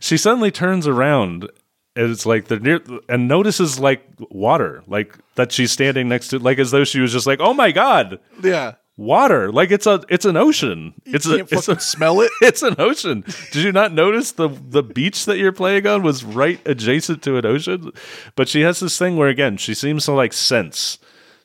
She 0.01 0.17
suddenly 0.17 0.51
turns 0.51 0.87
around 0.87 1.51
it's 1.97 2.25
like 2.27 2.47
they're 2.49 2.59
near 2.61 2.81
and 3.09 3.29
notices 3.29 3.79
like 3.79 4.03
water, 4.31 4.83
like 4.87 5.17
that 5.35 5.53
she's 5.53 5.73
standing 5.73 6.09
next 6.09 6.29
to, 6.29 6.39
like 6.39 6.59
as 6.59 6.71
though 6.71 6.85
she 6.85 7.01
was 7.01 7.13
just 7.13 7.27
like, 7.27 7.41
oh 7.41 7.55
my 7.55 7.71
god, 7.73 8.19
Yeah. 8.43 8.75
water, 8.97 9.51
like 9.53 9.71
it's 9.71 9.87
a 9.87 10.03
it's 10.09 10.25
an 10.25 10.37
ocean. 10.37 10.95
It's 11.05 11.27
a 11.27 11.41
it's 11.51 11.69
a 11.69 11.79
smell 11.81 12.21
it. 12.21 12.31
it's 12.41 12.63
an 12.63 12.77
ocean. 12.79 13.25
Did 13.53 13.65
you 13.65 13.73
not 13.73 13.93
notice 13.93 14.33
the 14.33 14.49
the 14.49 14.83
beach 14.83 15.25
that 15.27 15.39
you're 15.39 15.53
playing 15.53 15.87
on 15.87 16.03
was 16.03 16.25
right 16.25 16.61
adjacent 16.67 17.23
to 17.25 17.37
an 17.37 17.47
ocean? 17.47 17.91
But 18.37 18.49
she 18.49 18.61
has 18.63 18.81
this 18.81 18.97
thing 18.99 19.17
where 19.17 19.29
again 19.29 19.57
she 19.57 19.75
seems 19.75 20.05
to 20.07 20.13
like 20.13 20.33
sense 20.33 20.99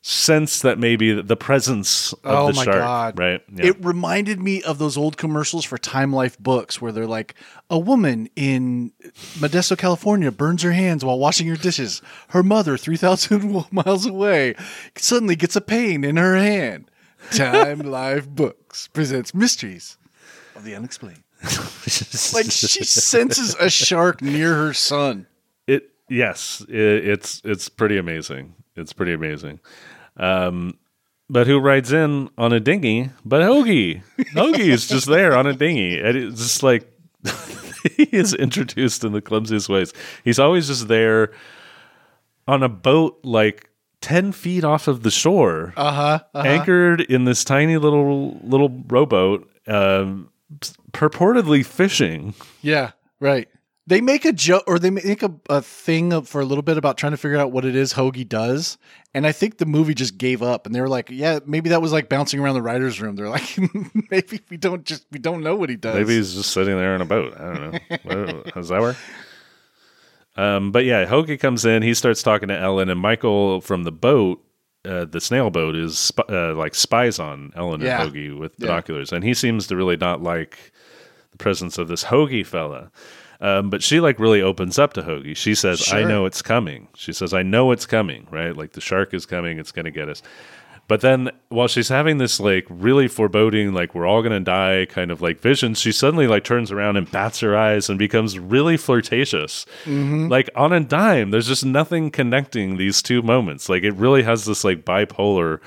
sense 0.07 0.61
that 0.61 0.79
maybe 0.79 1.21
the 1.21 1.35
presence 1.35 2.13
of 2.13 2.19
Oh 2.23 2.47
the 2.47 2.53
my 2.53 2.63
shark, 2.63 2.77
god! 2.77 3.19
right? 3.19 3.41
Yeah. 3.53 3.65
It 3.67 3.83
reminded 3.83 4.39
me 4.39 4.63
of 4.63 4.77
those 4.77 4.95
old 4.95 5.17
commercials 5.17 5.65
for 5.65 5.77
Time 5.77 6.13
Life 6.13 6.39
books, 6.39 6.81
where 6.81 6.91
they're 6.93 7.05
like, 7.05 7.35
"A 7.69 7.77
woman 7.77 8.29
in 8.35 8.93
Modesto, 9.37 9.77
California, 9.77 10.31
burns 10.31 10.63
her 10.63 10.71
hands 10.71 11.03
while 11.03 11.19
washing 11.19 11.47
her 11.47 11.57
dishes. 11.57 12.01
Her 12.29 12.41
mother, 12.41 12.77
three 12.77 12.95
thousand 12.97 13.65
miles 13.71 14.05
away, 14.05 14.55
suddenly 14.95 15.35
gets 15.35 15.55
a 15.55 15.61
pain 15.61 16.03
in 16.03 16.15
her 16.17 16.35
hand." 16.37 16.89
Time 17.31 17.79
Life 17.91 18.29
Books 18.29 18.87
presents 18.87 19.33
mysteries 19.33 19.97
of 20.55 20.63
the 20.63 20.73
unexplained. 20.75 21.23
Like 22.33 22.49
she 22.49 22.83
senses 22.83 23.55
a 23.59 23.69
shark 23.69 24.21
near 24.21 24.55
her 24.55 24.73
son. 24.73 25.27
It 25.67 25.91
yes, 26.09 26.65
it, 26.69 26.75
it's 27.07 27.41
it's 27.43 27.67
pretty 27.69 27.97
amazing. 27.97 28.55
It's 28.75 28.93
pretty 28.93 29.13
amazing. 29.13 29.59
Um, 30.17 30.77
but 31.29 31.45
who 31.47 31.59
rides 31.59 31.91
in 31.91 32.29
on 32.37 32.53
a 32.53 32.59
dinghy? 32.59 33.09
But 33.25 33.41
Hoagie. 33.41 34.01
Hoagie 34.33 34.59
is 34.69 34.87
just 34.87 35.07
there 35.07 35.35
on 35.35 35.45
a 35.47 35.53
dinghy, 35.53 35.99
and 35.99 36.15
it's 36.17 36.39
just 36.39 36.63
like 36.63 36.89
he 37.95 38.03
is 38.03 38.33
introduced 38.33 39.03
in 39.03 39.11
the 39.11 39.21
clumsiest 39.21 39.69
ways. 39.69 39.93
He's 40.23 40.39
always 40.39 40.67
just 40.67 40.87
there 40.87 41.31
on 42.47 42.63
a 42.63 42.69
boat, 42.69 43.19
like 43.23 43.69
ten 44.01 44.31
feet 44.31 44.63
off 44.63 44.87
of 44.87 45.03
the 45.03 45.11
shore, 45.11 45.73
Uh 45.75 45.91
huh. 45.91 46.19
anchored 46.45 47.01
in 47.01 47.25
this 47.25 47.43
tiny 47.43 47.77
little 47.77 48.39
little 48.43 48.69
rowboat, 48.87 49.49
um, 49.67 50.29
purportedly 50.93 51.65
fishing. 51.65 52.33
Yeah, 52.61 52.91
right. 53.19 53.49
They 53.87 54.01
make 54.01 54.25
a 54.25 54.33
joke 54.33 54.63
or 54.67 54.79
they 54.79 54.89
make 54.89 55.23
a, 55.23 55.33
a 55.49 55.61
thing 55.61 56.11
of, 56.11 56.27
for 56.27 56.41
a 56.41 56.45
little 56.45 56.61
bit 56.61 56.77
about 56.77 56.97
trying 56.97 57.13
to 57.13 57.17
figure 57.17 57.37
out 57.37 57.53
what 57.53 57.63
it 57.63 57.73
is 57.73 57.93
Hoagie 57.93 58.27
does. 58.27 58.77
And 59.13 59.25
I 59.25 59.31
think 59.31 59.57
the 59.59 59.65
movie 59.65 59.93
just 59.93 60.17
gave 60.17 60.43
up 60.43 60.65
and 60.65 60.75
they 60.75 60.81
were 60.81 60.89
like, 60.89 61.09
yeah, 61.09 61.39
maybe 61.45 61.69
that 61.69 61.81
was 61.81 61.93
like 61.93 62.09
bouncing 62.09 62.41
around 62.41 62.55
the 62.55 62.61
writer's 62.61 62.99
room. 62.99 63.15
They're 63.15 63.29
like, 63.29 63.57
maybe 64.11 64.41
we 64.49 64.57
don't 64.57 64.83
just, 64.83 65.05
we 65.11 65.19
don't 65.19 65.41
know 65.41 65.55
what 65.55 65.69
he 65.69 65.77
does. 65.77 65.95
Maybe 65.95 66.15
he's 66.17 66.33
just 66.35 66.51
sitting 66.51 66.75
there 66.77 66.95
in 66.95 67.01
a 67.01 67.05
boat. 67.05 67.33
I 67.39 67.53
don't 67.53 68.05
know. 68.05 68.43
Does 68.53 68.67
that 68.69 68.81
work? 68.81 68.97
Um, 70.35 70.71
but 70.71 70.85
yeah, 70.85 71.05
Hoagie 71.05 71.39
comes 71.39 71.65
in. 71.65 71.81
He 71.81 71.93
starts 71.93 72.21
talking 72.21 72.49
to 72.49 72.57
Ellen, 72.57 72.89
and 72.89 72.99
Michael 72.99 73.59
from 73.61 73.83
the 73.85 73.91
boat, 73.91 74.43
uh, 74.85 75.05
the 75.05 75.19
snail 75.19 75.49
boat, 75.49 75.75
is 75.75 75.97
sp- 75.97 76.29
uh, 76.29 76.53
like 76.53 76.75
spies 76.75 77.17
on 77.19 77.51
Ellen 77.55 77.81
Yeah. 77.81 78.03
and 78.03 78.11
Hoagie 78.13 78.37
with 78.37 78.55
binoculars, 78.57 79.11
and 79.11 79.23
he 79.23 79.33
seems 79.33 79.65
to 79.67 79.75
really 79.75 79.97
not 79.97 80.21
like 80.21 80.73
the 81.31 81.37
presence 81.37 81.77
of 81.79 81.87
this 81.87 82.03
Hoagie 82.03 82.45
fella. 82.45 82.91
Um, 83.39 83.69
but 83.69 83.83
she 83.83 83.99
like 83.99 84.19
really 84.19 84.41
opens 84.41 84.79
up 84.79 84.93
to 84.93 85.03
Hoagie. 85.03 85.35
She 85.37 85.53
says, 85.55 85.91
"I 85.93 86.03
know 86.03 86.25
it's 86.25 86.41
coming." 86.41 86.87
She 86.95 87.13
says, 87.13 87.33
"I 87.33 87.43
know 87.43 87.71
it's 87.71 87.85
coming." 87.85 88.27
Right, 88.31 88.55
like 88.55 88.71
the 88.73 88.81
shark 88.81 89.13
is 89.13 89.25
coming. 89.25 89.59
It's 89.59 89.71
going 89.71 89.85
to 89.85 89.91
get 89.91 90.09
us. 90.09 90.21
But 90.87 91.01
then 91.01 91.31
while 91.49 91.67
she's 91.67 91.89
having 91.89 92.17
this 92.17 92.39
like 92.39 92.65
really 92.69 93.09
foreboding, 93.09 93.73
like 93.73 93.93
we're 93.93 94.05
all 94.07 94.21
gonna 94.21 94.39
die 94.39 94.85
kind 94.85 95.11
of 95.11 95.21
like 95.21 95.41
vision, 95.41 95.73
she 95.73 95.91
suddenly 95.91 96.27
like 96.27 96.45
turns 96.45 96.71
around 96.71 96.95
and 96.95 97.11
bats 97.11 97.41
her 97.41 97.57
eyes 97.57 97.89
and 97.89 97.99
becomes 97.99 98.39
really 98.39 98.77
flirtatious. 98.77 99.65
Like 100.29 100.49
on 100.55 100.71
a 100.71 100.79
dime, 100.79 101.31
there's 101.31 101.47
just 101.47 101.65
nothing 101.65 102.09
connecting 102.09 102.77
these 102.77 103.01
two 103.01 103.21
moments. 103.21 103.67
Like 103.67 103.83
it 103.83 103.95
really 103.95 104.23
has 104.23 104.45
this 104.45 104.63
like 104.63 104.85
bipolar 104.85 105.59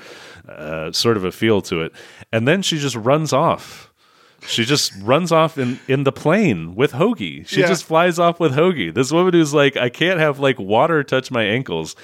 uh, 0.49 0.91
sort 0.91 1.17
of 1.17 1.23
a 1.23 1.31
feel 1.31 1.61
to 1.63 1.81
it. 1.81 1.93
And 2.31 2.47
then 2.47 2.63
she 2.63 2.79
just 2.79 2.95
runs 2.95 3.31
off. 3.31 3.90
She 4.47 4.65
just 4.65 4.91
runs 5.01 5.31
off 5.31 5.57
in, 5.57 5.79
in 5.87 6.03
the 6.03 6.11
plane 6.11 6.75
with 6.75 6.93
Hoagie. 6.93 7.47
She 7.47 7.61
Yeah. 7.61 7.67
just 7.67 7.83
flies 7.83 8.17
off 8.19 8.39
with 8.39 8.53
Hoagie. 8.53 8.93
This 8.93 9.11
woman 9.11 9.33
who's 9.33 9.53
like, 9.53 9.77
I 9.77 9.89
can't 9.89 10.19
have 10.19 10.39
like 10.39 10.59
water 10.59 11.03
touch 11.03 11.29
my 11.31 11.43
ankles. 11.43 11.95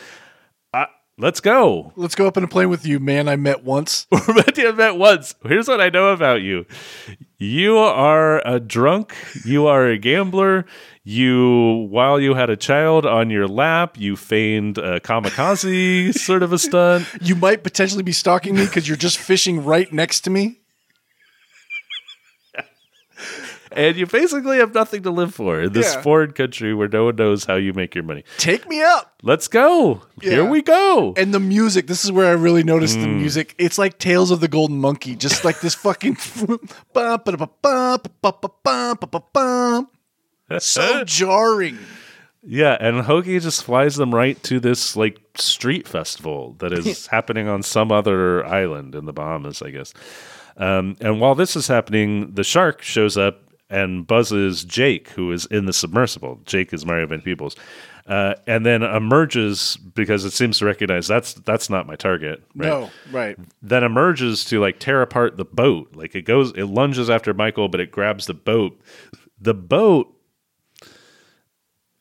I, 0.74 0.86
let's 1.18 1.40
go. 1.40 1.92
Let's 1.96 2.14
go 2.16 2.28
up 2.28 2.38
in 2.38 2.44
a 2.44 2.48
plane 2.48 2.70
with 2.70 2.86
you, 2.86 3.00
man. 3.00 3.28
I 3.28 3.36
met 3.38 3.64
once. 3.64 4.06
We're 4.12 4.34
meant 4.36 4.54
to 4.56 4.62
have 4.68 4.78
met 4.78 4.98
once. 4.98 5.34
Here's 5.44 5.68
what 5.68 5.82
I 5.82 5.90
know 5.90 6.10
about 6.10 6.42
you. 6.42 6.66
You 7.40 7.78
are 7.78 8.40
a 8.48 8.60
drunk. 8.60 9.16
You 9.46 9.66
are 9.68 9.88
a 9.88 9.98
gambler. 9.98 10.66
You, 11.04 11.88
while 11.90 12.20
you 12.20 12.34
had 12.34 12.50
a 12.50 12.58
child 12.58 13.06
on 13.06 13.30
your 13.30 13.48
lap, 13.48 13.98
you 13.98 14.16
feigned 14.16 14.78
a 14.78 15.00
kamikaze 15.00 16.14
sort 16.14 16.44
of 16.44 16.52
a 16.54 16.60
stunt. 16.60 17.08
You 17.22 17.36
might 17.36 17.64
potentially 17.64 18.04
be 18.04 18.12
stalking 18.12 18.56
me 18.56 18.66
because 18.66 18.88
you're 18.88 18.98
just 18.98 19.18
fishing 19.18 19.64
right 19.64 19.92
next 19.92 20.22
to 20.22 20.30
me. 20.30 20.60
And 23.78 23.96
you 23.96 24.08
basically 24.08 24.58
have 24.58 24.74
nothing 24.74 25.04
to 25.04 25.12
live 25.12 25.36
for 25.36 25.62
in 25.62 25.72
this 25.72 25.94
Yeah. 25.94 26.02
foreign 26.02 26.32
country 26.32 26.74
where 26.74 26.88
no 26.88 27.06
one 27.06 27.16
knows 27.16 27.46
how 27.46 27.56
you 27.56 27.74
make 27.74 27.94
your 27.94 28.04
money. 28.04 28.24
Take 28.38 28.68
me 28.68 28.82
up. 28.82 29.14
Let's 29.22 29.48
go. 29.48 30.02
Here 30.22 30.44
Yeah. 30.44 30.50
we 30.50 30.62
go. 30.64 31.14
And 31.16 31.34
the 31.34 31.40
music, 31.40 31.86
this 31.88 32.04
is 32.04 32.12
where 32.12 32.28
I 32.28 32.32
really 32.32 32.64
noticed 32.64 32.96
the 33.00 33.06
Mm. 33.06 33.20
music. 33.20 33.54
It's 33.60 33.78
like 33.78 34.00
Tales 34.00 34.32
of 34.32 34.40
the 34.40 34.48
Golden 34.48 34.80
Monkey, 34.80 35.16
just 35.16 35.46
like 35.46 35.62
this 35.62 35.76
fucking 35.76 36.18
bum, 36.46 36.60
ba, 36.94 37.22
da, 37.24 37.36
ba, 37.38 37.50
bum, 37.62 38.00
ba, 38.22 38.34
ba, 38.42 38.50
bum, 38.64 38.98
ba, 39.12 39.22
ba, 40.50 40.60
so 40.60 41.04
jarring. 41.06 41.78
Yeah, 42.50 42.78
and 42.80 43.04
Hoagie 43.04 43.42
just 43.42 43.64
flies 43.64 43.98
them 43.98 44.16
right 44.16 44.42
to 44.44 44.60
this 44.60 44.96
like 44.96 45.20
street 45.36 45.88
festival 45.88 46.56
that 46.60 46.72
is 46.72 47.08
happening 47.12 47.48
on 47.48 47.62
some 47.62 47.92
other 47.92 48.46
island 48.46 48.96
in 48.96 49.06
the 49.06 49.14
Bahamas, 49.14 49.62
I 49.62 49.72
guess. 49.72 49.94
Um, 50.56 50.96
and 51.02 51.20
while 51.20 51.36
this 51.36 51.56
is 51.56 51.68
happening, 51.68 52.32
the 52.34 52.44
shark 52.44 52.82
shows 52.82 53.18
up 53.18 53.42
and 53.70 54.08
buzzes 54.08 54.64
Jake, 54.64 55.10
who 55.10 55.32
is 55.32 55.46
in 55.48 55.66
the 55.66 55.74
submersible. 55.74 56.40
Jake 56.46 56.74
is 56.74 56.86
Mario 56.86 57.06
Van 57.08 57.22
Peebles, 57.22 57.56
uh, 58.08 58.36
and 58.48 58.66
then 58.66 58.82
emerges 58.84 59.76
because 59.78 60.24
it 60.26 60.32
seems 60.32 60.60
to 60.60 60.66
recognize 60.66 61.08
that's 61.08 61.34
that's 61.34 61.70
not 61.70 61.86
my 61.88 61.96
target. 61.96 62.44
Right? 62.56 62.68
No, 62.68 62.90
right. 63.12 63.38
then 63.62 63.84
emerges 63.84 64.46
to 64.46 64.60
like 64.62 64.80
tear 64.80 65.02
apart 65.02 65.36
the 65.38 65.46
boat. 65.46 65.96
Like 65.96 66.16
it 66.16 66.22
goes, 66.24 66.52
it 66.54 66.66
lunges 66.66 67.10
after 67.10 67.34
Michael, 67.34 67.68
but 67.68 67.80
it 67.82 67.92
grabs 67.92 68.26
the 68.26 68.34
boat. 68.34 68.80
The 69.40 69.54
boat, 69.54 70.14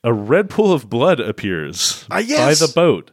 a 0.03 0.13
red 0.13 0.49
pool 0.49 0.71
of 0.71 0.89
blood 0.89 1.19
appears 1.19 2.05
Ah, 2.09 2.19
yes. 2.19 2.59
by 2.59 2.65
the 2.65 2.71
boat. 2.73 3.11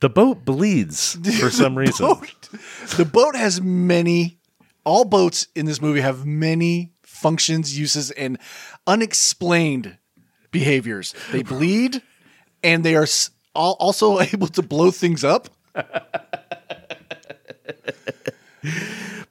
The 0.00 0.10
boat 0.10 0.44
bleeds 0.44 1.14
for 1.40 1.50
some 1.50 1.78
reason. 1.78 2.06
Boat- 2.06 2.48
the 2.96 3.04
boat 3.04 3.36
has 3.36 3.60
many, 3.62 4.38
all 4.84 5.04
boats 5.04 5.46
in 5.54 5.64
this 5.66 5.80
movie 5.80 6.00
have 6.00 6.26
many 6.26 6.92
functions, 7.22 7.78
uses, 7.78 8.10
and 8.10 8.38
unexplained 8.86 9.96
behaviors. 10.50 11.14
They 11.30 11.42
bleed 11.54 12.02
and 12.62 12.84
they 12.84 12.96
are 12.96 13.06
also 13.54 14.20
able 14.32 14.48
to 14.48 14.62
blow 14.62 14.90
things 14.90 15.24
up. 15.24 15.48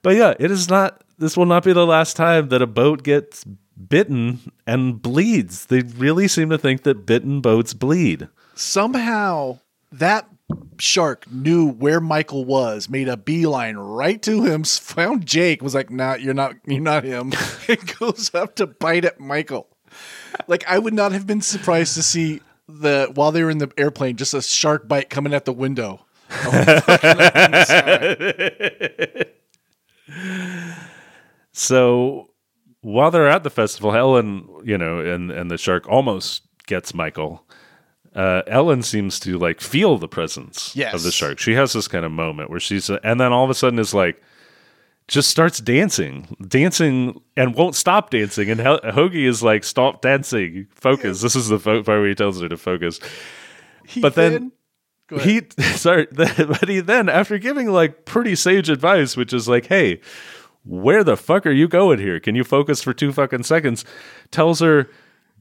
But 0.02 0.16
yeah, 0.16 0.34
it 0.38 0.50
is 0.50 0.68
not. 0.68 1.02
This 1.18 1.36
will 1.36 1.46
not 1.46 1.62
be 1.64 1.72
the 1.72 1.86
last 1.86 2.16
time 2.16 2.48
that 2.48 2.60
a 2.60 2.66
boat 2.66 3.04
gets 3.04 3.44
bitten 3.88 4.40
and 4.66 5.00
bleeds. 5.00 5.66
They 5.66 5.80
really 5.80 6.26
seem 6.26 6.50
to 6.50 6.58
think 6.58 6.82
that 6.82 7.06
bitten 7.06 7.40
boats 7.40 7.72
bleed. 7.74 8.28
somehow 8.54 9.58
that 9.92 10.26
shark 10.78 11.30
knew 11.30 11.68
where 11.68 12.00
Michael 12.00 12.44
was, 12.44 12.88
made 12.88 13.08
a 13.08 13.16
beeline 13.16 13.76
right 13.76 14.20
to 14.22 14.44
him, 14.44 14.64
found 14.64 15.26
Jake, 15.26 15.62
was 15.62 15.74
like, 15.74 15.90
"Nah, 15.90 16.14
you're 16.14 16.34
not, 16.34 16.54
you're 16.66 16.80
not 16.80 17.04
him," 17.04 17.32
it 17.68 17.98
goes 17.98 18.34
up 18.34 18.56
to 18.56 18.66
bite 18.66 19.04
at 19.04 19.20
Michael. 19.20 19.68
Like 20.46 20.64
I 20.66 20.78
would 20.78 20.94
not 20.94 21.12
have 21.12 21.26
been 21.26 21.42
surprised 21.42 21.94
to 21.94 22.02
see 22.02 22.40
the 22.68 23.10
while 23.14 23.32
they 23.32 23.42
were 23.42 23.50
in 23.50 23.58
the 23.58 23.70
airplane, 23.76 24.16
just 24.16 24.34
a 24.34 24.42
shark 24.42 24.88
bite 24.88 25.10
coming 25.10 25.34
at 25.34 25.44
the 25.44 25.52
window. 25.52 26.06
So 31.52 32.30
while 32.80 33.10
they're 33.10 33.28
at 33.28 33.44
the 33.44 33.50
festival, 33.50 33.92
Helen, 33.92 34.48
you 34.64 34.76
know, 34.76 34.98
and 34.98 35.30
and 35.30 35.50
the 35.50 35.58
shark 35.58 35.88
almost 35.88 36.42
gets 36.66 36.94
Michael. 36.94 37.46
Uh, 38.14 38.42
Ellen 38.46 38.82
seems 38.82 39.18
to 39.20 39.38
like 39.38 39.60
feel 39.60 39.96
the 39.96 40.08
presence 40.08 40.76
Yes. 40.76 40.92
of 40.94 41.02
the 41.02 41.10
shark. 41.10 41.38
She 41.38 41.54
has 41.54 41.72
this 41.72 41.88
kind 41.88 42.04
of 42.04 42.12
moment 42.12 42.50
where 42.50 42.60
she's, 42.60 42.90
and 42.90 43.18
then 43.18 43.32
all 43.32 43.44
of 43.44 43.50
a 43.50 43.54
sudden 43.54 43.78
is 43.78 43.94
like, 43.94 44.20
just 45.08 45.30
starts 45.30 45.58
dancing, 45.60 46.36
dancing, 46.46 47.20
and 47.36 47.54
won't 47.54 47.74
stop 47.74 48.10
dancing. 48.10 48.50
And 48.50 48.60
Ho- 48.60 48.80
Hoagie 48.84 49.26
is 49.26 49.42
like, 49.42 49.64
"Stop 49.64 50.00
dancing, 50.00 50.66
focus." 50.74 51.20
This 51.22 51.34
is 51.34 51.48
the 51.48 51.58
fo- 51.58 51.82
part 51.82 52.00
where 52.00 52.08
he 52.08 52.14
tells 52.14 52.40
her 52.40 52.48
to 52.48 52.56
focus. 52.56 53.00
But 54.00 54.14
then- 54.14 54.52
Ethan, 55.10 55.20
he 55.28 55.42
sorry, 55.76 56.06
but 56.12 56.68
he 56.68 56.80
then 56.80 57.08
after 57.08 57.36
giving 57.38 57.68
like 57.70 58.04
pretty 58.04 58.34
sage 58.36 58.68
advice, 58.70 59.16
which 59.16 59.32
is 59.32 59.48
like, 59.48 59.66
hey, 59.66 60.00
where 60.64 61.02
the 61.02 61.16
fuck 61.16 61.46
are 61.46 61.50
you 61.50 61.66
going 61.66 61.98
here? 61.98 62.20
Can 62.20 62.34
you 62.34 62.44
focus 62.44 62.82
for 62.82 62.94
two 62.94 63.12
fucking 63.12 63.42
seconds? 63.42 63.84
Tells 64.30 64.60
her, 64.60 64.88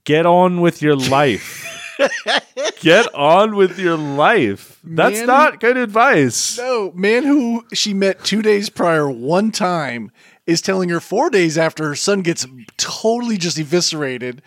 get 0.05 0.25
on 0.25 0.59
with 0.61 0.81
your 0.81 0.95
life. 0.95 1.77
get 2.79 3.13
on 3.13 3.55
with 3.55 3.77
your 3.79 3.97
life. 3.97 4.79
That's 4.83 5.19
Man. 5.19 5.27
not 5.27 5.59
good 5.59 5.77
advice. 5.77 6.57
No, 6.57 6.91
man 6.93 7.23
who 7.23 7.65
she 7.73 7.93
met 7.93 8.23
two 8.23 8.41
days 8.41 8.69
prior 8.69 9.09
one 9.09 9.51
time 9.51 10.11
is 10.47 10.61
telling 10.61 10.89
her 10.89 10.99
four 10.99 11.29
days 11.29 11.57
after 11.57 11.87
her 11.87 11.95
son 11.95 12.21
gets 12.21 12.45
totally 12.77 13.37
just 13.37 13.57
eviscerated, 13.59 14.41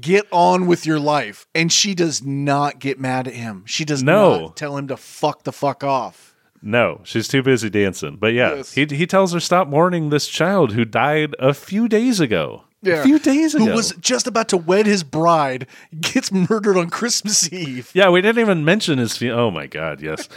get 0.00 0.26
on 0.30 0.66
with 0.66 0.86
your 0.86 1.00
life. 1.00 1.46
And 1.54 1.72
she 1.72 1.94
does 1.94 2.22
not 2.22 2.78
get 2.78 3.00
mad 3.00 3.26
at 3.26 3.34
him. 3.34 3.64
She 3.66 3.84
does 3.84 4.02
No. 4.02 4.40
not 4.40 4.56
tell 4.56 4.76
him 4.76 4.88
to 4.88 4.96
fuck 4.96 5.44
the 5.44 5.52
fuck 5.52 5.82
off. 5.82 6.34
No, 6.64 7.00
she's 7.02 7.26
too 7.26 7.42
busy 7.42 7.68
dancing. 7.70 8.16
But 8.20 8.34
yeah, 8.34 8.54
Yes. 8.56 8.72
he 8.74 8.86
he 8.86 9.04
tells 9.06 9.32
her 9.32 9.40
stop 9.40 9.66
mourning 9.66 10.10
this 10.10 10.28
child 10.28 10.72
who 10.72 10.84
died 10.84 11.34
a 11.40 11.52
few 11.54 11.88
days 11.88 12.20
ago. 12.20 12.62
A 12.84 13.02
few 13.02 13.18
days 13.18 13.54
ago. 13.54 13.66
Who 13.66 13.72
was 13.72 13.92
just 14.00 14.26
about 14.26 14.48
to 14.48 14.56
wed 14.56 14.86
his 14.86 15.02
bride, 15.04 15.66
gets 16.00 16.32
murdered 16.32 16.76
on 16.76 16.90
Christmas 16.90 17.52
Eve. 17.52 17.90
Yeah, 17.94 18.08
we 18.10 18.20
didn't 18.20 18.40
even 18.40 18.64
mention 18.64 18.98
his. 18.98 19.16
Fe- 19.16 19.30
oh 19.30 19.50
my 19.50 19.66
god, 19.66 20.00
yes. 20.00 20.28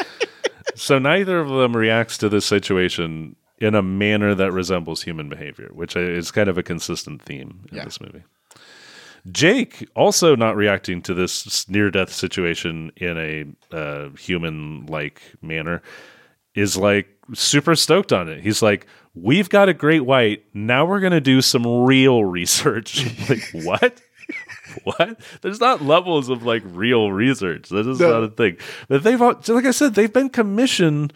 so 0.75 0.99
neither 0.99 1.39
of 1.39 1.49
them 1.49 1.75
reacts 1.75 2.17
to 2.19 2.29
this 2.29 2.45
situation 2.45 3.35
in 3.59 3.73
a 3.73 3.81
manner 3.81 4.35
that 4.35 4.51
resembles 4.51 5.01
human 5.01 5.29
behavior, 5.29 5.69
which 5.73 5.95
is 5.95 6.29
kind 6.31 6.49
of 6.49 6.57
a 6.57 6.63
consistent 6.63 7.21
theme 7.21 7.61
in 7.71 7.77
Yeah. 7.77 7.85
this 7.85 7.99
movie. 8.01 8.23
Jake 9.31 9.87
also 9.95 10.35
not 10.35 10.55
reacting 10.55 11.01
to 11.03 11.13
this 11.13 11.67
near 11.67 11.89
death 11.89 12.11
situation 12.13 12.91
in 12.97 13.17
a 13.17 13.75
uh, 13.75 14.09
human 14.19 14.85
like 14.85 15.21
manner 15.41 15.81
is 16.53 16.77
like 16.77 17.07
super 17.33 17.75
stoked 17.75 18.13
on 18.13 18.29
it. 18.29 18.41
He's 18.43 18.61
like, 18.61 18.85
"We've 19.15 19.49
got 19.49 19.69
a 19.69 19.73
great 19.73 20.01
white. 20.05 20.43
Now 20.53 20.85
we're 20.85 20.99
going 20.99 21.11
to 21.13 21.21
do 21.21 21.41
some 21.41 21.65
real 21.85 22.23
research." 22.25 23.05
like, 23.29 23.49
what? 23.65 24.01
what? 24.83 25.19
There's 25.41 25.59
not 25.59 25.81
levels 25.81 26.29
of 26.29 26.43
like 26.43 26.63
real 26.65 27.11
research. 27.11 27.69
That 27.69 27.87
is 27.87 27.99
No. 27.99 28.11
not 28.11 28.23
a 28.23 28.27
thing. 28.29 28.57
But 28.87 29.03
they've, 29.03 29.19
like 29.19 29.65
I 29.65 29.71
said, 29.71 29.95
they've 29.95 30.11
been 30.11 30.29
commissioned 30.29 31.13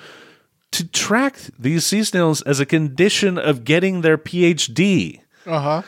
to 0.71 0.87
track 0.87 1.37
these 1.57 1.85
sea 1.85 2.03
snails 2.03 2.41
as 2.43 2.59
a 2.59 2.65
condition 2.65 3.37
of 3.37 3.63
getting 3.63 4.01
their 4.01 4.17
PhD. 4.17 5.21
Uh 5.45 5.59
huh. 5.59 5.81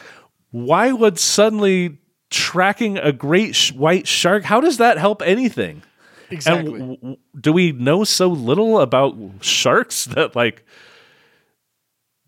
Why 0.49 0.91
would 0.91 1.19
suddenly 1.19 1.99
tracking 2.29 2.97
a 2.97 3.11
great 3.11 3.55
sh- 3.55 3.71
white 3.73 4.07
shark? 4.07 4.43
How 4.43 4.59
does 4.59 4.77
that 4.77 4.97
help 4.97 5.21
anything? 5.21 5.83
Exactly. 6.31 6.65
And 6.73 6.79
w- 6.79 6.95
w- 6.97 7.17
do 7.39 7.53
we 7.53 7.71
know 7.73 8.03
so 8.03 8.27
little 8.27 8.79
about 8.79 9.15
sharks 9.41 10.05
that 10.15 10.35
like 10.35 10.65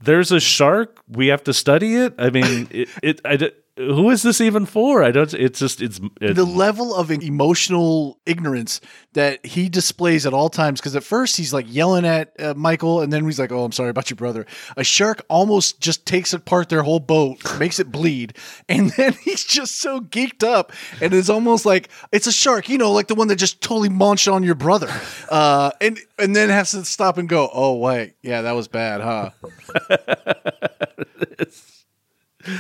there's 0.03 0.31
a 0.31 0.39
shark 0.39 0.99
we 1.07 1.27
have 1.27 1.43
to 1.43 1.53
study 1.53 1.95
it? 1.95 2.13
I 2.17 2.29
mean, 2.29 2.67
it, 2.71 3.21
it 3.31 3.62
who 3.75 4.09
is 4.11 4.21
this 4.21 4.39
even 4.39 4.65
for? 4.65 5.03
I 5.03 5.11
don't. 5.11 5.33
It's 5.33 5.59
just 5.59 5.81
it's 5.81 5.99
it, 6.21 6.35
the 6.35 6.45
level 6.45 6.93
of 6.93 7.09
emotional 7.09 8.19
ignorance 8.25 8.81
that 9.13 9.45
he 9.45 9.69
displays 9.69 10.25
at 10.25 10.33
all 10.33 10.49
times 10.49 10.79
because 10.79 10.95
at 10.95 11.03
first 11.03 11.37
he's 11.37 11.53
like 11.53 11.65
yelling 11.67 12.05
at 12.05 12.33
uh, 12.39 12.53
michael 12.55 13.01
and 13.01 13.11
then 13.11 13.23
he's 13.25 13.39
like 13.39 13.51
oh 13.51 13.63
i'm 13.63 13.71
sorry 13.71 13.89
about 13.89 14.09
your 14.09 14.15
brother 14.15 14.45
a 14.75 14.83
shark 14.83 15.23
almost 15.29 15.79
just 15.79 16.05
takes 16.05 16.33
apart 16.33 16.69
their 16.69 16.83
whole 16.83 16.99
boat 16.99 17.37
makes 17.59 17.79
it 17.79 17.91
bleed 17.91 18.35
and 18.69 18.91
then 18.91 19.13
he's 19.13 19.43
just 19.43 19.77
so 19.77 19.99
geeked 20.01 20.43
up 20.43 20.71
and 21.01 21.13
it's 21.13 21.29
almost 21.29 21.65
like 21.65 21.89
it's 22.11 22.27
a 22.27 22.31
shark 22.31 22.69
you 22.69 22.77
know 22.77 22.91
like 22.91 23.07
the 23.07 23.15
one 23.15 23.27
that 23.27 23.35
just 23.35 23.61
totally 23.61 23.89
launched 23.89 24.27
on 24.27 24.43
your 24.43 24.55
brother 24.55 24.89
uh, 25.29 25.71
and 25.81 25.99
and 26.19 26.35
then 26.35 26.49
has 26.49 26.71
to 26.71 26.83
stop 26.85 27.17
and 27.17 27.29
go 27.29 27.49
oh 27.53 27.75
wait 27.77 28.15
yeah 28.21 28.41
that 28.41 28.53
was 28.53 28.67
bad 28.67 29.01
huh 29.01 29.29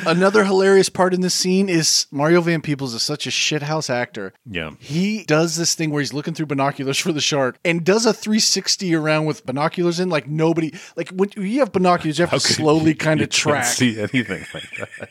Another 0.05 0.45
hilarious 0.45 0.89
part 0.89 1.13
in 1.13 1.21
this 1.21 1.33
scene 1.33 1.69
is 1.69 2.07
Mario 2.11 2.41
Van 2.41 2.61
Peebles 2.61 2.93
is 2.93 3.03
such 3.03 3.27
a 3.27 3.29
shithouse 3.29 3.89
actor. 3.89 4.33
yeah. 4.49 4.71
He 4.79 5.23
does 5.25 5.55
this 5.57 5.75
thing 5.75 5.89
where 5.91 6.01
he's 6.01 6.13
looking 6.13 6.33
through 6.33 6.45
binoculars 6.47 6.97
for 6.97 7.11
the 7.11 7.21
shark 7.21 7.57
and 7.65 7.83
does 7.83 8.05
a 8.05 8.13
360 8.13 8.95
around 8.95 9.25
with 9.25 9.45
binoculars 9.45 9.99
in. 9.99 10.09
Like 10.09 10.27
nobody, 10.27 10.73
like 10.95 11.09
when 11.09 11.29
you 11.35 11.59
have 11.59 11.71
binoculars, 11.71 12.19
you 12.19 12.25
have 12.25 12.41
to 12.41 12.53
slowly 12.53 12.93
kind 12.95 13.19
You 13.19 13.25
of 13.25 13.29
track. 13.29 13.65
see 13.65 13.99
anything 13.99 14.45
like 14.53 14.69
that. 14.77 15.09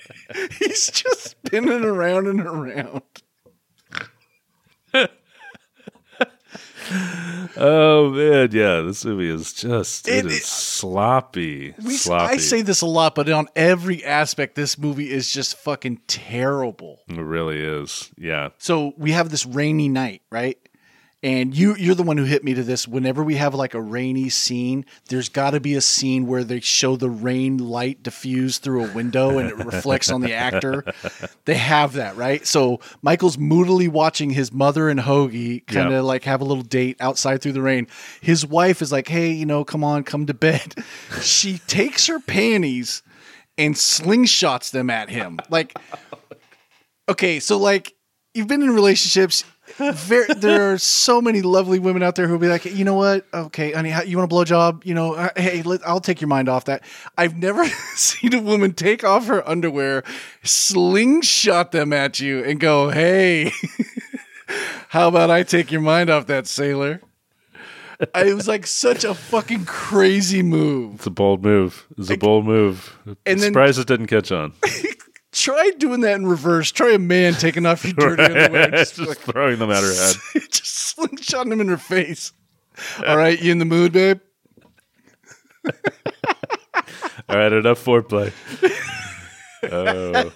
He's 0.59 0.91
just 0.91 1.21
spinning 1.45 1.85
around 1.85 2.27
and 2.27 2.41
around. 2.41 3.03
Oh 7.57 8.11
man, 8.11 8.49
yeah, 8.53 8.81
this 8.81 9.05
movie 9.05 9.29
is 9.29 9.53
just 9.53 10.09
it 10.09 10.25
It- 10.25 10.27
is 10.27 10.37
it- 10.39 10.43
sloppy. 10.45 11.75
We, 11.85 11.95
sloppy. 11.97 12.35
I 12.35 12.37
say 12.39 12.63
this 12.63 12.81
a 12.81 12.87
lot, 12.87 13.15
but 13.15 13.29
on 13.31 13.49
every 13.55 14.05
aspect, 14.05 14.55
this 14.55 14.79
movie 14.79 15.11
is 15.11 15.31
just 15.31 15.57
fucking 15.59 16.01
terrible. 16.07 17.01
it 17.09 17.17
really 17.21 17.59
is. 17.61 18.11
Yeah. 18.17 18.51
so 18.59 18.95
we 18.97 19.13
have 19.13 19.29
this 19.31 19.45
rainy 19.47 19.89
night, 19.89 20.23
right? 20.31 20.57
And 21.25 21.57
you 21.57 21.77
you're 21.77 21.95
the 21.95 22.03
one 22.03 22.17
who 22.17 22.25
hit 22.25 22.43
me 22.43 22.53
to 22.55 22.65
this. 22.65 22.89
Whenever 22.89 23.23
we 23.23 23.37
have 23.37 23.55
like 23.55 23.75
a 23.75 23.81
rainy 23.81 24.29
scene, 24.29 24.85
there's 25.09 25.29
got 25.29 25.51
to 25.53 25.61
be 25.61 25.75
a 25.75 25.81
scene 25.81 26.27
where 26.27 26.43
they 26.43 26.59
show 26.59 26.97
the 26.97 27.09
rain 27.09 27.59
light 27.59 28.03
diffuse 28.03 28.59
through 28.59 28.87
a 28.87 28.93
window 28.93 29.39
and 29.39 29.49
it 29.49 29.57
reflects 29.57 30.11
on 30.11 30.21
the 30.21 30.35
actor. 30.35 30.85
They 31.45 31.55
have 31.55 31.93
that, 31.95 32.17
right? 32.17 32.47
So 32.47 32.81
Michael's 33.03 33.37
moodily 33.39 33.89
watching 33.89 34.31
his 34.31 34.53
mother 34.53 34.89
and 34.89 34.99
Hoagie 35.01 35.67
kind 35.67 35.89
of 35.89 35.93
Yeah. 35.93 36.01
like 36.01 36.25
have 36.25 36.41
a 36.41 36.45
little 36.45 36.63
date 36.63 36.97
outside 37.01 37.41
through 37.43 37.53
the 37.53 37.63
rain. 37.63 37.87
His 38.21 38.47
wife 38.47 38.81
is 38.83 38.91
like, 38.93 39.09
"Hey, 39.09 39.31
you 39.33 39.47
know, 39.47 39.65
come 39.65 39.83
on, 39.85 40.03
come 40.05 40.27
to 40.27 40.35
bed." 40.35 40.75
she 41.21 41.59
takes 41.67 42.07
her 42.07 42.19
panties 42.21 43.03
and 43.59 43.75
slingshots 43.75 44.71
them 44.71 44.89
at 44.91 45.09
him. 45.11 45.39
Like 45.51 45.77
okay, 47.09 47.41
so 47.41 47.59
like 47.59 47.93
you've 48.35 48.49
been 48.49 48.63
in 48.63 48.71
relationships. 48.71 49.45
There, 49.79 50.27
there 50.27 50.73
are 50.73 50.79
so 50.79 51.21
many 51.23 51.41
lovely 51.41 51.79
women 51.79 52.03
out 52.03 52.17
there 52.17 52.27
who'll 52.29 52.39
be 52.39 52.49
like, 52.49 52.65
you 52.65 52.85
know 52.85 52.95
what? 52.95 53.25
Okay, 53.33 53.73
honey, 53.73 53.95
you 54.07 54.19
want 54.19 54.31
a 54.31 54.35
blowjob? 54.35 54.85
You 54.85 54.95
know, 54.95 55.15
uh, 55.15 55.29
hey, 55.37 55.63
let, 55.63 55.87
I'll 55.87 56.01
take 56.01 56.21
your 56.21 56.29
mind 56.29 56.49
off 56.49 56.65
that. 56.67 56.83
I've 57.17 57.37
never 57.37 57.65
seen 57.95 58.35
a 58.35 58.41
woman 58.41 58.75
take 58.75 59.05
off 59.05 59.27
her 59.27 59.49
underwear, 59.49 60.03
slingshot 60.43 61.73
them 61.73 61.93
at 61.93 62.21
you, 62.21 62.45
and 62.45 62.59
go, 62.61 62.91
hey, 62.91 63.53
how 64.89 65.09
about 65.09 65.31
I 65.31 65.43
take 65.43 65.71
your 65.73 65.81
mind 65.81 66.11
off 66.11 66.27
that 66.27 66.47
sailor? 66.47 67.01
It 68.17 68.35
was 68.35 68.49
like 68.49 68.67
such 68.67 69.05
a 69.05 69.15
fucking 69.15 69.65
crazy 69.65 70.43
move. 70.43 70.97
It's 70.97 71.07
a 71.07 71.11
bold 71.11 71.45
move. 71.45 71.87
It's 71.97 72.11
a 72.11 72.17
bold 72.17 72.45
move. 72.47 72.99
And 73.07 73.17
then- 73.25 73.39
Surprised 73.39 73.79
it 73.79 73.87
didn't 73.87 74.09
catch 74.09 74.33
on. 74.33 74.53
Try 75.33 75.71
doing 75.79 76.03
that 76.03 76.15
in 76.17 76.27
reverse. 76.27 76.71
Try 76.71 76.93
a 76.93 76.99
man 76.99 77.33
taking 77.35 77.65
off 77.67 77.85
your 77.85 77.95
dirty 77.95 78.23
underwear. 78.23 78.71
just 78.71 78.97
Just, 78.97 79.09
like, 79.09 79.19
throwing 79.19 79.59
them 79.59 79.71
at 79.71 79.83
her 79.83 79.93
head. 79.95 80.17
just 80.51 80.97
slingshotting 80.97 81.49
them 81.49 81.61
in 81.61 81.69
her 81.69 81.79
face. 81.79 82.33
All 83.07 83.17
right, 83.17 83.41
you 83.41 83.51
in 83.53 83.59
the 83.59 83.65
mood, 83.65 83.93
babe? 83.93 84.21
All 87.29 87.37
right, 87.37 87.53
enough 87.53 87.83
foreplay. 87.85 88.33
Oh. 89.65 90.31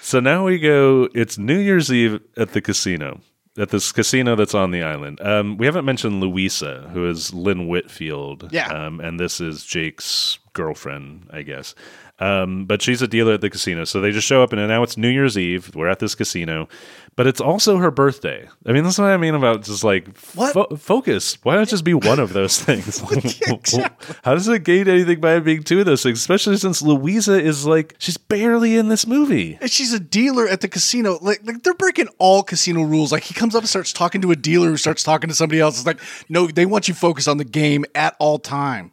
So 0.00 0.20
now 0.20 0.44
we 0.44 0.58
go. 0.58 1.08
It's 1.14 1.38
New 1.38 1.58
Year's 1.58 1.90
Eve 1.90 2.20
at 2.36 2.52
the 2.52 2.60
casino. 2.60 3.20
At 3.56 3.70
this 3.70 3.92
casino 3.92 4.34
that's 4.34 4.54
on 4.54 4.72
the 4.72 4.82
island. 4.82 5.20
Um, 5.20 5.56
we 5.56 5.66
haven't 5.66 5.84
mentioned 5.84 6.20
Louisa, 6.20 6.90
who 6.92 7.08
is 7.08 7.32
Lynn 7.32 7.68
Whitfield. 7.68 8.48
Yeah. 8.52 8.66
Um, 8.66 9.00
and 9.00 9.18
this 9.18 9.40
is 9.40 9.64
Jake's 9.64 10.38
girlfriend, 10.52 11.28
I 11.32 11.42
guess. 11.42 11.74
Um, 12.20 12.66
but 12.66 12.80
she's 12.80 13.02
a 13.02 13.08
dealer 13.08 13.32
at 13.34 13.40
the 13.40 13.50
casino. 13.50 13.82
So 13.84 14.00
they 14.00 14.12
just 14.12 14.26
show 14.26 14.42
up, 14.42 14.52
and 14.52 14.68
now 14.68 14.84
it's 14.84 14.96
New 14.96 15.08
Year's 15.08 15.36
Eve. 15.36 15.74
We're 15.74 15.88
at 15.88 15.98
this 15.98 16.14
casino, 16.14 16.68
but 17.16 17.26
it's 17.26 17.40
also 17.40 17.78
her 17.78 17.90
birthday. 17.90 18.48
I 18.64 18.70
mean, 18.72 18.84
that's 18.84 18.98
what 18.98 19.06
I 19.10 19.16
mean 19.16 19.34
about 19.34 19.64
just 19.64 19.82
like 19.82 20.16
What? 20.36 20.52
fo- 20.54 20.76
focus. 20.76 21.36
Why 21.42 21.56
not 21.56 21.66
just 21.66 21.82
be 21.82 21.92
one 21.92 22.20
of 22.20 22.32
those 22.32 22.60
things? 22.62 23.00
How 24.22 24.34
does 24.34 24.46
it 24.46 24.62
gain 24.62 24.86
anything 24.88 25.20
by 25.20 25.40
being 25.40 25.64
two 25.64 25.80
of 25.80 25.86
those 25.86 26.04
things? 26.04 26.20
Especially 26.20 26.56
since 26.56 26.80
Louisa 26.82 27.34
is 27.40 27.66
like 27.66 27.96
she's 27.98 28.16
barely 28.16 28.76
in 28.76 28.88
this 28.88 29.08
movie. 29.08 29.58
And 29.60 29.68
she's 29.70 29.92
a 29.92 30.00
dealer 30.00 30.46
at 30.46 30.60
the 30.60 30.68
casino. 30.68 31.18
Like, 31.20 31.40
like 31.44 31.64
they're 31.64 31.74
breaking 31.74 32.08
all 32.18 32.44
casino 32.44 32.82
rules. 32.84 33.10
Like 33.10 33.24
he 33.24 33.34
comes 33.34 33.56
up 33.56 33.62
and 33.62 33.68
starts 33.68 33.92
talking 33.92 34.20
to 34.22 34.30
a 34.30 34.36
dealer 34.36 34.68
who 34.68 34.76
starts 34.76 35.02
talking 35.02 35.28
to 35.28 35.34
somebody 35.34 35.60
else. 35.60 35.78
It's 35.78 35.86
like, 35.86 36.00
no, 36.28 36.46
they 36.46 36.64
want 36.64 36.86
you 36.86 36.94
focused 36.94 37.26
on 37.26 37.38
the 37.38 37.44
game 37.44 37.84
at 37.96 38.14
all 38.20 38.38
time. 38.38 38.92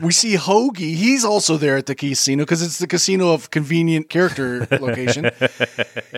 We 0.00 0.12
see 0.12 0.34
Hoagie. 0.36 0.94
He's 0.94 1.24
also 1.24 1.56
there 1.56 1.76
at 1.76 1.86
the 1.86 1.94
casino 1.94 2.44
because 2.44 2.62
it's 2.62 2.78
the 2.78 2.86
casino 2.86 3.32
of 3.32 3.50
convenient 3.50 4.08
character 4.08 4.66
location. 4.80 5.30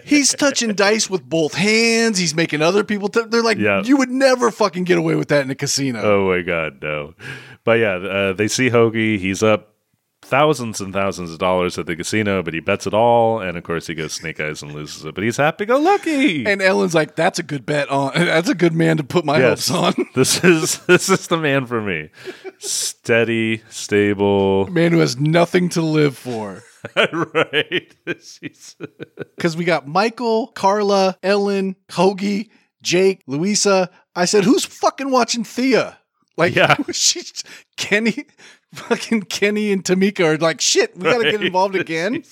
He's 0.05 0.35
touching 0.35 0.75
dice 0.75 1.09
with 1.09 1.23
both 1.29 1.55
hands. 1.55 2.19
He's 2.19 2.35
making 2.35 2.61
other 2.63 2.85
people. 2.85 3.09
T- 3.09 3.23
they're 3.29 3.43
like, 3.43 3.59
Yeah. 3.59 3.83
you 3.83 3.97
would 3.97 4.11
never 4.11 4.51
fucking 4.51 4.85
get 4.85 4.99
away 4.99 5.15
with 5.15 5.29
that 5.29 5.43
in 5.45 5.51
a 5.51 5.55
casino. 5.55 6.01
Oh 6.03 6.29
my 6.29 6.43
god, 6.43 6.83
no! 6.83 7.15
But 7.65 7.79
yeah, 7.79 7.95
uh, 7.95 8.33
they 8.35 8.49
see 8.49 8.69
Hoagie. 8.71 9.19
He's 9.19 9.43
up 9.43 9.70
thousands 10.31 10.81
and 10.81 10.93
thousands 10.93 11.33
of 11.33 11.39
dollars 11.39 11.77
at 11.77 11.87
the 11.87 11.97
casino, 11.97 12.43
but 12.43 12.55
he 12.55 12.61
bets 12.61 12.87
it 12.87 12.95
all, 12.95 13.41
and 13.41 13.59
of 13.59 13.65
course 13.65 13.87
he 13.89 13.95
goes 13.95 14.13
snake 14.13 14.41
eyes 14.41 14.63
and 14.63 14.73
loses 14.73 15.05
it. 15.05 15.15
But 15.15 15.25
he's 15.25 15.37
happy 15.37 15.67
go 15.67 15.79
lucky. 15.79 16.47
And 16.47 16.63
Ellen's 16.63 16.95
like, 16.95 17.17
"That's 17.17 17.39
a 17.39 17.43
good 17.43 17.67
bet 17.67 17.89
on. 17.91 18.13
That's 18.15 18.49
a 18.49 18.55
good 18.55 18.73
man 18.73 18.97
to 18.97 19.05
put 19.05 19.25
my 19.25 19.39
Yes. 19.39 19.69
hopes 19.69 19.99
on. 19.99 20.07
this 20.15 20.43
is 20.45 20.79
this 20.87 21.09
is 21.11 21.27
the 21.27 21.37
man 21.37 21.67
for 21.67 21.83
me. 21.83 22.09
Steady, 22.59 23.63
stable, 23.69 24.67
man 24.69 24.93
who 24.93 25.01
has 25.01 25.19
nothing 25.19 25.69
to 25.71 25.83
live 25.83 26.17
for." 26.17 26.63
right? 26.97 27.95
Because 29.37 29.57
we 29.57 29.65
got 29.65 29.87
Michael, 29.87 30.47
Carla, 30.49 31.19
Ellen, 31.23 31.77
Hoagie, 31.91 32.49
Jake, 32.83 33.23
Louisa. 33.27 33.91
I 34.15 34.25
said, 34.25 34.45
"Who's 34.45 34.65
fucking 34.65 35.11
watching 35.11 35.45
Thea?" 35.45 35.99
Like, 36.37 36.55
Yeah. 36.55 36.77
she's 36.93 37.45
Kenny, 37.77 38.25
fucking 38.75 39.23
Kenny 39.23 39.73
and 39.73 39.85
Tamika 39.85 40.25
are 40.25 40.39
like, 40.39 40.61
"Shit, 40.61 40.97
we 40.97 41.05
gotta 41.05 41.31
get 41.31 41.43
involved 41.43 41.77
again." 41.77 42.23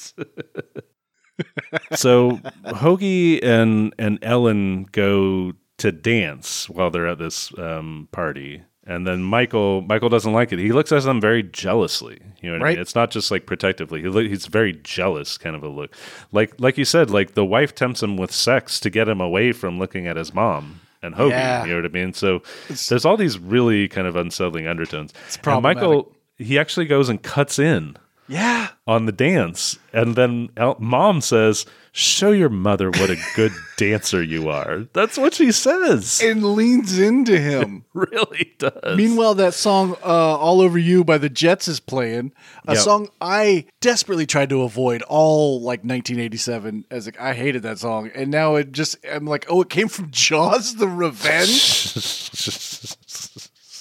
so 1.95 2.32
Hoagie 2.64 3.43
and 3.45 3.95
and 3.99 4.18
Ellen 4.22 4.84
go 4.93 5.53
to 5.78 5.93
dance 5.93 6.68
while 6.68 6.91
they're 6.91 7.07
at 7.07 7.18
this 7.18 7.57
um, 7.59 8.09
party, 8.12 8.62
and 8.84 9.07
then 9.07 9.22
Michael 9.22 9.82
Michael 9.82 10.09
doesn't 10.09 10.32
like 10.32 10.53
it. 10.53 10.59
He 10.59 10.72
looks 10.72 10.93
at 10.93 11.03
them 11.05 11.20
very 11.20 11.43
jealously. 11.43 12.20
You 12.41 12.51
know 12.53 12.59
what 12.59 12.68
I 12.68 12.70
mean? 12.72 12.80
It's 12.80 12.95
not 12.95 13.11
just 13.11 13.30
like 13.30 13.47
protectively. 13.47 14.03
He 14.03 14.09
look, 14.09 14.26
he's 14.26 14.47
very 14.47 14.72
jealous, 14.82 15.39
kind 15.39 15.57
of 15.57 15.62
a 15.62 15.68
look. 15.68 15.95
Like 16.32 16.55
like 16.59 16.78
you 16.78 16.84
said, 16.84 17.11
like 17.11 17.34
the 17.34 17.45
wife 17.45 17.74
tempts 17.74 18.03
him 18.03 18.16
with 18.16 18.32
sex 18.32 18.80
to 18.80 18.91
get 18.91 19.09
him 19.09 19.20
away 19.20 19.53
from 19.53 19.78
looking 19.78 20.07
at 20.07 20.16
his 20.16 20.34
mom. 20.34 20.80
And 21.01 21.14
Hoagie, 21.14 21.30
Yeah. 21.30 21.64
you 21.64 21.70
know 21.70 21.76
what 21.76 21.84
I 21.84 21.95
mean. 21.95 22.12
So 22.12 22.43
there's 22.89 23.05
all 23.05 23.16
these 23.16 23.39
really 23.39 23.86
kind 23.86 24.09
of 24.09 24.16
unsettling 24.16 24.66
undertones. 24.66 25.12
and 25.32 25.43
problematic. 25.45 25.76
Michael, 25.82 26.12
he 26.39 26.59
actually 26.59 26.86
goes 26.86 27.09
and 27.09 27.22
cuts 27.22 27.59
in 27.59 27.97
Yeah, 28.28 28.68
on 28.86 29.07
the 29.07 29.12
dance. 29.12 29.78
And 29.93 30.14
then 30.16 30.51
El- 30.57 30.76
mom 30.78 31.20
says, 31.20 31.66
Show 31.93 32.30
your 32.30 32.51
mother 32.51 32.91
what 32.91 33.11
a 33.11 33.16
good 33.34 33.51
dancer 33.76 34.22
you 34.22 34.49
are. 34.51 34.86
That's 34.93 35.18
what 35.18 35.34
she 35.34 35.51
says. 35.51 36.20
and 36.22 36.45
leans 36.55 36.97
into 36.97 37.41
him. 37.41 37.84
really 37.93 38.53
does. 38.59 38.97
Meanwhile, 38.97 39.34
that 39.36 39.55
song 39.55 39.97
uh, 40.05 40.36
"All 40.36 40.61
Over 40.61 40.78
You" 40.78 41.03
by 41.03 41.18
the 41.18 41.30
Jets 41.30 41.66
is 41.66 41.80
playing. 41.80 42.30
A 42.68 42.74
Yep. 42.74 42.84
song 42.84 43.09
I 43.20 43.64
desperately 43.80 44.26
tried 44.26 44.51
to 44.51 44.62
avoid 44.62 45.03
all 45.09 45.61
like 45.61 45.80
1987. 45.80 46.84
As 46.91 47.07
like, 47.07 47.20
I 47.20 47.34
hated 47.34 47.64
that 47.64 47.80
song, 47.80 48.11
and 48.14 48.30
now 48.30 48.55
it 48.55 48.70
just 48.70 48.97
I'm 49.11 49.26
like, 49.26 49.47
oh, 49.49 49.62
it 49.62 49.70
came 49.70 49.89
from 49.89 50.11
Jaws: 50.12 50.76
The 50.76 50.86
Revenge. 50.86 52.97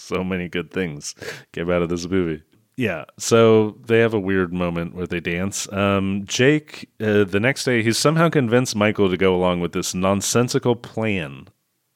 So 0.08 0.24
many 0.24 0.47
good 0.47 0.72
things 0.72 1.16
came 1.53 1.70
out 1.70 1.82
of 1.82 1.89
this 1.89 2.08
movie. 2.08 2.43
Yeah, 2.78 3.05
so 3.18 3.72
they 3.88 3.99
have 3.99 4.14
a 4.14 4.20
weird 4.20 4.53
moment 4.53 4.93
where 4.93 5.08
they 5.08 5.20
dance. 5.20 5.72
Um, 5.74 6.26
Jake, 6.26 6.89
uh, 7.01 7.24
the 7.24 7.39
next 7.39 7.64
day, 7.64 7.82
he's 7.82 7.97
somehow 7.97 8.30
convinced 8.30 8.76
Michael 8.76 9.10
to 9.10 9.18
go 9.18 9.36
along 9.36 9.62
with 9.62 9.72
this 9.72 9.95
nonsensical 9.95 10.76
plan. 10.76 11.47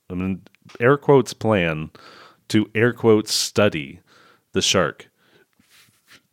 I 0.09 0.16
mean, 0.16 0.41
air 0.80 0.97
quotes 0.97 1.34
plan 1.34 1.91
to 2.49 2.68
air 2.74 2.93
quotes 2.93 3.32
study 3.32 3.99
the 4.53 4.62
shark. 4.62 5.09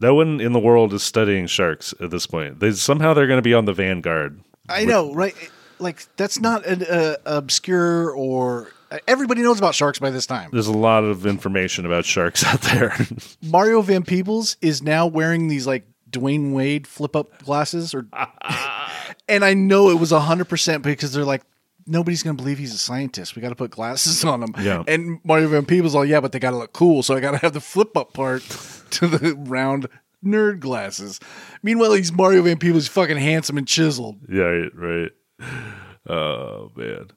No 0.00 0.14
one 0.14 0.40
in 0.40 0.52
the 0.52 0.58
world 0.58 0.94
is 0.94 1.02
studying 1.02 1.46
sharks 1.46 1.92
at 2.00 2.10
this 2.10 2.26
point. 2.26 2.60
They 2.60 2.72
somehow 2.72 3.12
they're 3.12 3.26
going 3.26 3.38
to 3.38 3.42
be 3.42 3.54
on 3.54 3.66
the 3.66 3.74
vanguard. 3.74 4.40
I 4.68 4.84
know, 4.84 5.12
right? 5.12 5.34
Like 5.78 6.06
that's 6.16 6.40
not 6.40 6.64
an 6.64 6.84
uh, 6.84 7.16
obscure 7.26 8.10
or 8.10 8.70
everybody 9.06 9.42
knows 9.42 9.58
about 9.58 9.74
sharks 9.74 9.98
by 9.98 10.10
this 10.10 10.26
time. 10.26 10.50
There's 10.52 10.66
a 10.66 10.72
lot 10.72 11.04
of 11.04 11.26
information 11.26 11.86
about 11.86 12.04
sharks 12.04 12.44
out 12.46 12.60
there. 12.62 12.94
Mario 13.42 13.82
Van 13.82 14.02
Peebles 14.02 14.56
is 14.60 14.82
now 14.82 15.06
wearing 15.06 15.48
these 15.48 15.66
like 15.66 15.86
Dwayne 16.10 16.52
Wayne 16.52 16.84
flip 16.84 17.14
up 17.14 17.42
glasses, 17.44 17.94
or 17.94 18.06
and 19.28 19.44
I 19.44 19.54
know 19.54 19.90
it 19.90 19.98
was 19.98 20.10
hundred 20.10 20.46
percent 20.48 20.82
because 20.82 21.12
they're 21.12 21.24
like 21.24 21.42
nobody's 21.86 22.22
gonna 22.22 22.34
believe 22.34 22.58
he's 22.58 22.74
a 22.74 22.78
scientist. 22.78 23.34
We 23.34 23.42
got 23.42 23.48
to 23.50 23.54
put 23.54 23.70
glasses 23.70 24.24
on 24.24 24.42
him. 24.42 24.54
Yeah. 24.58 24.84
And 24.86 25.20
Mario 25.24 25.48
Van 25.48 25.64
Peebles, 25.64 25.94
all 25.94 26.04
yeah, 26.04 26.20
but 26.20 26.32
they 26.32 26.38
got 26.38 26.50
to 26.50 26.58
look 26.58 26.72
cool, 26.72 27.02
so 27.02 27.14
I 27.14 27.20
got 27.20 27.32
to 27.32 27.38
have 27.38 27.52
the 27.52 27.60
flip 27.60 27.96
up 27.96 28.12
part 28.12 28.42
to 28.90 29.06
the 29.06 29.34
round 29.34 29.88
nerd 30.24 30.60
glasses. 30.60 31.20
Meanwhile, 31.62 31.94
he's 31.94 32.12
Mario 32.12 32.42
Van 32.42 32.58
Peebles, 32.58 32.88
fucking 32.88 33.16
handsome 33.16 33.58
and 33.58 33.66
chiseled. 33.66 34.18
Yeah, 34.28 34.66
right. 34.74 35.10
Oh 36.08 36.70
man. 36.76 37.08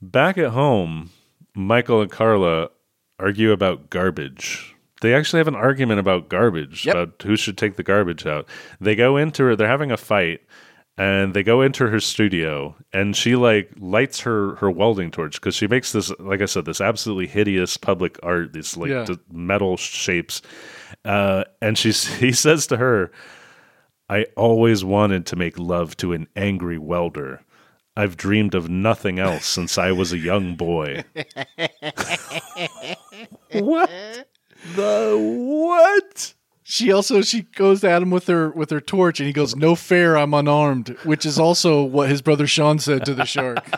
Back 0.00 0.38
at 0.38 0.50
home, 0.50 1.10
Michael 1.54 2.00
and 2.02 2.10
Carla 2.10 2.70
argue 3.18 3.52
about 3.52 3.90
garbage. 3.90 4.74
They 5.00 5.14
actually 5.14 5.38
have 5.38 5.48
an 5.48 5.54
argument 5.54 6.00
about 6.00 6.28
garbage, 6.28 6.84
Yep. 6.86 6.94
about 6.94 7.22
who 7.22 7.36
should 7.36 7.56
take 7.58 7.76
the 7.76 7.82
garbage 7.82 8.26
out. 8.26 8.48
They 8.80 8.94
go 8.94 9.16
into 9.16 9.44
her, 9.44 9.56
they're 9.56 9.68
having 9.68 9.90
a 9.92 9.96
fight, 9.96 10.40
and 10.96 11.34
they 11.34 11.42
go 11.44 11.62
into 11.62 11.88
her 11.88 12.00
studio, 12.00 12.74
and 12.92 13.16
she 13.16 13.36
like 13.36 13.70
lights 13.78 14.20
her 14.20 14.56
her 14.56 14.70
welding 14.70 15.10
torch 15.12 15.40
because 15.40 15.54
she 15.54 15.66
makes 15.68 15.92
this, 15.92 16.12
like 16.18 16.42
I 16.42 16.46
said, 16.46 16.64
this 16.64 16.80
absolutely 16.80 17.26
hideous 17.28 17.76
public 17.76 18.18
art, 18.22 18.52
these 18.52 18.76
like 18.76 18.90
Yeah. 18.90 19.04
d- 19.04 19.18
metal 19.32 19.76
shapes. 19.76 20.42
Uh, 21.04 21.44
and 21.62 21.76
she 21.78 21.90
he 22.18 22.32
says 22.32 22.66
to 22.68 22.76
her, 22.76 23.12
I 24.08 24.26
always 24.36 24.84
wanted 24.84 25.26
to 25.26 25.36
make 25.36 25.58
love 25.58 25.96
to 25.98 26.12
an 26.12 26.26
angry 26.34 26.78
welder. 26.78 27.42
I've 27.98 28.16
dreamed 28.16 28.54
of 28.54 28.70
nothing 28.70 29.18
else 29.18 29.44
since 29.44 29.76
I 29.76 29.90
was 29.90 30.12
a 30.12 30.18
young 30.18 30.54
boy. 30.54 31.02
what? 33.52 33.90
The 34.76 35.16
what? 35.18 36.34
She 36.62 36.92
also 36.92 37.22
she 37.22 37.42
goes 37.42 37.82
at 37.82 38.00
him 38.00 38.10
with 38.10 38.28
her 38.28 38.50
with 38.50 38.70
her 38.70 38.80
torch, 38.80 39.18
and 39.18 39.26
he 39.26 39.32
goes, 39.32 39.56
"No 39.56 39.74
fair, 39.74 40.16
I'm 40.16 40.32
unarmed," 40.32 40.90
which 41.02 41.26
is 41.26 41.40
also 41.40 41.82
what 41.82 42.08
his 42.08 42.22
brother 42.22 42.46
Sean 42.46 42.78
said 42.78 43.04
to 43.04 43.14
the 43.14 43.24
shark. 43.24 43.58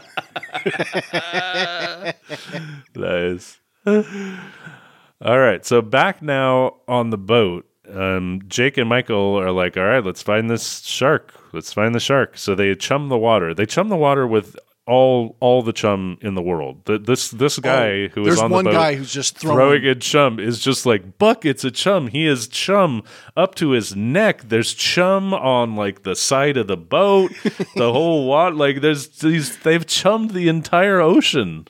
Nice. 2.95 3.59
All 3.87 5.39
right, 5.39 5.65
so 5.65 5.81
back 5.81 6.21
now 6.21 6.77
on 6.87 7.09
the 7.09 7.17
boat. 7.17 7.67
Um, 7.91 8.43
Jake 8.49 8.77
and 8.77 8.89
Michael 8.89 9.41
are 9.41 9.51
like, 9.51 9.79
"All 9.79 9.85
right, 9.85 10.05
let's 10.05 10.23
find 10.23 10.51
this 10.51 10.81
shark. 10.81 11.33
Let's 11.53 11.73
find 11.73 11.95
the 11.95 12.01
shark." 12.01 12.39
So 12.39 12.55
they 12.55 12.75
chum 12.75 13.09
the 13.09 13.19
water. 13.19 13.55
They 13.55 13.67
chum 13.67 13.89
the 13.89 13.97
water 13.97 14.27
with 14.27 14.57
all 14.91 15.37
all 15.39 15.63
the 15.63 15.73
chum 15.73 16.19
in 16.21 16.35
the 16.35 16.43
world. 16.43 16.85
The, 16.85 16.99
this 16.99 17.31
this 17.31 17.59
oh, 17.59 17.63
guy 17.63 18.09
who 18.09 18.27
is 18.27 18.39
Oh, 18.39 18.45
on 18.45 18.51
the 18.51 18.57
boat 18.57 18.65
there's 18.65 18.75
one 18.75 18.75
guy 18.75 18.95
who's 18.97 19.13
just 19.13 19.39
throwing. 19.39 19.57
throwing 19.57 19.85
in 19.85 20.01
chum 20.01 20.41
is 20.41 20.59
just 20.59 20.85
like 20.85 21.17
buckets 21.17 21.63
of 21.63 21.75
chum. 21.75 22.09
He 22.09 22.27
is 22.27 22.49
chum 22.49 23.05
up 23.37 23.55
to 23.57 23.71
his 23.71 23.95
neck. 23.95 24.49
There's 24.49 24.75
chum 24.75 25.33
on 25.33 25.77
like 25.77 26.03
the 26.03 26.17
side 26.17 26.57
of 26.57 26.67
the 26.67 26.77
boat. 26.77 27.31
the 27.77 27.93
whole 27.93 28.27
water, 28.27 28.57
like 28.57 28.81
there's 28.81 29.07
these. 29.09 29.59
They've 29.59 29.87
chummed 29.87 30.31
the 30.31 30.49
entire 30.49 31.01
ocean. 31.01 31.69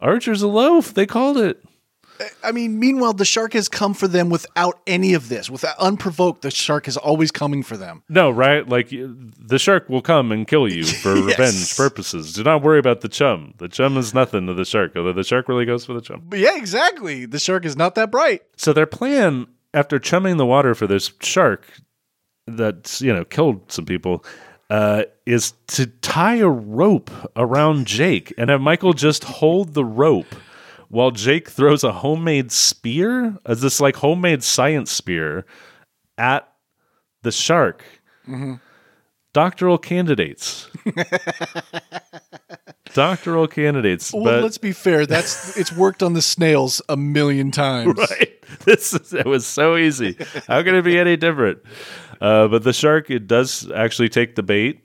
Archer's 0.00 0.42
a 0.42 0.48
loaf. 0.48 0.92
They 0.92 1.06
called 1.06 1.38
it. 1.38 1.62
I 2.42 2.52
mean, 2.52 2.78
meanwhile, 2.78 3.12
the 3.12 3.24
shark 3.24 3.54
has 3.54 3.68
come 3.68 3.92
for 3.94 4.06
them 4.06 4.30
without 4.30 4.80
any 4.86 5.14
of 5.14 5.28
this, 5.28 5.50
without 5.50 5.76
unprovoked. 5.78 6.42
The 6.42 6.50
shark 6.50 6.86
is 6.86 6.96
always 6.96 7.30
coming 7.30 7.62
for 7.62 7.76
them. 7.76 8.02
No, 8.08 8.30
right? 8.30 8.68
Like 8.68 8.90
the 8.90 9.58
shark 9.58 9.88
will 9.88 10.02
come 10.02 10.30
and 10.32 10.46
kill 10.46 10.68
you 10.68 10.84
for 11.02 11.16
Yes. 11.16 11.24
revenge 11.38 11.76
purposes. 11.76 12.32
Do 12.32 12.42
not 12.44 12.62
worry 12.62 12.78
about 12.78 13.00
the 13.00 13.08
chum. 13.08 13.54
The 13.58 13.68
chum 13.68 13.96
is 13.96 14.14
nothing 14.14 14.46
to 14.46 14.54
the 14.54 14.64
shark, 14.64 14.92
although 14.96 15.12
the 15.12 15.24
shark 15.24 15.48
really 15.48 15.64
goes 15.64 15.84
for 15.84 15.92
the 15.94 16.00
chum. 16.00 16.22
But 16.24 16.38
yeah, 16.38 16.56
exactly. 16.56 17.26
The 17.26 17.38
shark 17.38 17.64
is 17.64 17.76
not 17.76 17.94
that 17.96 18.10
bright. 18.10 18.42
So 18.56 18.72
their 18.72 18.86
plan 18.86 19.46
after 19.72 19.98
chumming 19.98 20.36
the 20.36 20.46
water 20.46 20.74
for 20.74 20.86
this 20.86 21.10
shark 21.20 21.66
that's 22.46 23.00
you 23.00 23.12
know 23.12 23.24
killed 23.24 23.72
some 23.72 23.86
people 23.86 24.24
uh, 24.70 25.02
is 25.26 25.52
to 25.66 25.86
tie 25.86 26.36
a 26.36 26.48
rope 26.48 27.10
around 27.36 27.86
Jake 27.86 28.32
and 28.38 28.50
have 28.50 28.60
Michael 28.60 28.92
just 28.92 29.24
hold 29.24 29.74
the 29.74 29.84
rope 29.84 30.34
while 30.88 31.10
Jake 31.10 31.48
throws 31.48 31.84
a 31.84 31.92
homemade 31.92 32.52
spear, 32.52 33.36
as 33.46 33.60
this 33.60 33.80
like 33.80 33.96
homemade 33.96 34.42
science 34.42 34.90
spear, 34.90 35.44
at 36.18 36.48
the 37.22 37.32
shark. 37.32 37.84
Doctoral 39.32 39.78
candidates. 39.78 40.68
Doctoral 42.94 43.48
candidates. 43.48 44.12
Well, 44.12 44.22
but 44.24 44.42
let's 44.42 44.58
be 44.58 44.70
fair. 44.72 45.06
That's 45.06 45.56
it's 45.58 45.72
worked 45.72 46.02
on 46.02 46.12
the 46.12 46.22
snails 46.22 46.80
a 46.88 46.96
million 46.96 47.50
times. 47.50 47.96
right? 47.98 48.30
This 48.64 48.94
is, 48.94 49.12
it 49.12 49.26
was 49.26 49.44
so 49.46 49.76
easy. 49.76 50.16
How 50.46 50.62
can 50.62 50.76
it 50.76 50.82
be 50.82 50.96
any 50.96 51.16
different? 51.16 51.58
Uh, 52.20 52.46
but 52.46 52.62
the 52.62 52.72
shark, 52.72 53.10
it 53.10 53.26
does 53.26 53.70
actually 53.72 54.08
take 54.10 54.36
the 54.36 54.42
bait. 54.42 54.80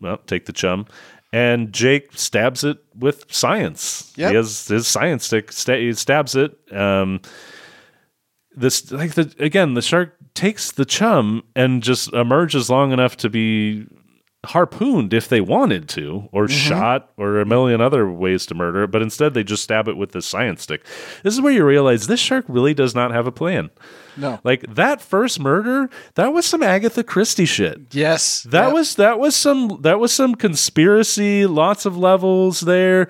Well, 0.00 0.16
take 0.26 0.46
the 0.46 0.52
chum, 0.52 0.86
and 1.32 1.72
Jake 1.72 2.10
stabs 2.12 2.64
it 2.64 2.78
with 2.94 3.24
science. 3.32 4.12
Yep. 4.16 4.30
He 4.30 4.36
has 4.36 4.68
his 4.68 4.86
science 4.86 5.26
stick. 5.26 5.52
Sta- 5.52 5.80
he 5.80 5.92
stabs 5.92 6.34
it. 6.34 6.56
Um, 6.72 7.20
this 8.54 8.90
like 8.90 9.14
the 9.14 9.32
again, 9.38 9.74
the 9.74 9.82
shark 9.82 10.16
takes 10.34 10.72
the 10.72 10.84
chum 10.84 11.44
and 11.54 11.82
just 11.82 12.12
emerges 12.12 12.68
long 12.70 12.92
enough 12.92 13.16
to 13.18 13.30
be 13.30 13.86
harpooned 14.46 15.12
if 15.12 15.28
they 15.28 15.40
wanted 15.40 15.88
to, 15.90 16.28
or 16.32 16.46
mm-hmm. 16.46 16.54
shot, 16.54 17.10
or 17.18 17.40
a 17.40 17.44
million 17.44 17.80
other 17.80 18.10
ways 18.10 18.46
to 18.46 18.54
murder 18.54 18.84
it, 18.84 18.90
but 18.90 19.02
instead 19.02 19.34
they 19.34 19.44
just 19.44 19.62
stab 19.62 19.86
it 19.86 19.96
with 19.96 20.12
this 20.12 20.26
science 20.26 20.62
stick. 20.62 20.84
This 21.22 21.34
is 21.34 21.40
where 21.40 21.52
you 21.52 21.64
realize 21.64 22.06
this 22.06 22.20
shark 22.20 22.46
really 22.48 22.72
does 22.72 22.94
not 22.94 23.10
have 23.10 23.26
a 23.26 23.32
plan. 23.32 23.70
No. 24.16 24.40
Like 24.42 24.64
that 24.74 25.02
first 25.02 25.40
murder, 25.40 25.90
that 26.14 26.32
was 26.32 26.46
some 26.46 26.62
Agatha 26.62 27.04
Christie 27.04 27.44
shit. 27.44 27.94
yes. 27.94 28.42
That 28.44 28.66
Yep. 28.66 28.72
was 28.74 28.94
that 28.96 29.18
was 29.18 29.36
some 29.36 29.78
that 29.82 30.00
was 30.00 30.12
some 30.12 30.34
conspiracy, 30.34 31.46
lots 31.46 31.84
of 31.86 31.96
levels 31.96 32.60
there. 32.60 33.08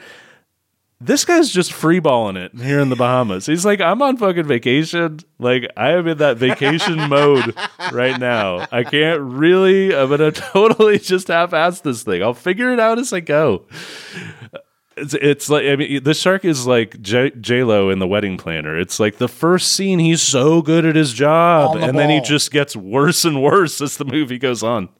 This 1.02 1.24
guy's 1.24 1.50
just 1.50 1.72
freeballing 1.72 2.36
it 2.36 2.54
here 2.60 2.78
in 2.78 2.90
the 2.90 2.96
Bahamas. 2.96 3.46
He's 3.46 3.64
like, 3.64 3.80
I'm 3.80 4.02
on 4.02 4.18
fucking 4.18 4.44
vacation. 4.44 5.20
Like, 5.38 5.70
I 5.74 5.92
am 5.92 6.06
in 6.06 6.18
that 6.18 6.36
vacation 6.36 6.96
mode 7.08 7.54
right 7.90 8.20
now. 8.20 8.66
I 8.70 8.84
can't 8.84 9.20
really, 9.22 9.96
I'm 9.96 10.10
gonna 10.10 10.30
totally 10.32 10.98
just 10.98 11.28
half 11.28 11.54
ass 11.54 11.80
this 11.80 12.02
thing. 12.02 12.22
I'll 12.22 12.34
figure 12.34 12.70
it 12.72 12.78
out 12.78 12.98
as 12.98 13.14
I 13.14 13.20
go. 13.20 13.64
It's, 15.00 15.14
it's 15.14 15.48
like 15.48 15.64
I 15.64 15.76
mean, 15.76 16.02
the 16.02 16.12
shark 16.12 16.44
is 16.44 16.66
like 16.66 17.00
J 17.00 17.30
Lo 17.64 17.88
in 17.88 17.98
the 17.98 18.06
Wedding 18.06 18.36
Planner. 18.36 18.78
It's 18.78 19.00
like 19.00 19.16
the 19.16 19.28
first 19.28 19.72
scene, 19.72 19.98
he's 19.98 20.20
so 20.20 20.60
good 20.60 20.84
at 20.84 20.96
his 20.96 21.14
job, 21.14 21.78
the 21.78 21.86
and 21.86 21.98
then 21.98 22.10
he 22.10 22.20
just 22.20 22.50
gets 22.50 22.76
worse 22.76 23.24
and 23.24 23.42
worse 23.42 23.80
as 23.80 23.96
the 23.96 24.04
movie 24.04 24.38
goes 24.38 24.62
on. 24.62 24.90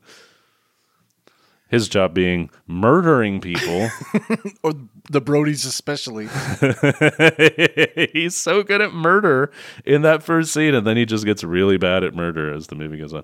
His 1.70 1.88
job 1.88 2.14
being 2.14 2.50
murdering 2.66 3.40
people. 3.40 3.88
or 4.62 4.72
the 5.08 5.22
Brodies 5.22 5.64
especially. 5.64 6.26
he's 8.12 8.36
so 8.36 8.62
good 8.62 8.80
at 8.80 8.92
murder 8.92 9.52
in 9.84 10.02
that 10.02 10.22
first 10.22 10.52
scene, 10.52 10.74
and 10.74 10.86
then 10.86 10.96
he 10.96 11.06
just 11.06 11.24
gets 11.24 11.44
really 11.44 11.78
bad 11.78 12.04
at 12.04 12.14
murder 12.14 12.52
as 12.52 12.66
the 12.66 12.74
movie 12.74 12.98
goes 12.98 13.14
on. 13.14 13.22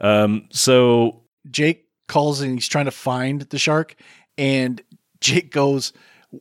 Um, 0.00 0.48
so 0.50 1.22
Jake 1.50 1.86
calls 2.06 2.40
and 2.40 2.54
he's 2.54 2.68
trying 2.68 2.86
to 2.86 2.90
find 2.90 3.42
the 3.42 3.58
shark, 3.58 3.96
and 4.36 4.80
Jake 5.20 5.50
goes 5.50 5.92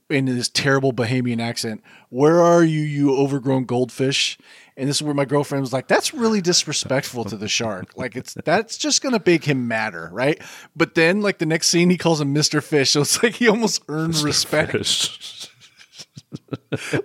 in 0.09 0.25
this 0.25 0.49
terrible 0.49 0.93
Bahamian 0.93 1.41
accent, 1.41 1.81
"Where 2.09 2.41
are 2.41 2.63
you, 2.63 2.81
you 2.81 3.15
overgrown 3.15 3.65
goldfish?" 3.65 4.37
And 4.78 4.88
this 4.88 4.97
is 4.97 5.03
where 5.03 5.15
my 5.15 5.25
girlfriend 5.25 5.61
was 5.61 5.73
like, 5.73 5.88
"That's 5.88 6.13
really 6.13 6.39
disrespectful 6.39 7.25
to 7.25 7.36
the 7.36 7.47
shark. 7.47 7.93
Like 7.95 8.15
it's 8.15 8.36
that's 8.45 8.78
just 8.78 9.01
gonna 9.01 9.21
make 9.25 9.43
him 9.43 9.67
madder, 9.67 10.09
right?" 10.13 10.39
But 10.75 10.93
then, 10.93 11.21
like 11.21 11.39
the 11.39 11.47
next 11.47 11.69
scene, 11.69 11.89
he 11.89 11.97
calls 11.97 12.21
him 12.21 12.32
Mister 12.32 12.61
Fish, 12.61 12.91
so 12.91 13.01
it's 13.01 13.21
like 13.23 13.36
he 13.36 13.47
almost 13.47 13.82
earned 13.88 14.15
respect. 14.17 14.75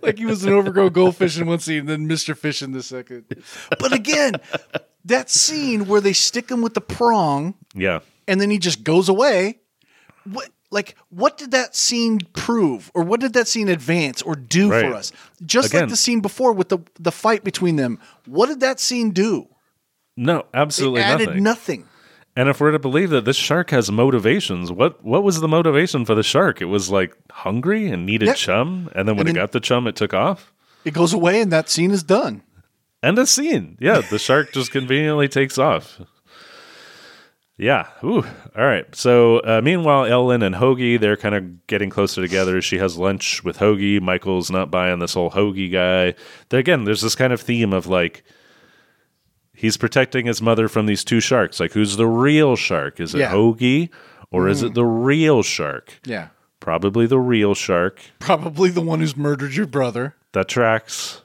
like 0.02 0.18
he 0.18 0.26
was 0.26 0.44
an 0.44 0.52
overgrown 0.52 0.92
goldfish 0.92 1.38
in 1.38 1.46
one 1.46 1.60
scene, 1.60 1.80
and 1.80 1.88
then 1.88 2.08
Mr. 2.08 2.36
Fish 2.36 2.62
in 2.62 2.72
the 2.72 2.82
second. 2.82 3.24
But 3.78 3.92
again, 3.92 4.34
that 5.04 5.30
scene 5.30 5.86
where 5.86 6.00
they 6.00 6.12
stick 6.12 6.50
him 6.50 6.62
with 6.62 6.74
the 6.74 6.80
prong 6.80 7.54
yeah. 7.74 8.00
and 8.28 8.40
then 8.40 8.50
he 8.50 8.58
just 8.58 8.84
goes 8.84 9.08
away. 9.08 9.60
What 10.24 10.50
like 10.72 10.96
what 11.10 11.38
did 11.38 11.52
that 11.52 11.76
scene 11.76 12.18
prove? 12.32 12.90
Or 12.94 13.02
what 13.04 13.20
did 13.20 13.34
that 13.34 13.46
scene 13.46 13.68
advance 13.68 14.20
or 14.22 14.34
do 14.34 14.70
Right. 14.70 14.84
for 14.84 14.94
us? 14.94 15.12
Just 15.46 15.68
Again- 15.68 15.82
like 15.82 15.90
the 15.90 15.96
scene 15.96 16.20
before 16.20 16.52
with 16.52 16.68
the 16.70 16.78
the 16.98 17.12
fight 17.12 17.44
between 17.44 17.76
them. 17.76 17.98
What 18.26 18.46
did 18.48 18.58
that 18.60 18.80
scene 18.80 19.10
do? 19.12 19.46
No, 20.16 20.38
It 20.40 20.46
absolutely 20.54 21.02
added 21.02 21.28
nothing. 21.28 21.42
nothing. 21.42 21.84
And 22.34 22.48
if 22.48 22.60
we're 22.60 22.70
to 22.72 22.78
believe 22.78 23.10
that 23.10 23.26
this 23.26 23.36
shark 23.36 23.70
has 23.70 23.90
motivations, 23.92 24.72
what 24.72 25.04
what 25.04 25.22
was 25.22 25.40
the 25.40 25.48
motivation 25.48 26.04
for 26.04 26.14
the 26.14 26.22
shark? 26.22 26.60
It 26.62 26.66
was 26.66 26.90
like 26.90 27.14
hungry 27.30 27.88
and 27.88 28.06
needed 28.06 28.26
Yeah. 28.28 28.34
chum, 28.34 28.88
and 28.94 29.06
then 29.06 29.16
when 29.16 29.28
And 29.28 29.36
it 29.36 29.40
got 29.40 29.52
the 29.52 29.60
chum, 29.60 29.86
it 29.86 29.94
took 29.96 30.14
off. 30.14 30.52
It 30.84 30.94
goes 30.94 31.12
away 31.12 31.40
and 31.40 31.52
that 31.52 31.68
scene 31.70 31.90
is 31.90 32.02
done. 32.02 32.42
End 33.02 33.18
of 33.18 33.28
scene. 33.28 33.76
Yeah, 33.80 34.00
the 34.00 34.18
shark 34.18 34.52
just 34.52 34.70
conveniently 34.72 35.28
takes 35.28 35.58
off. 35.58 36.00
Yeah. 37.62 37.86
Ooh. 38.02 38.24
All 38.56 38.64
right. 38.64 38.92
So 38.94 39.38
uh, 39.38 39.60
meanwhile, 39.62 40.04
Ellen 40.04 40.42
and 40.42 40.56
Hoagie, 40.56 40.98
they're 40.98 41.16
kind 41.16 41.34
of 41.36 41.66
getting 41.68 41.90
closer 41.90 42.20
together. 42.20 42.60
She 42.60 42.78
has 42.78 42.98
lunch 42.98 43.44
with 43.44 43.58
Hoagie. 43.58 44.00
Michael's 44.00 44.50
not 44.50 44.70
buying 44.70 44.98
this 44.98 45.14
whole 45.14 45.30
Hoagie 45.30 45.70
guy. 45.70 46.14
There, 46.48 46.58
again, 46.58 46.84
there's 46.84 47.02
this 47.02 47.14
kind 47.14 47.32
of 47.32 47.40
theme 47.40 47.72
of 47.72 47.86
like 47.86 48.24
he's 49.54 49.76
protecting 49.76 50.26
his 50.26 50.42
mother 50.42 50.68
from 50.68 50.86
these 50.86 51.04
two 51.04 51.20
sharks. 51.20 51.60
Like, 51.60 51.72
who's 51.72 51.96
the 51.96 52.06
real 52.06 52.56
shark? 52.56 52.98
Is 52.98 53.14
it 53.14 53.18
Yeah. 53.18 53.32
Hoagie 53.32 53.90
or 54.32 54.48
is 54.48 54.62
it 54.64 54.74
the 54.74 54.84
real 54.84 55.44
shark? 55.44 56.00
Yeah. 56.04 56.28
Probably 56.58 57.06
the 57.06 57.18
real 57.20 57.54
shark. 57.54 58.00
Probably 58.18 58.70
the 58.70 58.80
one 58.80 58.98
who's 58.98 59.16
murdered 59.16 59.54
your 59.54 59.66
brother. 59.66 60.16
That 60.32 60.48
tracks 60.48 61.21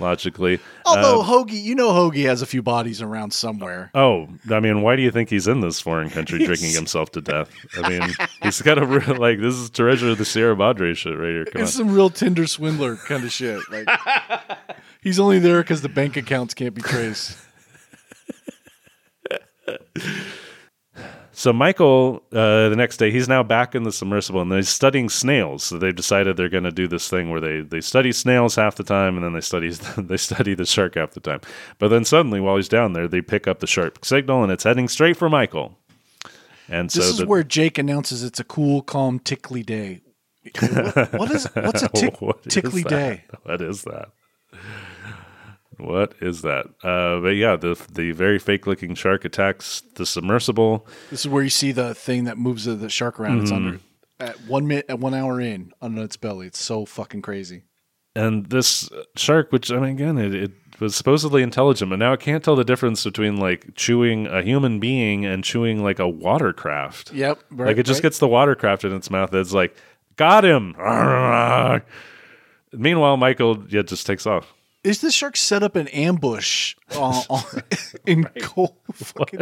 logically. 0.00 0.58
Although 0.86 1.20
uh, 1.20 1.24
Hoagie, 1.24 1.62
you 1.62 1.74
know 1.74 1.90
Hoagie 1.90 2.24
has 2.24 2.42
a 2.42 2.46
few 2.46 2.62
bodies 2.62 3.02
around 3.02 3.32
somewhere. 3.32 3.90
Oh, 3.94 4.28
I 4.50 4.60
mean, 4.60 4.82
why 4.82 4.96
do 4.96 5.02
you 5.02 5.10
think 5.10 5.28
he's 5.28 5.46
in 5.46 5.60
this 5.60 5.80
foreign 5.80 6.10
country 6.10 6.44
drinking 6.44 6.72
himself 6.72 7.12
to 7.12 7.20
death? 7.20 7.50
I 7.82 7.88
mean, 7.88 8.02
he's 8.42 8.62
got 8.62 8.78
a 8.78 8.86
real, 8.86 9.16
like, 9.16 9.40
this 9.40 9.54
is 9.54 9.70
treasure 9.70 10.10
of 10.10 10.18
the 10.18 10.24
Sierra 10.24 10.56
Madre 10.56 10.94
shit 10.94 11.18
right 11.18 11.28
here. 11.28 11.44
Come 11.44 11.62
on. 11.62 11.68
Some 11.68 11.92
real 11.92 12.10
Tinder 12.10 12.46
swindler 12.46 12.96
kind 12.96 13.24
of 13.24 13.32
shit. 13.32 13.60
Like 13.70 13.88
he's 15.02 15.18
only 15.20 15.38
there 15.38 15.62
because 15.62 15.82
the 15.82 15.88
bank 15.88 16.16
accounts 16.16 16.54
can't 16.54 16.74
be 16.74 16.82
traced. 16.82 17.36
So 21.40 21.54
Michael, 21.54 22.22
uh, 22.32 22.68
the 22.68 22.74
next 22.76 22.98
day, 22.98 23.10
he's 23.10 23.26
now 23.26 23.42
back 23.42 23.74
in 23.74 23.84
the 23.84 23.92
submersible 23.92 24.42
and 24.42 24.52
they're 24.52 24.60
studying 24.62 25.08
snails. 25.08 25.64
So 25.64 25.78
they've 25.78 25.96
decided 25.96 26.36
they're 26.36 26.50
going 26.50 26.64
to 26.64 26.70
do 26.70 26.86
this 26.86 27.08
thing 27.08 27.30
where 27.30 27.40
they, 27.40 27.62
they 27.62 27.80
study 27.80 28.12
snails 28.12 28.56
half 28.56 28.76
the 28.76 28.84
time 28.84 29.16
and 29.16 29.24
then 29.24 29.32
they 29.32 29.40
study 29.40 29.70
they 29.96 30.18
study 30.18 30.52
the 30.52 30.66
shark 30.66 30.96
half 30.96 31.12
the 31.12 31.20
time. 31.20 31.40
But 31.78 31.88
then 31.88 32.04
suddenly, 32.04 32.40
while 32.40 32.56
he's 32.56 32.68
down 32.68 32.92
there, 32.92 33.08
they 33.08 33.22
pick 33.22 33.48
up 33.48 33.60
the 33.60 33.66
shark 33.66 34.04
signal 34.04 34.42
and 34.42 34.52
it's 34.52 34.64
heading 34.64 34.86
straight 34.86 35.16
for 35.16 35.30
Michael. 35.30 35.78
And 36.68 36.90
This 36.90 37.06
so 37.06 37.10
is 37.10 37.16
the, 37.20 37.26
where 37.26 37.42
Jake 37.42 37.78
announces 37.78 38.22
it's 38.22 38.38
a 38.38 38.44
cool, 38.44 38.82
calm, 38.82 39.18
tickly 39.18 39.62
day. 39.62 40.02
What, 40.60 41.14
what 41.14 41.30
is 41.30 41.46
what's 41.54 41.82
a 41.82 41.88
tick, 41.94 42.20
What 42.20 42.42
tickly 42.50 42.82
that? 42.82 42.90
day? 42.90 43.24
What 43.44 43.62
is 43.62 43.80
that? 43.84 44.10
What 45.82 46.14
is 46.20 46.42
that? 46.42 46.66
Uh, 46.82 47.20
but 47.20 47.36
yeah, 47.36 47.56
the 47.56 47.80
the 47.92 48.12
very 48.12 48.38
fake 48.38 48.66
looking 48.66 48.94
shark 48.94 49.24
attacks 49.24 49.82
the 49.96 50.04
submersible. 50.06 50.86
This 51.10 51.20
is 51.20 51.28
where 51.28 51.42
you 51.42 51.50
see 51.50 51.72
the 51.72 51.94
thing 51.94 52.24
that 52.24 52.38
moves 52.38 52.64
the, 52.64 52.74
the 52.74 52.88
shark 52.88 53.18
around. 53.20 53.42
It's 53.42 53.52
under 53.52 53.72
Mm-hmm. 53.72 54.24
at 54.24 54.40
one 54.46 54.66
minute 54.66 54.86
at 54.88 54.98
one 54.98 55.14
hour 55.14 55.40
in 55.40 55.72
under 55.80 56.02
its 56.02 56.16
belly. 56.16 56.46
It's 56.46 56.60
so 56.62 56.84
fucking 56.84 57.22
crazy. 57.22 57.62
and 58.14 58.46
this 58.46 58.88
shark, 59.16 59.52
which 59.52 59.70
I 59.72 59.76
mean, 59.78 59.90
again, 59.90 60.18
it, 60.18 60.34
it 60.34 60.50
was 60.80 60.94
supposedly 60.96 61.42
intelligent, 61.42 61.90
but 61.90 61.98
now 61.98 62.12
it 62.12 62.20
can't 62.20 62.42
tell 62.42 62.56
the 62.56 62.64
difference 62.64 63.04
between 63.04 63.36
like 63.36 63.74
chewing 63.76 64.26
a 64.26 64.42
human 64.42 64.80
being 64.80 65.24
and 65.26 65.44
chewing 65.44 65.82
like 65.82 65.98
a 65.98 66.08
watercraft. 66.08 67.12
Yep. 67.12 67.38
Right, 67.50 67.66
like 67.68 67.78
it 67.78 67.84
just 67.86 67.98
right. 67.98 68.02
gets 68.02 68.18
the 68.18 68.28
watercraft 68.28 68.84
in 68.84 68.92
its 68.94 69.10
mouth. 69.10 69.32
It's 69.34 69.52
like, 69.52 69.76
got 70.16 70.44
him. 70.44 70.74
Meanwhile, 72.72 73.16
Michael 73.16 73.64
yeah 73.68 73.82
just 73.82 74.06
takes 74.06 74.26
off. 74.26 74.54
Is 74.82 75.00
this 75.00 75.14
shark 75.14 75.36
set 75.36 75.62
up 75.62 75.76
an 75.76 75.88
ambush 75.88 76.74
uh, 76.94 77.22
on, 77.30 77.44
in 78.06 78.24
cold? 78.40 78.74
Fucking, 78.92 79.40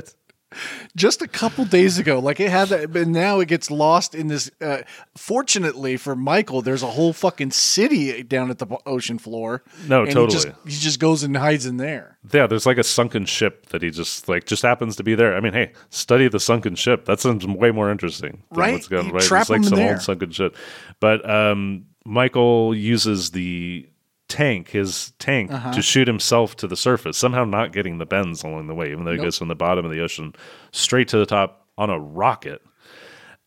just 0.96 1.20
a 1.20 1.28
couple 1.28 1.64
days 1.66 1.98
ago, 1.98 2.18
like 2.18 2.40
it 2.40 2.50
had 2.50 2.68
that, 2.68 2.92
but 2.92 3.06
now 3.06 3.38
it 3.40 3.48
gets 3.48 3.70
lost 3.70 4.14
in 4.14 4.28
this. 4.28 4.50
Uh, 4.60 4.78
fortunately 5.16 5.96
for 5.96 6.16
Michael, 6.16 6.62
there's 6.62 6.82
a 6.82 6.86
whole 6.86 7.12
fucking 7.12 7.50
city 7.50 8.22
down 8.22 8.50
at 8.50 8.58
the 8.58 8.66
ocean 8.86 9.18
floor. 9.18 9.62
No, 9.86 10.02
and 10.02 10.10
totally. 10.10 10.26
He 10.26 10.32
just, 10.32 10.48
he 10.64 10.70
just 10.70 11.00
goes 11.00 11.22
and 11.22 11.36
hides 11.36 11.66
in 11.66 11.76
there. 11.76 12.18
Yeah, 12.32 12.46
there's 12.46 12.66
like 12.66 12.78
a 12.78 12.84
sunken 12.84 13.26
ship 13.26 13.66
that 13.66 13.82
he 13.82 13.90
just 13.90 14.28
like 14.28 14.46
just 14.46 14.62
happens 14.62 14.96
to 14.96 15.04
be 15.04 15.14
there. 15.14 15.36
I 15.36 15.40
mean, 15.40 15.52
hey, 15.52 15.72
study 15.90 16.28
the 16.28 16.40
sunken 16.40 16.74
ship. 16.74 17.04
That 17.04 17.20
sounds 17.20 17.46
way 17.46 17.70
more 17.70 17.90
interesting, 17.90 18.42
than 18.50 18.58
Right? 18.58 18.72
What's 18.72 18.88
going 18.88 19.10
right? 19.12 19.22
It's 19.22 19.30
like 19.30 19.58
him 19.58 19.64
some 19.64 19.78
there. 19.78 19.92
old 19.92 20.02
sunken 20.02 20.30
ship. 20.30 20.56
But 20.98 21.28
um, 21.28 21.86
Michael 22.06 22.74
uses 22.74 23.32
the 23.32 23.86
tank, 24.28 24.68
his 24.70 25.12
tank, 25.18 25.50
Uh-huh. 25.50 25.72
to 25.72 25.82
shoot 25.82 26.06
himself 26.06 26.56
to 26.56 26.66
the 26.66 26.76
surface. 26.76 27.16
Somehow 27.18 27.44
not 27.44 27.72
getting 27.72 27.98
the 27.98 28.06
bends 28.06 28.42
along 28.42 28.66
the 28.66 28.74
way, 28.74 28.90
even 28.92 29.04
though 29.04 29.12
he 29.12 29.18
goes 29.18 29.38
from 29.38 29.48
the 29.48 29.54
bottom 29.54 29.84
of 29.84 29.90
the 29.90 30.00
ocean 30.00 30.34
straight 30.72 31.08
to 31.08 31.18
the 31.18 31.26
top 31.26 31.66
on 31.76 31.90
a 31.90 31.98
rocket. 31.98 32.62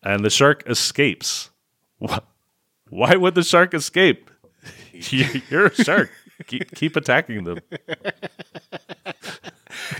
And 0.02 0.24
the 0.24 0.30
shark 0.30 0.64
escapes. 0.68 1.50
Why 2.90 3.14
would 3.16 3.34
the 3.34 3.44
shark 3.44 3.72
escape? 3.74 4.30
You're 4.92 5.66
a 5.66 5.74
shark. 5.74 6.10
keep, 6.46 6.74
keep 6.74 6.96
attacking 6.96 7.44
them. 7.44 7.58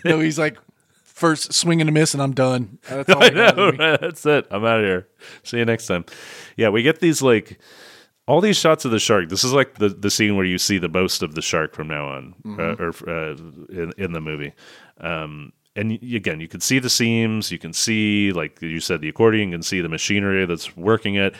No, 0.05 0.19
he's 0.21 0.39
like 0.39 0.59
first 1.05 1.53
swing 1.53 1.81
and 1.81 1.89
a 1.89 1.93
miss, 1.93 2.13
and 2.15 2.23
I'm 2.23 2.33
done. 2.33 2.79
That's 2.89 3.09
all 3.11 3.23
I 3.23 3.27
I 3.27 3.31
know, 3.31 3.71
right? 3.79 4.01
That's 4.01 4.25
it. 4.27 4.47
I'm 4.51 4.65
out 4.65 4.81
of 4.81 4.85
here. 4.85 5.07
See 5.45 5.59
you 5.59 5.65
next 5.65 5.87
time. 5.87 6.05
Yeah, 6.57 6.71
we 6.71 6.83
get 6.83 7.01
these 7.01 7.23
like 7.23 7.59
all 8.29 8.41
these 8.41 8.57
shots 8.57 8.85
of 8.85 8.91
the 8.91 8.99
shark. 8.99 9.29
This 9.29 9.45
is 9.45 9.53
like 9.53 9.79
the 9.79 9.89
the 9.89 10.11
scene 10.11 10.37
where 10.37 10.45
you 10.47 10.59
see 10.59 10.79
the 10.79 10.89
most 10.89 11.23
of 11.23 11.35
the 11.35 11.43
shark 11.43 11.75
from 11.75 11.89
now 11.89 12.07
on, 12.09 12.35
uh, 12.59 12.77
or 12.79 12.91
uh, 13.09 13.37
in 13.71 13.93
in 13.99 14.13
the 14.13 14.21
movie. 14.21 14.53
Um, 15.01 15.53
and 15.75 15.91
y- 15.91 15.99
again, 16.17 16.39
you 16.41 16.49
can 16.49 16.61
see 16.61 16.79
the 16.79 16.91
seams. 16.91 17.51
You 17.51 17.59
can 17.59 17.73
see, 17.73 18.31
like 18.33 18.61
you 18.61 18.79
said, 18.81 19.01
the 19.01 19.09
accordion. 19.09 19.49
You 19.51 19.55
can 19.57 19.63
see 19.63 19.81
the 19.81 19.89
machinery 19.89 20.45
that's 20.47 20.77
working 20.77 21.15
it. 21.15 21.35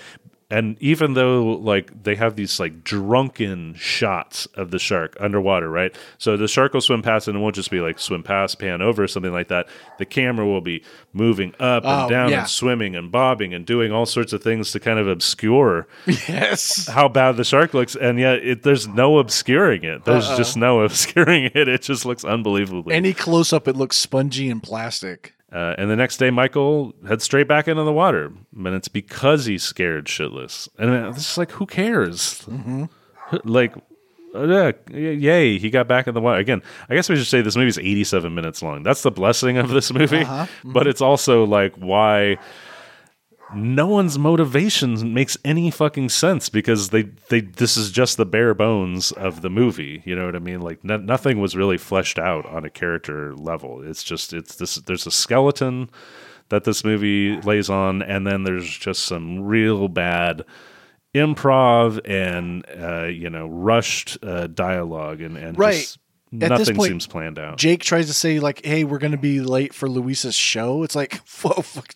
And 0.53 0.77
even 0.81 1.15
though 1.15 1.45
like 1.55 2.03
they 2.05 2.15
have 2.15 2.37
these 2.37 2.61
like 2.61 2.85
drunken 2.85 3.75
shots 3.75 4.47
of 4.55 4.71
the 4.71 4.79
shark 4.79 5.17
underwater, 5.19 5.71
right? 5.71 5.97
So 6.19 6.37
the 6.37 6.47
shark 6.47 6.75
will 6.75 6.81
swim 6.83 7.01
past 7.03 7.27
and 7.27 7.37
it 7.37 7.41
won't 7.41 7.55
just 7.55 7.71
be 7.71 7.81
like 7.81 7.99
swim 7.99 8.23
past, 8.23 8.59
pan 8.59 8.83
over, 8.83 9.09
something 9.09 9.33
like 9.33 9.49
that. 9.49 9.67
The 9.99 10.05
camera 10.05 10.47
will 10.47 10.61
be 10.61 10.85
moving 11.13 11.55
up 11.59 11.85
and 11.85 12.03
Oh, 12.03 12.09
down 12.09 12.31
yeah. 12.31 12.41
and 12.41 12.49
swimming 12.49 12.95
and 12.95 13.11
bobbing 13.11 13.55
and 13.55 13.65
doing 13.65 13.93
all 13.93 14.05
sorts 14.07 14.33
of 14.33 14.43
things 14.43 14.73
to 14.73 14.81
kind 14.81 14.99
of 14.99 15.09
obscure 15.09 15.87
Yes. 16.07 16.87
how 16.87 17.09
bad 17.09 17.37
the 17.39 17.45
shark 17.45 17.73
looks. 17.75 17.97
And 17.97 18.19
yet 18.19 18.39
it, 18.45 18.63
there's 18.63 18.87
no 18.87 19.19
obscuring 19.19 19.85
it. 19.85 20.05
There's 20.05 20.29
just 20.37 20.57
no 20.57 20.81
obscuring 20.85 21.45
it. 21.55 21.67
It 21.69 21.83
just 21.83 22.05
looks 22.05 22.25
unbelievably 22.25 22.95
Any 22.95 23.15
close 23.15 23.53
up, 23.53 23.67
it 23.69 23.77
looks 23.77 23.97
spongy 23.97 24.51
and 24.51 24.63
plastic. 24.63 25.35
Uh, 25.53 25.75
and 25.77 25.91
the 25.91 25.97
next 25.97 26.17
day, 26.17 26.31
Michael 26.31 26.95
heads 27.07 27.25
straight 27.25 27.47
back 27.47 27.69
into 27.69 27.83
the 27.83 27.93
water, 27.93 28.33
and 28.57 28.69
it's 28.69 28.89
because 28.89 29.45
he's 29.45 29.63
scared 29.63 30.07
shitless. 30.07 30.69
And 30.79 30.91
it's 31.09 31.37
like, 31.37 31.51
who 31.53 31.67
cares? 31.67 32.47
Like, 33.45 33.75
uh, 34.35 34.73
yay, 34.91 35.59
he 35.59 35.69
got 35.69 35.87
back 35.87 36.07
in 36.07 36.15
the 36.15 36.21
water 36.21 36.39
again. 36.39 36.63
I 36.89 36.95
guess 36.95 37.09
we 37.09 37.17
should 37.17 37.27
say 37.27 37.43
this 37.43 37.55
movie's 37.55 37.79
eighty-seven 37.79 38.35
minutes 38.35 38.63
long. 38.63 38.83
That's 38.83 39.03
the 39.03 39.11
blessing 39.11 39.59
of 39.59 39.69
this 39.69 39.93
movie, 39.93 40.25
but 40.65 40.87
it's 40.87 41.03
also 41.03 41.45
like 41.45 41.75
why 41.77 42.39
no 43.55 43.87
one's 43.87 44.19
motivation 44.19 45.13
makes 45.13 45.37
any 45.45 45.71
fucking 45.71 46.09
sense 46.09 46.49
because 46.49 46.91
they 46.91 47.03
they 47.29 47.41
this 47.41 47.77
is 47.77 47.91
just 47.91 48.17
the 48.17 48.25
bare 48.25 48.55
bones 48.55 49.13
of 49.13 49.43
the 49.43 49.51
movie 49.51 50.03
you 50.05 50.15
know 50.17 50.27
what 50.27 50.37
i 50.37 50.39
mean 50.39 50.61
like 50.61 50.83
no, 50.85 50.97
nothing 50.97 51.41
was 51.41 51.57
really 51.57 51.79
fleshed 51.79 52.19
out 52.19 52.47
on 52.47 52.65
a 52.65 52.71
character 52.71 53.35
level 53.35 53.83
it's 53.83 54.03
just 54.03 54.33
it's 54.33 54.57
this 54.57 54.77
there's 54.77 55.07
a 55.07 55.11
skeleton 55.11 55.91
that 56.49 56.65
this 56.65 56.85
movie 56.85 57.41
lays 57.43 57.69
on 57.71 58.03
and 58.03 58.27
then 58.27 58.45
there's 58.45 58.77
just 58.77 59.05
some 59.05 59.41
real 59.41 59.89
bad 59.89 60.45
improv 61.15 62.01
and 62.07 62.65
uh, 62.81 63.05
you 63.07 63.29
know 63.29 63.47
rushed 63.47 64.17
uh, 64.23 64.47
dialogue 64.47 65.21
and 65.21 65.37
and 65.37 65.59
Right. 65.59 65.97
At 66.35 66.49
this 66.49 66.49
nothing 66.61 66.77
point, 66.77 66.89
seems 66.89 67.07
planned 67.07 67.39
out 67.39 67.59
Jake 67.59 67.83
tries 67.83 68.07
to 68.07 68.15
say 68.15 68.41
like, 68.41 68.65
"Hey, 68.65 68.85
we're 68.85 68.99
going 68.99 69.13
to 69.13 69.19
be 69.19 69.41
late 69.41 69.75
for 69.75 69.87
Louisa's 69.87 70.35
show." 70.35 70.83
It's 70.83 70.97
like, 70.97 71.17
whoa, 71.43 71.61
fuck. 71.61 71.93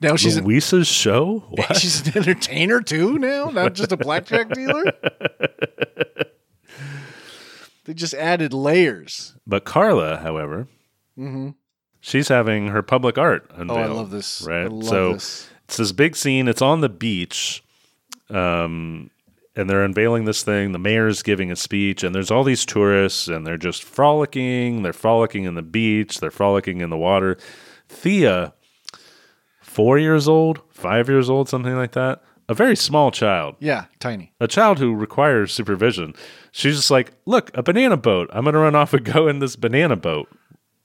now 0.00 0.16
she's 0.16 0.36
an, 0.36 0.44
Louisa's 0.44 0.88
show 0.88 1.38
what 1.50 1.76
she's 1.76 2.04
an 2.08 2.16
entertainer 2.16 2.80
too 2.80 3.16
now, 3.18 3.50
not 3.50 3.74
just 3.74 3.92
a 3.92 3.96
blackjack 3.96 4.50
dealer. 4.50 4.84
they 7.84 7.94
just 7.94 8.14
added 8.14 8.52
layers. 8.52 9.34
But 9.46 9.64
Carla, 9.64 10.16
however, 10.16 10.66
she's 12.00 12.26
having 12.26 12.68
her 12.68 12.82
public 12.82 13.18
art 13.18 13.48
unveiled. 13.54 13.70
Mm-hmm. 13.70 13.90
Oh, 13.90 13.94
I 13.94 13.96
love 13.96 14.10
this. 14.10 14.42
Right. 14.42 14.64
I 14.64 14.66
love 14.66 14.84
so 14.84 15.12
this. 15.12 15.48
it's 15.66 15.76
this 15.76 15.92
big 15.92 16.16
scene. 16.16 16.48
It's 16.48 16.62
on 16.62 16.80
the 16.80 16.88
beach, 16.88 17.62
um, 18.30 19.10
and 19.56 19.68
they're 19.70 19.82
unveiling 19.84 20.24
this 20.26 20.42
thing. 20.42 20.72
The 20.72 20.78
mayor's 20.78 21.22
giving 21.22 21.50
a 21.50 21.56
speech, 21.56 22.02
and 22.04 22.14
there's 22.14 22.30
all 22.30 22.44
these 22.44 22.64
tourists, 22.66 23.26
and 23.28 23.46
they're 23.46 23.56
just 23.56 23.82
frolicking. 23.82 24.82
They're 24.82 24.92
frolicking 24.92 25.44
in 25.44 25.54
the 25.54 25.62
beach. 25.62 26.20
They're 26.20 26.30
frolicking 26.30 26.80
in 26.80 26.90
the 26.90 26.96
water. 26.96 27.36
Thea, 27.88 28.52
four 29.62 29.98
years 29.98 30.28
old, 30.28 30.60
five 30.70 31.08
years 31.08 31.28
old, 31.30 31.48
something 31.48 31.74
like 31.76 31.92
that. 31.92 32.22
A 32.48 32.54
very 32.54 32.76
small 32.76 33.10
child 33.10 33.56
Yeah, 33.58 33.86
tiny. 33.98 34.32
a 34.40 34.46
child 34.46 34.78
who 34.78 34.94
requires 34.94 35.52
supervision. 35.52 36.14
She's 36.52 36.76
just 36.76 36.90
like, 36.92 37.12
look, 37.26 37.50
a 37.54 37.62
banana 37.62 37.96
boat. 37.96 38.30
I'm 38.32 38.44
gonna 38.44 38.58
run 38.58 38.76
off 38.76 38.94
and 38.94 39.04
go 39.04 39.26
in 39.26 39.40
this 39.40 39.56
banana 39.56 39.96
boat. 39.96 40.28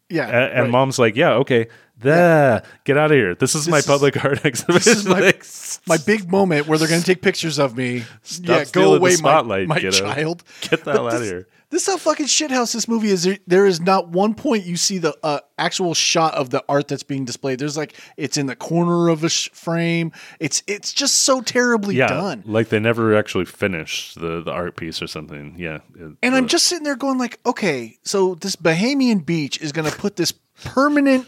Yeah, 0.09 0.27
A- 0.27 0.49
And, 0.53 0.61
right. 0.63 0.71
mom's 0.71 0.97
like, 0.97 1.15
yeah, 1.15 1.33
okay, 1.35 1.67
the 2.01 2.63
get 2.83 2.97
out 2.97 3.11
of 3.11 3.17
here. 3.17 3.35
This 3.35 3.55
is 3.55 3.67
my 3.67 3.77
is- 3.79 3.85
public 3.85 4.23
art 4.23 4.45
exhibition. 4.45 4.93
This 4.93 4.97
is 4.99 5.05
my- 5.07 5.19
Like, 5.19 5.45
my 5.87 5.97
big 6.05 6.29
moment 6.31 6.67
where 6.67 6.77
they're 6.77 6.87
going 6.87 7.01
to 7.01 7.05
take 7.05 7.21
pictures 7.21 7.57
of 7.59 7.75
me. 7.77 8.03
yeah, 8.41 8.65
go 8.71 8.95
away, 8.95 9.11
spotlight, 9.11 9.67
my, 9.67 9.75
my 9.75 9.81
kiddo. 9.81 9.97
child. 9.97 10.43
Get 10.69 10.83
the 10.83 10.91
hell 10.93 11.07
outta 11.07 11.19
this- 11.19 11.29
here. 11.29 11.47
This 11.69 11.83
is 11.83 11.93
how 11.93 11.97
fucking 11.97 12.25
shithouse 12.25 12.73
this 12.73 12.85
movie 12.89 13.07
is. 13.11 13.23
There, 13.23 13.37
there 13.47 13.65
is 13.65 13.79
not 13.79 14.09
one 14.09 14.33
point 14.35 14.65
you 14.65 14.75
see 14.75 14.97
the 14.97 15.15
uh, 15.23 15.39
actual 15.57 15.93
shot 15.93 16.33
of 16.33 16.49
the 16.49 16.61
art 16.67 16.89
that's 16.89 17.03
being 17.03 17.23
displayed. 17.23 17.59
There's 17.59 17.77
like 17.77 17.95
it's 18.17 18.35
in 18.35 18.47
the 18.47 18.57
corner 18.57 19.07
of 19.07 19.23
a 19.23 19.29
sh- 19.29 19.47
frame. 19.53 20.11
It's 20.41 20.63
it's 20.67 20.91
just 20.91 21.19
so 21.19 21.39
terribly 21.39 21.95
yeah, 21.95 22.07
done. 22.07 22.43
like 22.45 22.67
they 22.67 22.79
never 22.81 23.15
actually 23.15 23.45
finished 23.45 24.19
the, 24.19 24.41
the 24.43 24.51
art 24.51 24.75
piece 24.75 25.01
or 25.01 25.07
something. 25.07 25.55
Yeah, 25.57 25.75
it- 25.97 26.17
And 26.21 26.35
I'm 26.35 26.47
just 26.49 26.67
sitting 26.67 26.83
there 26.83 26.97
going 26.97 27.17
like, 27.17 27.39
okay, 27.45 27.97
so 28.03 28.35
this 28.35 28.57
Bahamian 28.57 29.25
beach 29.25 29.61
is 29.61 29.71
going 29.71 29.89
to 29.89 29.97
put 29.97 30.17
this 30.17 30.33
permanent 30.65 31.25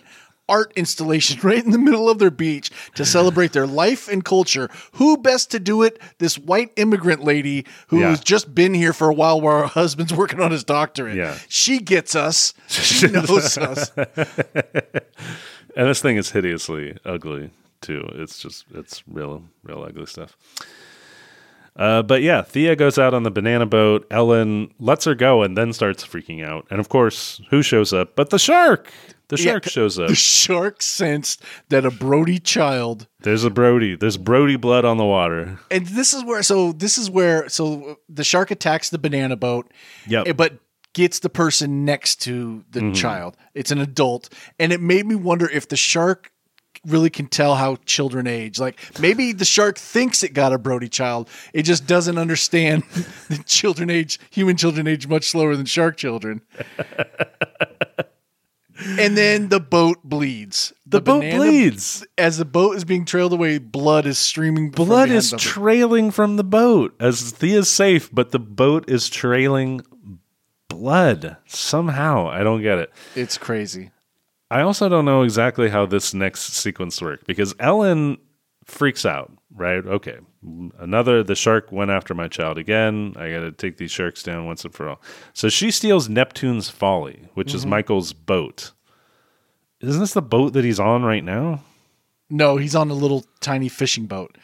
art 0.49 0.73
installation 0.75 1.39
right 1.47 1.63
in 1.63 1.71
the 1.71 1.77
middle 1.77 2.09
of 2.09 2.19
their 2.19 2.31
beach 2.31 2.69
to 2.95 3.05
celebrate 3.05 3.53
their 3.53 3.67
life 3.67 4.07
and 4.07 4.23
culture. 4.25 4.69
Who 4.93 5.17
best 5.17 5.51
to 5.51 5.59
do 5.59 5.83
it? 5.83 5.99
This 6.19 6.37
white 6.37 6.71
immigrant 6.75 7.23
lady 7.23 7.65
who's 7.87 8.01
Yeah. 8.01 8.15
just 8.23 8.53
been 8.53 8.73
here 8.73 8.93
for 8.93 9.09
a 9.09 9.13
while 9.13 9.39
while 9.41 9.61
her 9.61 9.67
husband's 9.67 10.13
working 10.15 10.39
on 10.41 10.51
his 10.51 10.63
doctorate. 10.63 11.15
Yeah. 11.15 11.37
She 11.47 11.79
gets 11.79 12.15
us. 12.15 12.53
She 12.67 13.07
knows 13.11 13.57
us. 13.57 13.91
and 13.95 15.87
this 15.87 16.01
thing 16.01 16.17
is 16.17 16.31
hideously 16.31 16.97
ugly 17.05 17.51
too. 17.81 18.07
It's 18.15 18.39
just 18.39 18.65
it's 18.73 19.03
real 19.07 19.43
real 19.63 19.83
ugly 19.83 20.05
stuff. 20.05 20.37
Uh, 21.75 22.03
but 22.03 22.21
yeah, 22.21 22.43
Thea 22.43 22.75
goes 22.75 22.99
out 22.99 23.15
on 23.15 23.23
the 23.23 23.31
banana 23.31 23.65
boat. 23.65 24.05
Ellen 24.11 24.71
lets 24.79 25.05
her 25.05 25.15
go 25.15 25.41
and 25.41 25.57
then 25.57 25.73
starts 25.73 26.05
freaking 26.05 26.45
out. 26.45 26.67
And 26.69 26.79
of 26.79 26.87
course, 26.89 27.41
who 27.49 27.63
shows 27.63 27.91
up? 27.91 28.15
But 28.15 28.29
the 28.29 28.37
shark. 28.37 28.91
The 29.29 29.37
Yeah, 29.37 29.43
shark 29.53 29.69
shows 29.69 29.97
up. 29.99 30.07
The 30.09 30.15
shark 30.15 30.81
sensed 30.81 31.41
that 31.69 31.85
a 31.85 31.91
Brody 31.91 32.39
child 32.39 33.07
There's 33.21 33.43
a 33.43 33.49
Brody. 33.49 33.95
There's 33.95 34.17
Brody 34.17 34.57
blood 34.57 34.85
on 34.85 34.97
the 34.97 35.05
water. 35.05 35.59
and 35.71 35.87
this 35.87 36.13
is 36.13 36.23
where 36.23 36.43
so 36.43 36.71
this 36.73 36.97
is 36.97 37.09
where 37.09 37.47
so 37.49 37.99
the 38.09 38.23
shark 38.23 38.51
attacks 38.51 38.89
the 38.89 38.99
banana 38.99 39.35
boat 39.35 39.71
Yep. 40.07 40.27
eh, 40.27 40.33
but 40.33 40.59
gets 40.93 41.19
the 41.19 41.29
person 41.29 41.85
next 41.85 42.21
to 42.21 42.63
the 42.69 42.91
child 42.91 43.35
it's 43.55 43.71
an 43.71 43.79
adult 43.79 44.29
and 44.59 44.71
it 44.71 44.79
made 44.79 45.05
me 45.07 45.15
wonder 45.15 45.49
if 45.49 45.67
the 45.67 45.75
shark 45.75 46.31
really 46.85 47.09
can 47.09 47.25
tell 47.25 47.55
how 47.55 47.77
children 47.85 48.27
age 48.27 48.59
like 48.59 48.77
maybe 48.99 49.31
the 49.33 49.45
shark 49.45 49.77
thinks 49.79 50.21
it 50.21 50.33
got 50.35 50.53
a 50.53 50.57
brody 50.59 50.87
child 50.89 51.27
it 51.51 51.63
just 51.63 51.87
doesn't 51.87 52.19
understand 52.19 52.83
that 53.29 53.43
children 53.47 53.89
age 53.89 54.19
human 54.29 54.55
children 54.55 54.85
age 54.87 55.07
much 55.07 55.23
slower 55.29 55.55
than 55.55 55.65
shark 55.65 55.97
children 55.97 56.41
and 58.85 59.17
then 59.17 59.49
the 59.49 59.59
boat 59.59 59.97
bleeds 60.03 60.73
The, 60.85 61.01
boat 61.01 61.21
banana- 61.21 61.37
bleeds. 61.37 62.05
as 62.17 62.37
the 62.37 62.45
boat 62.45 62.75
is 62.75 62.83
being 62.85 63.05
trailed 63.05 63.33
away 63.33 63.57
blood 63.57 64.05
is 64.05 64.17
streaming 64.19 64.69
Blood 64.71 65.09
is 65.09 65.33
end 65.33 65.41
of 65.41 65.45
it. 65.45 65.49
trailing 65.49 66.11
from 66.11 66.35
the 66.37 66.43
boat 66.43 66.95
as 66.99 67.31
Thea's 67.31 67.69
safe, 67.69 68.09
but 68.13 68.31
the 68.31 68.39
boat 68.39 68.89
is 68.89 69.09
trailing 69.09 69.81
blood 70.69 71.37
somehow. 71.45 72.27
I 72.27 72.43
don't 72.43 72.61
get 72.61 72.77
it. 72.79 72.91
It's 73.15 73.37
crazy. 73.37 73.91
I 74.51 74.61
also 74.61 74.87
don't 74.89 75.05
know 75.05 75.23
exactly 75.23 75.69
how 75.69 75.85
this 75.85 76.13
next 76.13 76.53
sequence 76.53 77.01
worked 77.01 77.25
because 77.25 77.55
Ellen 77.59 78.17
freaks 78.65 79.05
out, 79.05 79.31
right? 79.55 79.85
Okay. 79.85 80.17
Another, 80.79 81.23
the 81.23 81.35
shark 81.35 81.71
went 81.71 81.91
after 81.91 82.13
my 82.13 82.27
child 82.27 82.57
again. 82.57 83.13
I 83.17 83.31
got 83.31 83.39
to 83.41 83.51
take 83.51 83.77
these 83.77 83.91
sharks 83.91 84.23
down 84.23 84.45
once 84.45 84.65
and 84.65 84.73
for 84.73 84.89
all. 84.89 85.01
So 85.33 85.49
she 85.49 85.71
steals 85.71 86.09
Neptune's 86.09 86.69
Folly, 86.69 87.27
which 87.33 87.53
is 87.53 87.61
mm-hmm. 87.61 87.71
Michael's 87.71 88.13
boat. 88.13 88.71
Isn't 89.81 89.99
this 89.99 90.13
the 90.13 90.21
boat 90.21 90.53
that 90.53 90.63
he's 90.63 90.79
on 90.79 91.03
right 91.03 91.23
now? 91.23 91.63
No, 92.29 92.57
he's 92.57 92.75
on 92.75 92.89
a 92.89 92.93
little 92.93 93.25
tiny 93.41 93.69
fishing 93.69 94.05
boat. 94.05 94.37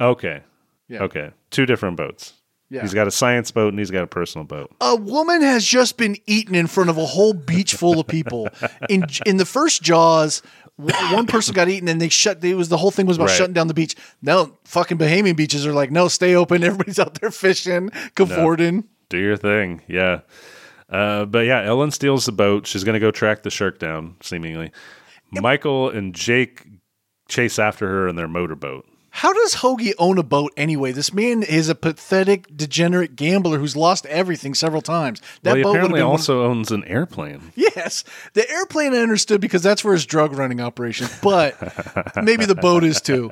Okay. 0.00 0.42
Yeah. 0.88 1.02
Okay. 1.02 1.30
Two 1.50 1.66
different 1.66 1.96
boats. 1.96 2.34
Yeah. 2.70 2.82
He's 2.82 2.94
got 2.94 3.08
a 3.08 3.10
science 3.10 3.50
boat 3.50 3.68
and 3.70 3.78
he's 3.78 3.90
got 3.90 4.04
a 4.04 4.06
personal 4.06 4.44
boat. 4.44 4.70
A 4.80 4.94
woman 4.94 5.42
has 5.42 5.64
just 5.64 5.96
been 5.96 6.16
eaten 6.26 6.54
in 6.54 6.68
front 6.68 6.88
of 6.88 6.96
a 6.96 7.04
whole 7.04 7.34
beach 7.34 7.74
full 7.74 7.98
of 7.98 8.06
people. 8.06 8.48
In 8.88 9.06
in 9.26 9.36
the 9.36 9.44
first 9.44 9.82
Jaws, 9.82 10.42
one 11.12 11.26
person 11.26 11.54
got 11.54 11.68
eaten 11.68 11.88
and 11.88 12.00
they 12.00 12.08
shut. 12.08 12.42
It 12.44 12.54
was 12.54 12.68
the 12.68 12.76
whole 12.76 12.90
thing 12.90 13.06
was 13.06 13.16
about 13.16 13.28
Right. 13.28 13.36
shutting 13.36 13.54
down 13.54 13.68
the 13.68 13.74
beach. 13.74 13.94
No, 14.22 14.58
fucking 14.64 14.98
Bahamian 14.98 15.36
beaches 15.36 15.66
are 15.66 15.72
like, 15.72 15.90
no, 15.90 16.08
stay 16.08 16.34
open. 16.34 16.62
Everybody's 16.64 16.98
out 16.98 17.20
there 17.20 17.30
fishing, 17.30 17.90
cavorting. 18.14 18.84
Do 19.08 19.18
your 19.18 19.36
thing. 19.36 19.82
Yeah. 19.88 20.20
Uh, 20.88 21.24
but 21.24 21.46
yeah, 21.46 21.62
Ellen 21.62 21.90
steals 21.90 22.26
the 22.26 22.32
boat. 22.32 22.66
She's 22.66 22.82
going 22.84 22.94
to 22.94 23.00
go 23.00 23.10
track 23.10 23.42
the 23.42 23.50
shark 23.50 23.78
down, 23.78 24.16
seemingly. 24.22 24.72
Michael 25.32 25.88
and 25.90 26.14
Jake 26.14 26.64
chase 27.28 27.58
after 27.60 27.86
her 27.86 28.08
in 28.08 28.16
their 28.16 28.26
motorboat. 28.26 28.84
How 29.10 29.32
does 29.32 29.56
Hoagie 29.56 29.92
own 29.98 30.18
a 30.18 30.22
boat 30.22 30.52
anyway? 30.56 30.92
This 30.92 31.12
man 31.12 31.42
is 31.42 31.68
a 31.68 31.74
pathetic, 31.74 32.56
degenerate 32.56 33.16
gambler 33.16 33.58
who's 33.58 33.76
lost 33.76 34.06
everything 34.06 34.54
several 34.54 34.82
times. 34.82 35.20
That 35.42 35.50
well, 35.50 35.56
he 35.56 35.62
boat 35.62 35.70
apparently 35.70 35.98
been 36.00 36.06
one- 36.06 36.12
also 36.12 36.44
owns 36.44 36.70
an 36.70 36.84
airplane. 36.84 37.52
Yes, 37.56 38.04
the 38.34 38.48
airplane 38.50 38.94
I 38.94 38.98
understood 38.98 39.40
because 39.40 39.62
that's 39.62 39.80
for 39.80 39.92
his 39.92 40.06
drug 40.06 40.32
running 40.32 40.60
operation, 40.60 41.08
but 41.22 41.56
maybe 42.22 42.44
the 42.44 42.54
boat 42.54 42.84
is 42.84 43.00
too. 43.00 43.30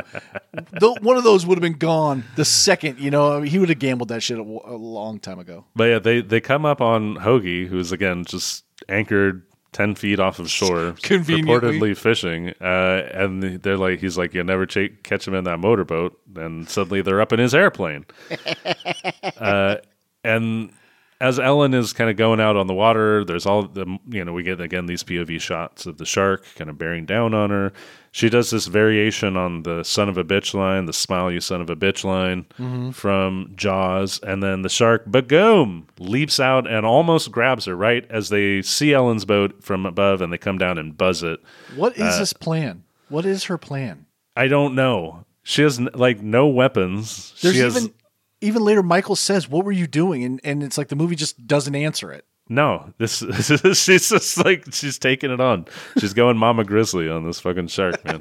Though 0.81 0.97
one 1.01 1.17
of 1.17 1.25
those 1.25 1.47
would 1.47 1.59
have 1.59 1.63
been 1.63 1.79
gone 1.79 2.25
the 2.37 2.45
second, 2.45 2.99
you 2.99 3.11
know, 3.11 3.43
he 3.43 3.59
would 3.59 3.69
have 3.69 3.79
gambled 3.79 4.09
that 4.09 4.23
shit 4.23 4.39
a, 4.39 4.43
a 4.43 4.77
long 4.77 5.19
time 5.19 5.39
ago. 5.39 5.65
But 5.75 5.85
yeah, 5.85 5.99
they, 5.99 6.21
they 6.21 6.41
come 6.41 6.65
up 6.65 6.81
on 6.81 7.17
Hoagie, 7.17 7.67
who's 7.67 7.93
again 7.93 8.25
just 8.25 8.65
anchored 8.89 9.43
ten 9.73 9.95
feet 9.95 10.21
off 10.21 10.39
of 10.39 10.51
shore, 10.51 10.93
reportedly 10.99 11.97
fishing, 11.97 12.51
uh, 12.61 13.09
and 13.13 13.63
they're 13.63 13.77
like, 13.77 14.01
he's 14.01 14.19
like, 14.19 14.35
you'll 14.35 14.45
never 14.45 14.67
ch- 14.67 14.93
catch 15.03 15.27
him 15.27 15.35
in 15.35 15.45
that 15.45 15.59
motorboat, 15.59 16.19
and 16.37 16.69
suddenly 16.69 17.03
they're 17.03 17.21
up 17.21 17.33
in 17.33 17.39
his 17.39 17.55
airplane, 17.55 18.07
uh, 19.39 19.77
and 20.25 20.73
as 21.21 21.41
Ellen 21.41 21.75
is 21.75 21.93
kind 21.93 22.11
of 22.11 22.17
going 22.17 22.41
out 22.41 22.57
on 22.57 22.67
the 22.67 22.75
water, 22.75 23.25
there's 23.25 23.47
all 23.47 23.65
the 23.65 23.99
you 24.09 24.25
know 24.25 24.33
we 24.33 24.43
get 24.43 24.61
again 24.61 24.87
these 24.87 25.03
POV 25.03 25.41
shots 25.41 25.87
of 25.87 25.99
the 25.99 26.07
shark 26.07 26.45
kind 26.57 26.71
of 26.71 26.79
bearing 26.79 27.07
down 27.07 27.35
on 27.35 27.51
her. 27.51 27.73
She 28.19 28.29
does 28.29 28.51
this 28.51 28.67
variation 28.67 29.37
on 29.37 29.63
the 29.63 29.85
son 29.85 30.09
of 30.09 30.19
a 30.19 30.25
bitch 30.25 30.53
line, 30.53 30.87
the 30.87 30.93
smile 30.93 31.31
you 31.31 31.41
son 31.41 31.61
of 31.61 31.71
a 31.71 31.77
bitch 31.77 32.03
line 32.03 32.47
from 32.93 33.53
Jaws, 33.55 34.19
and 34.27 34.43
then 34.43 34.63
the 34.63 34.69
shark 34.69 35.07
bagoom 35.07 35.85
leaps 36.01 36.41
out 36.41 36.69
and 36.69 36.85
almost 36.85 37.31
grabs 37.31 37.67
her 37.67 37.77
right 37.77 38.05
as 38.11 38.29
they 38.29 38.61
see 38.63 38.93
Ellen's 38.93 39.25
boat 39.25 39.63
from 39.63 39.87
above 39.87 40.21
and 40.21 40.33
they 40.33 40.39
come 40.39 40.59
down 40.59 40.79
and 40.79 40.99
buzz 40.99 41.23
it. 41.23 41.39
What 41.77 41.95
is 41.97 42.17
Uh, 42.17 42.19
this 42.19 42.33
plan? 42.33 42.83
What 43.09 43.25
is 43.25 43.45
her 43.45 43.57
plan? 43.57 44.07
I 44.35 44.49
don't 44.49 44.75
know. 44.75 45.25
She 45.45 45.63
has 45.63 45.79
like 45.79 46.21
no 46.21 46.49
weapons. 46.49 47.35
There's 47.41 47.55
she 47.55 47.61
has 47.61 47.77
even 47.77 47.95
even 48.41 48.65
later 48.65 48.83
Michael 48.83 49.15
says, 49.15 49.49
"What 49.49 49.65
were 49.65 49.71
you 49.71 49.87
doing?" 49.87 50.25
and 50.25 50.41
and 50.43 50.65
it's 50.65 50.77
like 50.77 50.89
the 50.89 50.97
movie 50.97 51.15
just 51.15 51.47
doesn't 51.47 51.77
answer 51.77 52.11
it. 52.11 52.25
No, 52.49 52.93
this 52.99 53.19
she's 53.79 54.09
just 54.09 54.45
like 54.45 54.73
she's 54.73 54.99
taking 54.99 55.31
it 55.31 55.41
on. 55.41 55.67
She's 55.99 56.15
going 56.15 56.37
Mama 56.37 56.65
Grizzly 56.65 57.09
on 57.09 57.27
this 57.27 57.41
fucking 57.41 57.69
shark, 57.69 58.03
man. 58.05 58.21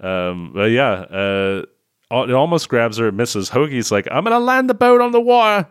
um, 0.00 0.52
but 0.54 0.70
yeah, 0.70 0.90
uh, 0.92 1.62
it 2.10 2.32
almost 2.32 2.68
grabs 2.68 2.98
her. 2.98 3.08
It 3.08 3.12
misses. 3.14 3.50
Hoagie's 3.50 3.90
like, 3.90 4.08
"I'm 4.10 4.24
gonna 4.24 4.38
land 4.40 4.68
the 4.68 4.74
boat 4.74 5.00
on 5.00 5.12
the 5.12 5.20
water," 5.20 5.68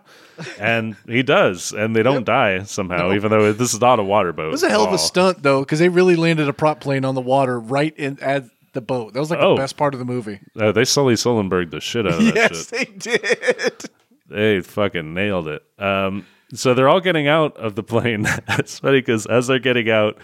and 0.59 0.95
he 1.07 1.23
does, 1.23 1.71
and 1.71 1.95
they 1.95 2.03
don't 2.03 2.25
die 2.25 2.63
somehow, 2.63 3.13
even 3.13 3.29
though 3.31 3.51
this 3.53 3.73
is 3.73 3.81
not 3.81 3.99
a 3.99 4.03
water 4.03 4.33
boat. 4.33 4.47
It 4.47 4.51
was 4.51 4.63
a 4.63 4.69
hell 4.69 4.85
of 4.85 4.93
a 4.93 4.97
stunt 4.97 5.43
though, 5.43 5.61
because 5.61 5.79
they 5.79 5.89
really 5.89 6.15
landed 6.15 6.47
a 6.49 6.53
prop 6.53 6.79
plane 6.79 7.05
on 7.05 7.15
the 7.15 7.21
water 7.21 7.59
right 7.59 7.93
in 7.97 8.17
at 8.21 8.45
the 8.73 8.81
boat. 8.81 9.13
That 9.13 9.19
was 9.19 9.29
like 9.29 9.39
Oh. 9.39 9.55
the 9.55 9.61
best 9.61 9.77
part 9.77 9.93
of 9.93 9.99
the 9.99 10.05
movie. 10.05 10.39
Uh, 10.59 10.71
they 10.71 10.85
Sully 10.85 11.13
Sullenberg 11.15 11.71
the 11.71 11.79
shit 11.79 12.05
out 12.05 12.13
of 12.13 12.33
that 12.33 12.55
shit. 12.55 12.67
they 12.69 12.85
did. 12.85 13.89
They 14.27 14.59
fucking 14.61 15.13
nailed 15.13 15.47
it. 15.47 15.63
Um, 15.77 16.25
so 16.53 16.73
they're 16.73 16.89
all 16.89 17.01
getting 17.01 17.27
out 17.27 17.55
of 17.57 17.75
the 17.75 17.83
plane. 17.83 18.25
it's 18.49 18.79
funny 18.79 18.99
because 18.99 19.25
as 19.25 19.47
they're 19.47 19.59
getting 19.59 19.89
out, 19.89 20.17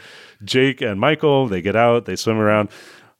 Jake 0.44 0.82
and 0.82 1.00
Michael 1.00 1.48
they 1.48 1.62
get 1.62 1.76
out, 1.76 2.06
they 2.06 2.16
swim 2.16 2.38
around. 2.38 2.70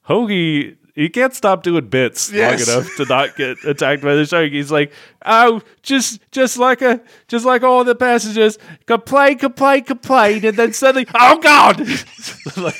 Hoagie 0.08 0.76
he 0.94 1.08
can't 1.08 1.32
stop 1.34 1.62
doing 1.62 1.88
bits 1.88 2.30
Yes. 2.30 2.68
long 2.68 2.76
enough 2.76 2.96
to 2.96 3.04
not 3.06 3.34
get 3.36 3.56
attacked 3.64 4.02
by 4.02 4.14
the 4.14 4.26
shark. 4.26 4.50
He's 4.50 4.70
like, 4.70 4.92
"Oh, 5.24 5.62
just 5.82 6.20
just 6.32 6.58
like 6.58 6.82
a 6.82 7.00
just 7.28 7.46
like 7.46 7.62
all 7.62 7.82
the 7.84 7.94
passengers, 7.94 8.58
complain, 8.86 9.38
complain, 9.38 9.84
complain," 9.84 10.44
and 10.44 10.56
then 10.56 10.72
suddenly, 10.74 11.06
"Oh 11.14 11.38
God!" 11.38 11.80
Like- 12.58 12.74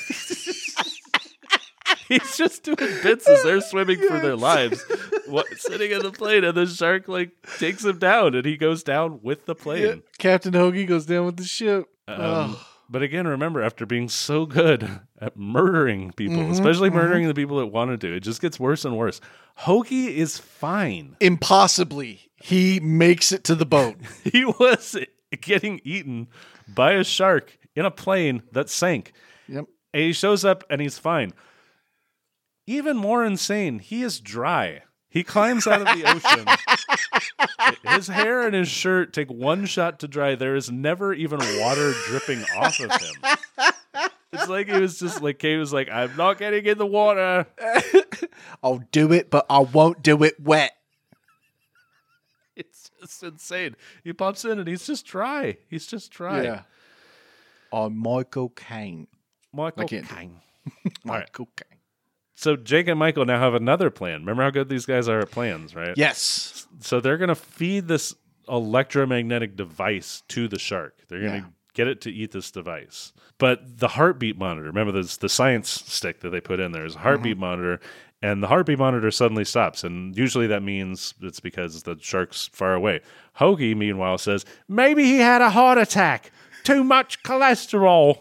He's 2.21 2.37
just 2.37 2.63
doing 2.65 2.77
bits 3.03 3.29
as 3.29 3.43
they're 3.43 3.61
swimming 3.61 3.99
for 3.99 4.19
their 4.21 4.37
lives, 4.37 4.85
what, 5.27 5.47
sitting 5.59 5.91
in 5.91 6.03
the 6.03 6.13
plane, 6.13 6.45
and 6.45 6.57
the 6.57 6.67
shark 6.67 7.09
like 7.09 7.31
takes 7.59 7.85
him 7.85 7.99
down, 7.99 8.35
and 8.35 8.45
he 8.45 8.57
goes 8.57 8.83
down 8.83 9.21
with 9.23 9.47
the 9.47 9.55
plane. 9.55 10.03
Captain 10.19 10.53
Hoagie 10.53 10.87
goes 10.87 11.07
down 11.07 11.27
with 11.27 11.37
the 11.37 11.45
ship. 11.45 11.87
Um, 12.09 12.57
but 12.91 13.03
again, 13.03 13.27
remember, 13.27 13.63
after 13.63 13.87
being 13.87 14.09
so 14.09 14.45
good 14.45 15.01
at 15.19 15.37
murdering 15.37 16.13
people, 16.13 16.37
Mm-hmm, 16.37 16.53
especially 16.53 16.91
murdering 16.91 17.27
the 17.27 17.35
people 17.35 17.59
that 17.59 17.67
wanted 17.67 18.01
to, 18.03 18.15
it 18.15 18.21
just 18.21 18.41
gets 18.43 18.61
worse 18.61 18.85
and 18.85 18.97
worse. 18.99 19.21
Hoagie 19.61 20.09
is 20.09 20.39
fine. 20.39 21.17
Impossibly, 21.21 22.31
he 22.37 22.81
makes 22.81 23.33
it 23.33 23.45
to 23.45 23.55
the 23.55 23.67
boat. 23.67 23.97
He 24.25 24.45
was 24.45 24.97
getting 25.41 25.81
eaten 25.85 26.29
by 26.69 26.93
a 26.93 27.05
shark 27.05 27.57
in 27.75 27.85
a 27.85 27.91
plane 27.91 28.43
that 28.53 28.69
sank. 28.69 29.13
yep. 29.49 29.65
And 29.95 30.03
he 30.03 30.13
shows 30.13 30.45
up 30.45 30.65
and 30.71 30.81
he's 30.81 30.99
fine. 30.99 31.33
Even 32.67 32.97
more 32.97 33.25
insane, 33.25 33.79
he 33.79 34.03
is 34.03 34.21
dry. 34.21 34.83
He 35.09 35.25
climbs 35.25 35.67
out 35.67 35.83
of 35.83 35.89
the 35.89 36.05
ocean. 36.09 36.47
his 37.95 38.07
hair 38.09 38.47
and 38.47 38.55
his 38.55 38.69
shirt 38.69 39.13
take 39.13 39.31
one 39.31 39.67
shot 39.67 40.01
to 40.01 40.09
dry. 40.09 40.37
There 40.37 40.57
is 40.57 40.71
never 40.71 41.13
even 41.13 41.39
water 41.61 41.93
dripping 42.07 42.43
off 42.57 42.81
of 42.81 42.91
him. 42.91 44.11
It's 44.33 44.49
like 44.49 44.69
he 44.69 44.81
was 44.81 44.99
just 44.99 45.21
like 45.21 45.39
Kate 45.39 45.59
was 45.59 45.73
like, 45.73 45.91
I'm 45.91 46.17
not 46.17 46.39
getting 46.39 46.65
in 46.65 46.79
the 46.79 46.87
water. 46.87 47.47
I'll 48.63 48.83
do 48.91 49.13
it, 49.13 49.29
but 49.29 49.45
I 49.51 49.59
won't 49.59 50.03
do 50.03 50.23
it 50.23 50.41
wet. 50.41 50.73
It's 52.57 52.91
just 52.99 53.23
insane. 53.23 53.77
He 54.05 54.15
pops 54.15 54.47
in 54.47 54.59
and 54.59 54.67
he's 54.67 54.87
just 54.87 55.05
dry. 55.05 55.59
He's 55.69 55.87
just 55.87 56.11
dry. 56.11 56.43
Yeah. 56.43 56.63
I'm 57.71 57.97
Michael 57.99 58.49
Caine. 58.51 59.09
Michael 59.53 59.83
I 59.83 59.87
Caine. 59.87 60.41
Michael 61.05 61.49
Caine. 61.57 61.79
So 62.43 62.57
Jake 62.57 62.88
and 62.88 62.99
Michael 62.99 63.24
now 63.24 63.38
have 63.38 63.55
another 63.55 63.88
plan. 63.88 64.20
Remember 64.20 64.43
how 64.43 64.51
good 64.51 64.68
these 64.68 64.84
guys 64.84 65.09
are 65.09 65.20
at 65.20 65.30
plans, 65.30 65.76
right? 65.76 65.95
Yes. 65.97 66.66
So 66.80 67.01
they're 67.01 67.16
going 67.16 67.28
to 67.28 67.36
feed 67.36 67.86
this 67.86 68.16
electromagnetic 68.49 69.55
device 69.55 70.24
to 70.30 70.49
the 70.49 70.59
shark. 70.59 71.05
They're 71.09 71.20
going 71.20 71.30
to 71.30 71.38
Yeah. 71.38 71.53
get 71.74 71.86
it 71.86 72.01
to 72.01 72.11
eat 72.11 72.32
this 72.32 72.51
device. 72.51 73.12
But 73.38 73.78
the 73.78 73.86
heartbeat 73.86 74.36
monitor, 74.38 74.66
remember 74.66 74.90
this 74.90 75.16
the 75.16 75.28
science 75.28 75.68
stick 75.70 76.18
that 76.20 76.30
they 76.30 76.40
put 76.40 76.59
in 76.59 76.72
there 76.72 76.84
is 76.84 76.97
a 76.97 76.99
heartbeat 76.99 77.34
mm-hmm. 77.34 77.43
monitor 77.43 77.80
and 78.20 78.43
the 78.43 78.49
heartbeat 78.49 78.78
monitor 78.78 79.12
suddenly 79.12 79.45
stops 79.45 79.84
and 79.84 80.16
usually 80.18 80.49
that 80.49 80.64
means 80.64 81.14
it's 81.22 81.38
because 81.38 81.84
the 81.84 81.97
shark's 82.01 82.49
far 82.53 82.74
away. 82.74 83.03
Hoagie 83.38 83.76
meanwhile 83.76 84.18
says, 84.18 84.45
"Maybe 84.68 85.05
he 85.05 85.18
had 85.18 85.43
a 85.43 85.51
heart 85.51 85.78
attack. 85.78 86.32
Too 86.64 86.82
much 86.82 87.22
cholesterol." 87.22 88.18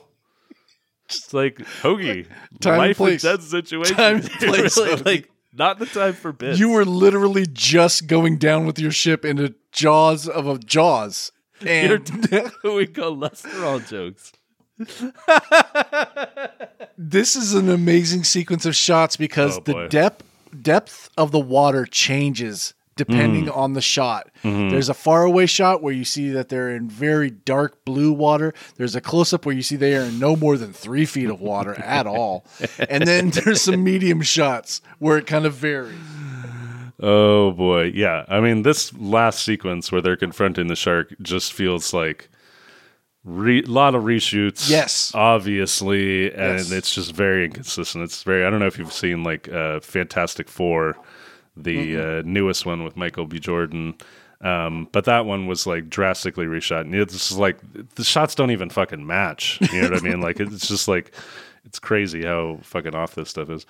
It's 1.15 1.33
like 1.33 1.57
Hoagie, 1.81 2.27
Time 2.59 2.77
life 2.77 2.87
and 2.89 2.95
place. 2.97 3.21
death 3.21 3.43
situation. 3.43 3.95
Time 3.95 4.15
and 4.17 4.29
place, 4.29 4.77
really, 4.77 4.95
Hoagie. 4.95 5.05
like 5.05 5.31
not 5.53 5.79
the 5.79 5.85
time 5.85 6.13
for 6.13 6.31
bits. 6.31 6.59
You 6.59 6.69
were 6.69 6.85
literally 6.85 7.45
just 7.51 8.07
going 8.07 8.37
down 8.37 8.65
with 8.65 8.79
your 8.79 8.91
ship 8.91 9.25
into 9.25 9.55
jaws 9.71 10.27
of 10.27 10.47
a 10.47 10.57
jaws. 10.57 11.31
And 11.63 12.03
doing 12.63 12.87
cholesterol 12.87 13.87
jokes. 13.87 14.31
this 16.97 17.35
is 17.35 17.53
an 17.53 17.69
amazing 17.69 18.23
sequence 18.23 18.65
of 18.65 18.75
shots 18.75 19.15
because 19.15 19.57
Oh, 19.57 19.61
the 19.61 19.87
depth 19.87 20.23
depth 20.59 21.09
of 21.17 21.31
the 21.31 21.39
water 21.39 21.85
changes 21.85 22.73
depending 23.05 23.45
Mm. 23.45 23.57
on 23.57 23.73
the 23.73 23.81
shot. 23.81 24.29
Mm-hmm. 24.43 24.69
There's 24.69 24.89
a 24.89 24.93
faraway 24.93 25.45
shot 25.47 25.81
where 25.81 25.93
you 25.93 26.05
see 26.05 26.29
that 26.29 26.49
they're 26.49 26.69
in 26.75 26.87
very 26.89 27.29
dark 27.31 27.83
blue 27.85 28.11
water. 28.11 28.53
There's 28.77 28.95
a 28.95 29.01
close 29.01 29.33
up 29.33 29.45
where 29.45 29.55
you 29.55 29.61
see 29.63 29.75
they 29.75 29.95
are 29.95 30.03
in 30.03 30.19
no 30.19 30.35
more 30.35 30.57
than 30.57 30.73
three 30.73 31.05
feet 31.05 31.29
of 31.29 31.41
water 31.41 31.73
at 31.99 32.05
all. 32.07 32.45
And 32.89 33.07
then 33.07 33.29
there's 33.35 33.61
some 33.61 33.83
medium 33.83 34.21
shots 34.21 34.81
where 34.99 35.17
it 35.17 35.25
kind 35.25 35.45
of 35.45 35.53
varies. 35.55 35.97
Oh 37.03 37.51
boy, 37.51 37.91
yeah. 37.95 38.25
I 38.27 38.39
mean, 38.41 38.61
this 38.61 38.93
last 38.93 39.43
sequence 39.43 39.91
where 39.91 40.01
they're 40.01 40.15
confronting 40.15 40.67
the 40.67 40.75
shark 40.75 41.15
just 41.21 41.51
feels 41.53 41.93
like 41.95 42.29
a 43.25 43.61
lot 43.63 43.95
of 43.95 44.03
reshoots. 44.03 44.69
Yes. 44.69 45.11
obviously, 45.15 46.31
and 46.31 46.59
Yes. 46.59 46.71
it's 46.71 46.93
just 46.93 47.13
very 47.15 47.45
inconsistent. 47.45 48.03
It's 48.03 48.21
very. 48.23 48.45
I 48.45 48.49
don't 48.51 48.59
know 48.59 48.67
if 48.67 48.77
you've 48.77 48.93
seen 48.93 49.23
like 49.23 49.49
uh, 49.51 49.79
Fantastic 49.79 50.47
Four, 50.47 50.95
the 51.55 51.97
uh, 51.97 52.21
newest 52.25 52.65
one 52.65 52.83
with 52.83 52.95
Michael 52.97 53.25
B. 53.25 53.39
Jordan. 53.39 53.95
Um, 54.41 54.87
but 54.91 55.05
that 55.05 55.25
one 55.25 55.45
was 55.47 55.67
like 55.67 55.89
drastically 55.89 56.45
reshot, 56.45 56.81
and 56.81 56.95
it's 56.95 57.13
just 57.13 57.37
like 57.37 57.59
the 57.95 58.03
shots 58.03 58.33
don't 58.33 58.51
even 58.51 58.69
fucking 58.69 59.05
match. 59.05 59.59
You 59.71 59.81
know 59.83 59.89
what 59.89 59.99
I 59.99 60.01
mean? 60.03 60.19
Like 60.21 60.39
it's 60.39 60.67
just 60.67 60.87
like 60.87 61.13
it's 61.65 61.77
crazy 61.79 62.25
how 62.25 62.59
fucking 62.63 62.95
off 62.95 63.13
this 63.15 63.29
stuff 63.29 63.49
is. 63.49 63.65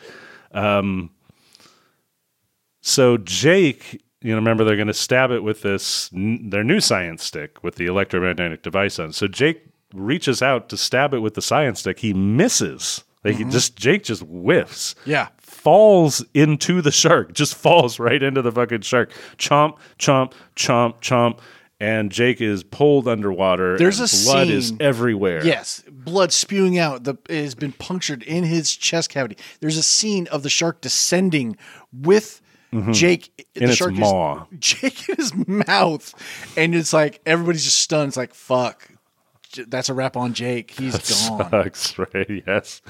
So 2.82 3.18
Jake, 3.18 4.02
you 4.22 4.32
know, 4.32 4.38
remember 4.38 4.64
they're 4.64 4.76
going 4.76 4.88
to 4.88 4.94
stab 4.94 5.32
it 5.32 5.44
with 5.44 5.62
this 5.62 6.10
n- 6.14 6.50
their 6.50 6.64
new 6.64 6.80
science 6.80 7.24
stick 7.24 7.64
with 7.64 7.76
the 7.76 7.86
electromagnetic 7.86 8.64
device 8.64 8.98
on. 9.00 9.14
So 9.14 9.28
Jake 9.28 9.64
reaches 9.94 10.42
out 10.42 10.70
to 10.70 10.78
stab 10.78 11.14
it 11.14 11.20
with 11.20 11.34
the 11.34 11.42
science 11.42 11.82
stick. 11.82 12.00
He 12.00 12.14
misses. 12.14 13.04
Like 13.24 13.36
he 13.36 13.44
just 13.44 13.76
Jake 13.76 14.04
just 14.04 14.24
whiffs. 14.24 14.96
Yeah. 15.06 15.28
Falls 15.62 16.26
into 16.34 16.82
the 16.82 16.92
shark. 16.92 17.34
Just 17.34 17.54
falls 17.56 18.00
right 18.00 18.22
into 18.22 18.42
the 18.42 18.52
fucking 18.52 18.82
shark. 18.82 19.12
Chomp, 19.38 19.78
chomp, 20.00 20.34
chomp, 20.56 21.00
chomp. 21.02 21.40
And 21.80 22.12
Jake 22.12 22.42
is 22.42 22.64
pulled 22.64 23.08
underwater. 23.08 23.78
There's 23.78 24.00
and 24.00 24.10
a 24.12 24.26
blood 24.26 24.50
is 24.50 24.74
everywhere. 24.80 25.44
Yes, 25.46 25.84
blood 25.92 26.32
spewing 26.32 26.78
out. 26.78 27.04
The 27.06 27.16
it 27.28 27.44
has 27.44 27.56
been 27.56 27.72
punctured 27.74 28.22
in 28.24 28.44
his 28.44 28.76
chest 28.76 29.10
cavity. 29.10 29.38
There's 29.60 29.78
a 29.78 29.84
scene 29.84 30.28
of 30.28 30.44
the 30.44 30.50
shark 30.50 30.82
descending 30.82 31.58
with 31.94 32.42
Jake 32.92 33.34
Mm-hmm. 33.36 33.64
In 33.64 33.66
the 33.66 33.70
its 33.72 33.76
shark 33.76 33.94
is- 33.94 34.60
Jake 34.60 35.10
in 35.10 35.16
his 35.18 35.34
mouth, 35.48 36.14
and 36.56 36.74
it's 36.74 36.94
like 36.94 37.20
everybody's 37.26 37.64
just 37.66 37.78
stunned. 37.82 38.10
It's 38.10 38.18
like 38.18 38.34
fuck, 38.34 38.88
that's 39.68 39.90
a 39.90 39.94
wrap 39.94 40.16
on 40.16 40.34
Jake. 40.34 40.72
He's 40.72 40.94
gone. 41.30 41.50
sucks, 41.52 41.98
right? 42.14 42.44
Yes. 42.48 42.82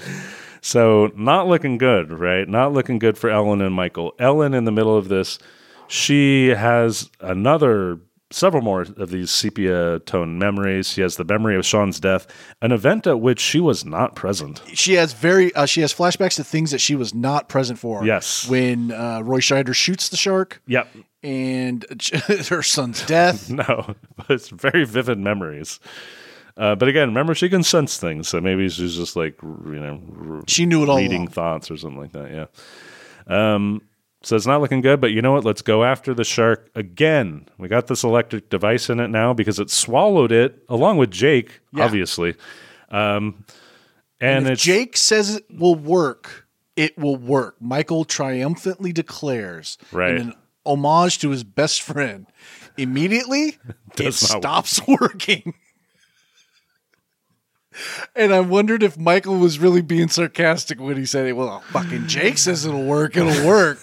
So 0.62 1.12
not 1.16 1.47
looking 1.47 1.78
good, 1.78 2.12
right? 2.12 2.47
Not 2.47 2.72
looking 2.74 2.99
good 2.99 3.18
for 3.18 3.30
Ellen 3.30 3.62
and 3.62 3.74
Michael. 3.74 4.14
Ellen 4.20 4.53
in 4.53 4.66
the 4.66 4.72
middle 4.72 4.95
of 4.95 5.07
this, 5.09 5.39
she 5.88 6.49
has 6.49 7.09
another 7.20 7.99
several 8.30 8.64
more 8.64 8.82
of 8.84 9.09
these 9.09 9.30
sepia 9.30 9.99
tone 9.99 10.39
memories. 10.39 10.89
She 10.91 11.01
has 11.01 11.18
the 11.18 11.26
memory 11.26 11.57
of 11.57 11.66
Sean's 11.66 11.99
death, 11.99 12.28
an 12.62 12.72
event 12.72 13.05
at 13.05 13.20
which 13.20 13.41
she 13.41 13.59
was 13.59 13.84
not 13.84 14.16
present. 14.16 14.62
She 14.74 14.93
has 14.93 15.12
very 15.14 15.53
uh, 15.55 15.66
she 15.66 15.82
has 15.82 15.93
flashbacks 15.93 16.36
to 16.36 16.43
things 16.43 16.72
that 16.72 16.80
she 16.80 16.95
was 16.95 17.14
not 17.14 17.49
present 17.49 17.78
for. 17.80 18.05
Yes. 18.05 18.47
when 18.47 18.91
uh, 18.91 19.22
Roy 19.22 19.39
Scheider 19.39 19.76
shoots 19.76 20.07
the 20.09 20.16
shark 20.18 20.62
Yep. 20.68 20.88
and 21.24 21.86
her 22.49 22.62
son's 22.64 23.05
death. 23.05 23.49
No, 23.49 23.95
but 24.16 24.30
it's 24.30 24.47
very 24.49 24.86
vivid 24.86 25.18
memories. 25.20 25.80
Uh, 26.58 26.76
but 26.76 26.88
again, 26.88 27.08
remember 27.08 27.34
she 27.34 27.49
can 27.49 27.64
sense 27.64 27.97
things, 27.97 28.28
so 28.28 28.39
maybe 28.41 28.68
she's 28.70 28.95
just 28.95 29.16
like 29.16 29.38
you 29.41 29.80
know 29.80 30.43
She 30.47 30.66
knew 30.66 30.84
it 30.84 30.89
all. 30.89 30.97
reading 30.97 31.22
along. 31.22 31.28
thoughts 31.30 31.72
or 31.72 31.78
something 31.78 31.99
like 31.99 32.12
that. 32.14 32.32
Yeah. 32.32 33.56
Um, 33.56 33.82
so 34.24 34.36
it's 34.36 34.45
not 34.45 34.62
looking 34.62 34.82
good, 34.82 35.02
but 35.02 35.12
you 35.12 35.22
know 35.22 35.32
what? 35.32 35.45
Let's 35.45 35.62
go 35.64 35.84
after 35.84 36.14
the 36.14 36.24
shark 36.24 36.70
again. 36.76 37.47
We 37.58 37.68
got 37.68 37.88
this 37.88 38.04
electric 38.04 38.49
device 38.49 38.89
in 38.89 38.99
it 38.99 39.08
now 39.08 39.34
because 39.34 39.58
it 39.60 39.70
swallowed 39.72 40.32
it 40.32 40.64
along 40.70 40.97
with 40.97 41.10
Jake, 41.12 41.60
Yeah. 41.74 41.86
obviously. 41.86 42.36
Um, 42.91 43.45
And 44.20 44.45
and, 44.45 44.47
if 44.54 44.60
Jake 44.60 44.95
says 44.97 45.36
it 45.38 45.45
will 45.49 45.74
work, 45.76 46.45
it 46.76 46.95
will 46.97 47.16
work. 47.16 47.56
Michael 47.60 48.06
triumphantly 48.06 48.91
declares, 48.93 49.80
Right. 49.91 50.12
in 50.16 50.22
an 50.30 50.34
homage 50.68 51.18
to 51.20 51.30
his 51.32 51.43
best 51.43 51.82
friend. 51.82 52.28
Immediately, 52.78 53.58
it 53.97 53.99
not 53.99 54.04
work. 54.06 54.14
stops 54.14 54.82
working. 54.88 55.56
And 58.16 58.34
I 58.34 58.42
wondered 58.42 58.84
if 58.84 58.98
Michael 58.98 59.38
was 59.38 59.60
really 59.60 59.82
being 59.82 60.10
sarcastic 60.10 60.80
when 60.80 60.98
he 60.98 61.06
said, 61.06 61.34
"Well, 61.34 61.62
fucking 61.72 62.08
Jake 62.08 62.38
says 62.38 62.66
it'll 62.66 62.84
work. 62.86 63.16
It'll 63.16 63.48
work." 63.48 63.80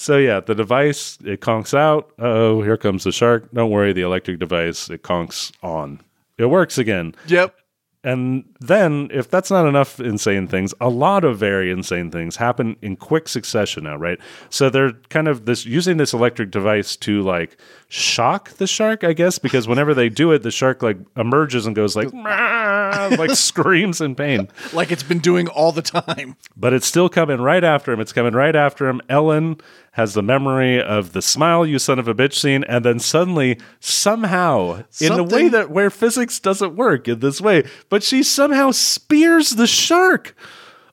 So 0.00 0.16
yeah, 0.16 0.38
the 0.38 0.54
device 0.54 1.18
it 1.24 1.40
conks 1.40 1.76
out. 1.76 2.12
Oh, 2.20 2.62
here 2.62 2.76
comes 2.76 3.02
the 3.02 3.10
shark. 3.10 3.50
Don't 3.52 3.70
worry, 3.70 3.92
the 3.92 4.02
electric 4.02 4.38
device 4.38 4.88
it 4.88 5.02
conks 5.02 5.50
on. 5.60 6.00
It 6.38 6.46
works 6.46 6.78
again. 6.78 7.16
yep. 7.26 7.56
And 8.04 8.44
then, 8.60 9.08
if 9.12 9.28
that's 9.28 9.50
not 9.50 9.66
enough 9.66 9.98
insane 9.98 10.46
things, 10.46 10.72
a 10.80 10.88
lot 10.88 11.24
of 11.24 11.36
very 11.36 11.70
insane 11.70 12.12
things 12.12 12.36
happen 12.36 12.76
in 12.80 12.96
quick 12.96 13.26
succession 13.26 13.84
now, 13.84 13.96
right? 13.96 14.20
So 14.50 14.70
they're 14.70 14.92
kind 15.08 15.26
of 15.26 15.46
this 15.46 15.66
using 15.66 15.96
this 15.96 16.12
electric 16.12 16.52
device 16.52 16.94
to 16.96 17.22
like 17.22 17.58
shock 17.88 18.50
the 18.50 18.68
shark, 18.68 19.02
I 19.02 19.14
guess, 19.14 19.40
because 19.40 19.66
whenever 19.66 19.94
they 19.94 20.08
do 20.08 20.30
it, 20.30 20.44
the 20.44 20.52
shark 20.52 20.80
like 20.80 20.98
emerges 21.16 21.66
and 21.66 21.74
goes 21.74 21.96
like, 21.96 22.12
like 22.12 23.30
screams 23.34 24.00
in 24.00 24.14
pain. 24.14 24.48
Like 24.72 24.92
it's 24.92 25.02
been 25.02 25.18
doing 25.18 25.48
all 25.48 25.72
the 25.72 25.82
time. 25.82 26.36
But 26.56 26.74
it's 26.74 26.86
still 26.86 27.08
coming 27.08 27.40
right 27.40 27.64
after 27.64 27.92
him. 27.92 28.00
It's 28.00 28.12
coming 28.12 28.32
right 28.32 28.54
after 28.54 28.88
him. 28.88 29.00
Ellen 29.08 29.60
has 29.98 30.14
the 30.14 30.22
memory 30.22 30.80
of 30.80 31.12
the 31.12 31.20
smile, 31.20 31.66
you 31.66 31.76
son 31.76 31.98
of 31.98 32.06
a 32.06 32.14
bitch 32.14 32.34
scene, 32.34 32.62
and 32.68 32.84
then 32.84 33.00
suddenly, 33.00 33.58
somehow, 33.80 34.84
in 35.00 35.10
a 35.10 35.24
way 35.24 35.48
that 35.48 35.72
where 35.72 35.90
physics 35.90 36.38
doesn't 36.38 36.76
work 36.76 37.08
in 37.08 37.18
this 37.18 37.40
way, 37.40 37.64
but 37.88 38.04
she 38.04 38.22
somehow 38.22 38.70
spears 38.70 39.50
the 39.50 39.66
shark 39.66 40.36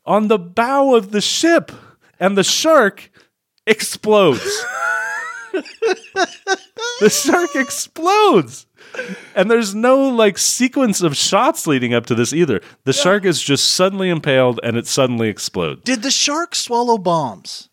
on 0.07 0.27
the 0.27 0.39
bow 0.39 0.95
of 0.95 1.11
the 1.11 1.21
ship, 1.21 1.71
and 2.19 2.35
the 2.35 2.43
shark 2.43 3.11
explodes. 3.67 4.41
the 5.53 7.09
shark 7.11 7.55
explodes. 7.55 8.65
And 9.35 9.51
there's 9.51 9.75
no 9.75 10.09
like 10.09 10.39
sequence 10.39 11.03
of 11.03 11.15
shots 11.15 11.67
leading 11.67 11.93
up 11.93 12.07
to 12.07 12.15
this 12.15 12.33
either. 12.33 12.59
The 12.85 12.93
shark 12.93 13.23
is 13.23 13.39
just 13.39 13.67
suddenly 13.67 14.09
impaled 14.09 14.59
and 14.63 14.77
it 14.77 14.87
suddenly 14.87 15.27
explodes. 15.27 15.81
Did 15.83 16.01
the 16.01 16.09
shark 16.09 16.55
swallow 16.55 16.97
bombs? 16.97 17.69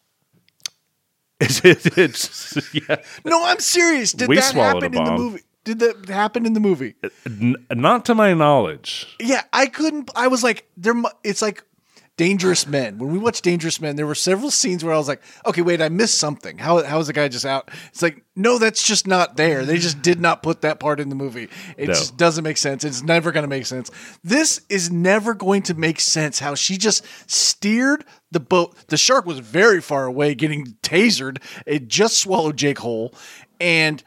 It- 1.43 1.64
it- 1.64 1.99
it's 1.99 2.74
yeah, 2.74 2.97
No, 3.24 3.45
I'm 3.45 3.59
serious. 3.61 4.12
Did 4.12 4.28
We 4.28 4.36
that 4.36 4.55
happen 4.55 4.95
in 4.95 5.05
the 5.05 5.12
movie? 5.16 5.43
Did 5.64 5.78
that 5.80 6.09
happen 6.09 6.45
in 6.47 6.55
the 6.55 6.61
movie? 6.61 6.95
n- 7.26 7.55
not 7.70 8.05
to 8.07 8.14
my 8.14 8.34
knowledge. 8.34 9.07
Yeah, 9.20 9.43
I 9.53 9.66
couldn't. 9.66 10.11
I 10.16 10.26
was 10.28 10.43
like, 10.43 10.66
there. 10.76 10.95
It's 11.22 11.43
like 11.43 11.62
Dangerous 12.18 12.66
Men. 12.66 12.98
When 12.98 13.10
we 13.10 13.18
watched 13.18 13.42
Dangerous 13.42 13.80
Men, 13.80 13.96
there 13.96 14.06
were 14.06 14.14
several 14.14 14.50
scenes 14.50 14.84
where 14.84 14.92
I 14.92 14.98
was 14.98 15.08
like, 15.08 15.22
okay, 15.46 15.62
wait, 15.62 15.80
I 15.80 15.88
missed 15.88 16.18
something. 16.18 16.58
How 16.58 16.82
how 16.84 16.98
is 17.00 17.06
the 17.06 17.14
guy 17.14 17.26
just 17.28 17.46
out? 17.46 17.70
It's 17.88 18.02
like, 18.02 18.22
no, 18.36 18.58
that's 18.58 18.82
just 18.86 19.06
not 19.06 19.36
there. 19.38 19.64
They 19.64 19.78
just 19.78 20.02
did 20.02 20.20
not 20.20 20.42
put 20.42 20.60
that 20.60 20.78
part 20.78 21.00
in 21.00 21.08
the 21.08 21.14
movie. 21.14 21.48
It 21.78 21.88
No. 21.88 21.94
just 21.94 22.18
doesn't 22.18 22.44
make 22.44 22.58
sense. 22.58 22.84
It's 22.84 23.02
never 23.02 23.32
going 23.32 23.44
to 23.44 23.48
make 23.48 23.64
sense. 23.64 23.90
This 24.22 24.60
is 24.68 24.90
never 24.90 25.32
going 25.32 25.62
to 25.62 25.74
make 25.74 26.00
sense. 26.00 26.38
How 26.38 26.54
she 26.54 26.76
just 26.76 27.04
steered 27.26 28.04
the 28.30 28.40
boat. 28.40 28.76
The 28.88 28.98
shark 28.98 29.24
was 29.24 29.38
very 29.38 29.80
far 29.80 30.04
away, 30.04 30.34
getting 30.34 30.76
tasered. 30.82 31.38
It 31.66 31.88
just 31.88 32.18
swallowed 32.18 32.58
Jake 32.58 32.78
whole, 32.80 33.14
and 33.58 34.02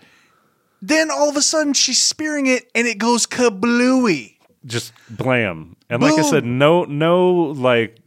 then 0.80 1.10
all 1.10 1.30
of 1.30 1.36
a 1.38 1.42
sudden 1.42 1.74
she's 1.74 2.00
spearing 2.02 2.46
it, 2.46 2.70
and 2.76 2.86
it 2.88 3.00
goes 3.00 3.26
kablooey. 3.26 4.35
Just 4.66 4.94
blam. 5.10 5.76
And 5.90 6.02
like 6.02 6.18
I 6.18 6.24
said, 6.24 6.44
no 6.46 6.84
no 6.86 7.32
like 7.34 8.00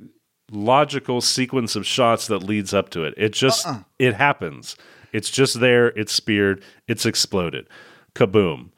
logical 0.51 1.21
sequence 1.21 1.77
of 1.77 1.87
shots 1.87 2.27
that 2.29 2.43
leads 2.43 2.73
up 2.75 2.91
to 2.91 3.05
it. 3.05 3.15
It 3.17 3.33
just 3.33 3.67
Uh-uh. 3.67 3.83
it 3.99 4.15
happens. 4.15 4.77
It's 5.13 5.31
just 5.31 5.61
there, 5.61 5.89
it's 5.89 6.13
speared, 6.13 6.63
it's 6.87 7.07
exploded. 7.07 7.69
Kaboom. 8.15 8.71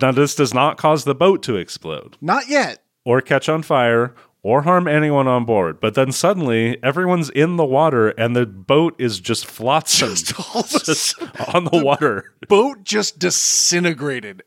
Now 0.00 0.12
this 0.12 0.34
does 0.34 0.52
not 0.52 0.76
cause 0.76 1.04
the 1.04 1.14
boat 1.14 1.42
to 1.44 1.56
explode. 1.56 2.16
Not 2.20 2.48
yet. 2.48 2.82
or 3.04 3.20
catch 3.22 3.48
on 3.48 3.62
fire 3.62 4.14
or 4.42 4.62
harm 4.62 4.86
anyone 4.86 5.26
on 5.26 5.44
board. 5.46 5.80
But 5.80 5.94
then 5.94 6.12
suddenly 6.12 6.82
everyone's 6.82 7.30
in 7.30 7.56
the 7.56 7.64
water 7.64 8.10
and 8.10 8.36
the 8.36 8.44
boat 8.46 8.94
is 8.98 9.18
just 9.18 9.46
flotsam 9.46 10.10
all 10.54 10.62
just 10.84 11.20
on 11.54 11.64
the 11.64 11.82
water. 11.82 12.32
boat 12.48 12.84
just 12.84 13.18
disintegrated 13.18 14.42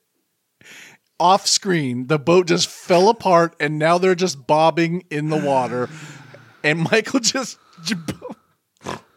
off 1.21 1.45
screen 1.47 2.07
the 2.07 2.17
boat 2.17 2.47
just 2.47 2.67
fell 2.67 3.07
apart 3.07 3.55
and 3.59 3.77
now 3.77 3.97
they're 3.99 4.15
just 4.15 4.47
bobbing 4.47 5.03
in 5.11 5.29
the 5.29 5.37
water. 5.37 5.87
And 6.63 6.79
michael 6.91 7.19
just 7.19 7.57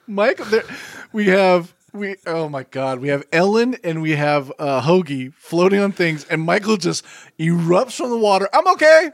michael 0.06 0.44
there 0.46 0.64
we 1.12 1.26
have 1.26 1.74
we 1.92 2.16
oh 2.26 2.48
my 2.48 2.64
god 2.64 2.98
we 2.98 3.08
have 3.08 3.24
ellen 3.32 3.74
and 3.84 4.02
we 4.02 4.10
have 4.12 4.52
uh 4.58 4.82
hoagie 4.82 5.32
floating 5.34 5.80
on 5.80 5.92
things 5.92 6.24
and 6.24 6.42
michael 6.42 6.76
just 6.76 7.04
erupts 7.38 7.96
from 7.96 8.10
the 8.10 8.18
water. 8.18 8.48
I'm 8.52 8.66
okay. 8.68 9.10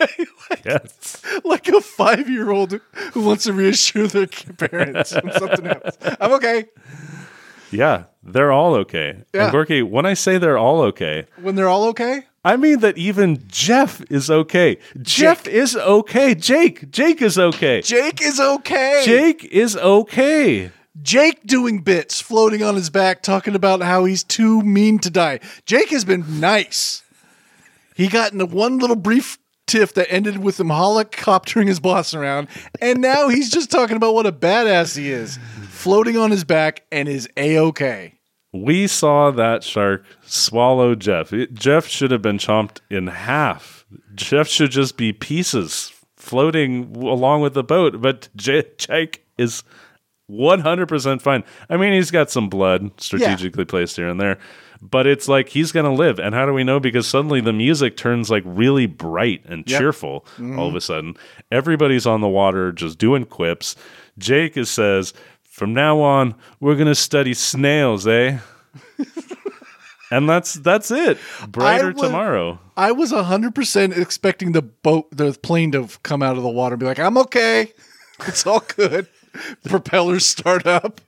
Like, 0.00 0.28
Yes. 0.64 1.22
like 1.44 1.68
a 1.68 1.80
five-year-old 1.80 2.80
who 3.12 3.22
wants 3.22 3.44
to 3.44 3.52
reassure 3.52 4.06
their 4.06 4.26
parents 4.58 5.12
when 5.14 5.32
something 5.32 5.64
happens 5.64 5.96
i'm 6.20 6.32
okay 6.32 6.66
Yeah, 7.70 8.04
they're 8.22 8.52
all 8.52 8.74
okay. 8.76 9.22
Yeah. 9.34 9.44
And 9.44 9.52
Corky, 9.52 9.82
when 9.82 10.06
I 10.06 10.14
say 10.14 10.38
they're 10.38 10.58
all 10.58 10.80
okay, 10.82 11.26
when 11.40 11.54
they're 11.54 11.68
all 11.68 11.84
okay 11.88 12.24
I 12.44 12.56
mean 12.56 12.80
that 12.80 12.96
even 12.96 13.42
Jeff 13.48 14.00
is 14.10 14.30
okay. 14.30 14.78
Jeff 15.02 15.46
is 15.46 15.76
okay. 15.76 16.34
Jake, 16.34 16.90
Jake 16.90 17.20
is 17.20 17.38
okay. 17.38 17.82
jake 17.82 18.22
is 18.22 18.40
okay 18.40 19.02
Jake 19.04 19.44
is 19.44 19.76
okay. 19.76 20.70
Jake 21.02 21.44
doing 21.44 21.80
bits, 21.82 22.20
floating 22.20 22.62
on 22.62 22.74
his 22.74 22.90
back, 22.90 23.22
talking 23.22 23.54
about 23.54 23.82
how 23.82 24.04
he's 24.04 24.24
too 24.24 24.62
mean 24.62 24.98
to 25.00 25.10
die. 25.10 25.40
Jake 25.66 25.90
has 25.90 26.04
been 26.04 26.40
nice. 26.40 27.02
He 27.94 28.08
got 28.08 28.32
in 28.32 28.38
the 28.38 28.46
one 28.46 28.78
little 28.78 28.96
brief 28.96 29.38
tiff 29.66 29.92
that 29.94 30.10
ended 30.10 30.38
with 30.38 30.58
him 30.58 30.68
helicoptering 30.68 31.68
his 31.68 31.78
boss 31.78 32.14
around, 32.14 32.48
and 32.80 33.00
now 33.00 33.28
he's 33.28 33.50
just 33.50 33.70
talking 33.70 33.96
about 33.96 34.14
what 34.14 34.26
a 34.26 34.32
badass 34.32 34.96
he 34.96 35.10
is, 35.10 35.38
floating 35.88 36.18
on 36.18 36.30
his 36.30 36.44
back 36.44 36.84
and 36.92 37.08
is 37.08 37.28
a 37.36 37.58
okay. 37.58 38.12
We 38.52 38.86
saw 38.86 39.30
that 39.30 39.64
shark 39.64 40.04
swallow 40.22 40.94
Jeff. 40.94 41.32
It- 41.32 41.54
Jeff 41.54 41.86
should 41.86 42.10
have 42.10 42.20
been 42.20 42.36
chomped 42.36 42.80
in 42.90 43.06
half. 43.06 43.86
Jeff 44.14 44.48
should 44.48 44.70
just 44.70 44.98
be 44.98 45.14
pieces 45.14 45.92
floating 46.16 46.94
along 46.96 47.40
with 47.40 47.54
the 47.54 47.64
boat. 47.64 48.02
But 48.02 48.28
J- 48.36 48.64
Jake 48.76 49.24
is 49.38 49.62
100% 50.30 51.22
fine. 51.22 51.42
I 51.70 51.78
mean, 51.78 51.94
he's 51.94 52.10
got 52.10 52.30
some 52.30 52.50
blood 52.50 53.00
strategically 53.00 53.64
placed 53.64 53.96
here 53.96 54.08
and 54.08 54.20
there, 54.20 54.38
but 54.82 55.06
it's 55.06 55.26
like 55.26 55.48
he's 55.48 55.72
going 55.72 55.86
to 55.86 55.92
live. 55.92 56.18
And 56.18 56.34
how 56.34 56.44
do 56.44 56.52
we 56.52 56.64
know? 56.64 56.80
Because 56.80 57.06
suddenly 57.06 57.40
the 57.40 57.54
music 57.54 57.96
turns 57.96 58.30
like 58.30 58.42
really 58.44 58.84
bright 58.86 59.42
and 59.46 59.66
cheerful 59.66 60.26
all 60.38 60.44
of 60.44 60.48
mm-hmm. 60.48 60.76
a 60.76 60.80
sudden. 60.82 61.16
Everybody's 61.50 62.06
on 62.06 62.20
the 62.20 62.28
water 62.28 62.72
just 62.72 62.98
doing 62.98 63.24
quips. 63.24 63.74
Jake 64.18 64.56
is, 64.56 64.68
says, 64.68 65.14
from 65.58 65.74
now 65.74 66.00
on, 66.00 66.34
we're 66.60 66.76
going 66.76 66.86
to 66.88 66.94
study 66.94 67.34
snails, 67.34 68.06
eh? 68.06 68.38
and 70.10 70.28
that's 70.28 70.54
that's 70.54 70.90
it. 70.90 71.18
Brighter 71.48 71.88
would- 71.88 71.98
tomorrow. 71.98 72.58
I 72.76 72.92
was 72.92 73.10
100% 73.12 73.96
expecting 73.98 74.52
the 74.52 74.62
boat, 74.62 75.08
the 75.10 75.32
plane 75.42 75.72
to 75.72 75.88
come 76.04 76.22
out 76.22 76.36
of 76.36 76.44
the 76.44 76.48
water 76.48 76.74
and 76.74 76.80
be 76.80 76.86
like, 76.86 77.00
I'm 77.00 77.18
okay. 77.18 77.72
It's 78.26 78.44
all 78.48 78.64
good. 78.76 79.06
Propellers 79.64 80.26
start 80.26 80.66
up. 80.66 81.00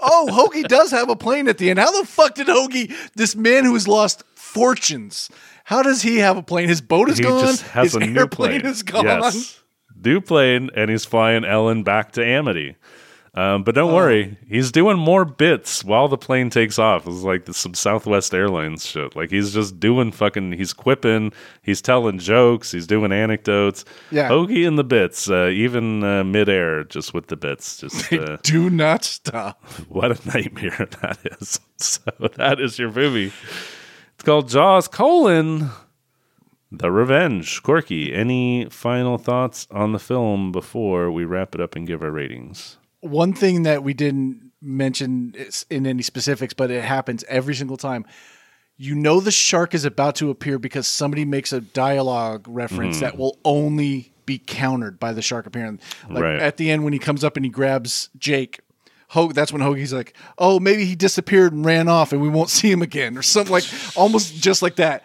oh, 0.00 0.28
Hoagie 0.30 0.66
does 0.66 0.90
have 0.92 1.10
a 1.10 1.16
plane 1.16 1.46
at 1.46 1.58
the 1.58 1.68
end. 1.68 1.78
How 1.78 1.90
the 2.00 2.06
fuck 2.06 2.34
did 2.36 2.46
Hoagie, 2.46 2.90
this 3.16 3.36
man 3.36 3.66
who 3.66 3.74
has 3.74 3.86
lost 3.86 4.22
fortunes, 4.34 5.28
how 5.64 5.82
does 5.82 6.00
he 6.00 6.16
have 6.20 6.38
a 6.38 6.42
plane? 6.42 6.70
His 6.70 6.80
boat 6.80 7.10
is 7.10 7.18
he 7.18 7.24
gone. 7.24 7.40
just 7.40 7.62
has 7.68 7.92
His 7.92 7.96
a 7.96 8.00
new 8.06 8.18
airplane 8.18 8.60
plane. 8.60 8.72
is 8.72 8.82
gone. 8.82 9.04
Yes. 9.04 9.60
New 10.04 10.20
plane, 10.20 10.70
and 10.74 10.90
he's 10.90 11.04
flying 11.04 11.44
Ellen 11.44 11.82
back 11.82 12.12
to 12.12 12.24
Amity. 12.24 12.76
Um, 13.38 13.62
but 13.62 13.76
don't 13.76 13.94
worry, 13.94 14.36
he's 14.48 14.72
doing 14.72 14.98
more 14.98 15.24
bits 15.24 15.84
while 15.84 16.08
the 16.08 16.18
plane 16.18 16.50
takes 16.50 16.76
off. 16.76 17.06
It's 17.06 17.22
like 17.22 17.46
some 17.52 17.72
Southwest 17.74 18.34
Airlines 18.34 18.84
shit. 18.84 19.14
Like 19.14 19.30
he's 19.30 19.52
just 19.52 19.78
doing 19.78 20.10
fucking. 20.10 20.52
He's 20.52 20.72
quipping. 20.72 21.32
He's 21.62 21.80
telling 21.80 22.18
jokes. 22.18 22.72
He's 22.72 22.86
doing 22.86 23.12
anecdotes. 23.12 23.84
Yeah. 24.10 24.28
Hoagie 24.28 24.66
in 24.66 24.74
the 24.74 24.82
bits, 24.82 25.30
uh, 25.30 25.50
even 25.52 26.02
uh, 26.02 26.24
midair, 26.24 26.82
just 26.82 27.14
with 27.14 27.28
the 27.28 27.36
bits. 27.36 27.76
Just 27.76 28.12
uh, 28.12 28.38
Do 28.42 28.70
not 28.70 29.04
stop. 29.04 29.64
what 29.88 30.10
a 30.10 30.28
nightmare 30.28 30.88
that 31.02 31.18
is. 31.40 31.60
So 31.76 32.00
that 32.36 32.60
is 32.60 32.76
your 32.76 32.90
movie. 32.90 33.32
It's 34.14 34.24
called 34.24 34.48
Jaws: 34.48 34.88
colon 34.88 35.70
The 36.70 36.90
Revenge. 36.90 37.62
Corky, 37.62 38.12
any 38.14 38.66
final 38.70 39.16
thoughts 39.18 39.66
on 39.70 39.92
the 39.92 39.98
film 39.98 40.52
before 40.52 41.10
we 41.10 41.24
wrap 41.24 41.54
it 41.54 41.60
up 41.60 41.76
and 41.76 41.86
give 41.86 42.02
our 42.02 42.10
ratings? 42.10 42.76
One 43.00 43.32
thing 43.32 43.62
that 43.62 43.82
we 43.82 43.94
didn't 43.94 44.52
mention 44.60 45.34
in 45.70 45.86
any 45.86 46.02
specifics, 46.02 46.52
but 46.52 46.70
it 46.70 46.84
happens 46.84 47.24
every 47.28 47.54
single 47.54 47.76
time. 47.76 48.04
You 48.76 48.94
know 48.94 49.20
the 49.20 49.30
shark 49.30 49.74
is 49.74 49.84
about 49.84 50.16
to 50.16 50.30
appear 50.30 50.58
because 50.58 50.86
somebody 50.86 51.24
makes 51.24 51.52
a 51.52 51.60
dialogue 51.60 52.46
reference 52.48 52.96
mm-hmm. 52.96 53.04
that 53.06 53.18
will 53.18 53.38
only 53.44 54.12
be 54.26 54.38
countered 54.38 55.00
by 55.00 55.12
the 55.12 55.22
shark 55.22 55.46
appearing. 55.46 55.80
Like 56.08 56.22
Right. 56.22 56.38
at 56.38 56.58
the 56.58 56.70
end 56.70 56.84
when 56.84 56.92
he 56.92 56.98
comes 56.98 57.24
up 57.24 57.36
and 57.36 57.44
he 57.44 57.50
grabs 57.50 58.10
Jake. 58.18 58.60
Ho- 59.12 59.32
that's 59.32 59.52
when 59.54 59.62
Hoagie's 59.62 59.94
like, 59.94 60.14
"Oh, 60.36 60.60
maybe 60.60 60.84
he 60.84 60.94
disappeared 60.94 61.54
and 61.54 61.64
ran 61.64 61.88
off, 61.88 62.12
and 62.12 62.20
we 62.20 62.28
won't 62.28 62.50
see 62.50 62.70
him 62.70 62.82
again," 62.82 63.16
or 63.16 63.22
something 63.22 63.50
like, 63.50 63.64
almost 63.96 64.34
just 64.34 64.60
like 64.60 64.76
that. 64.76 65.02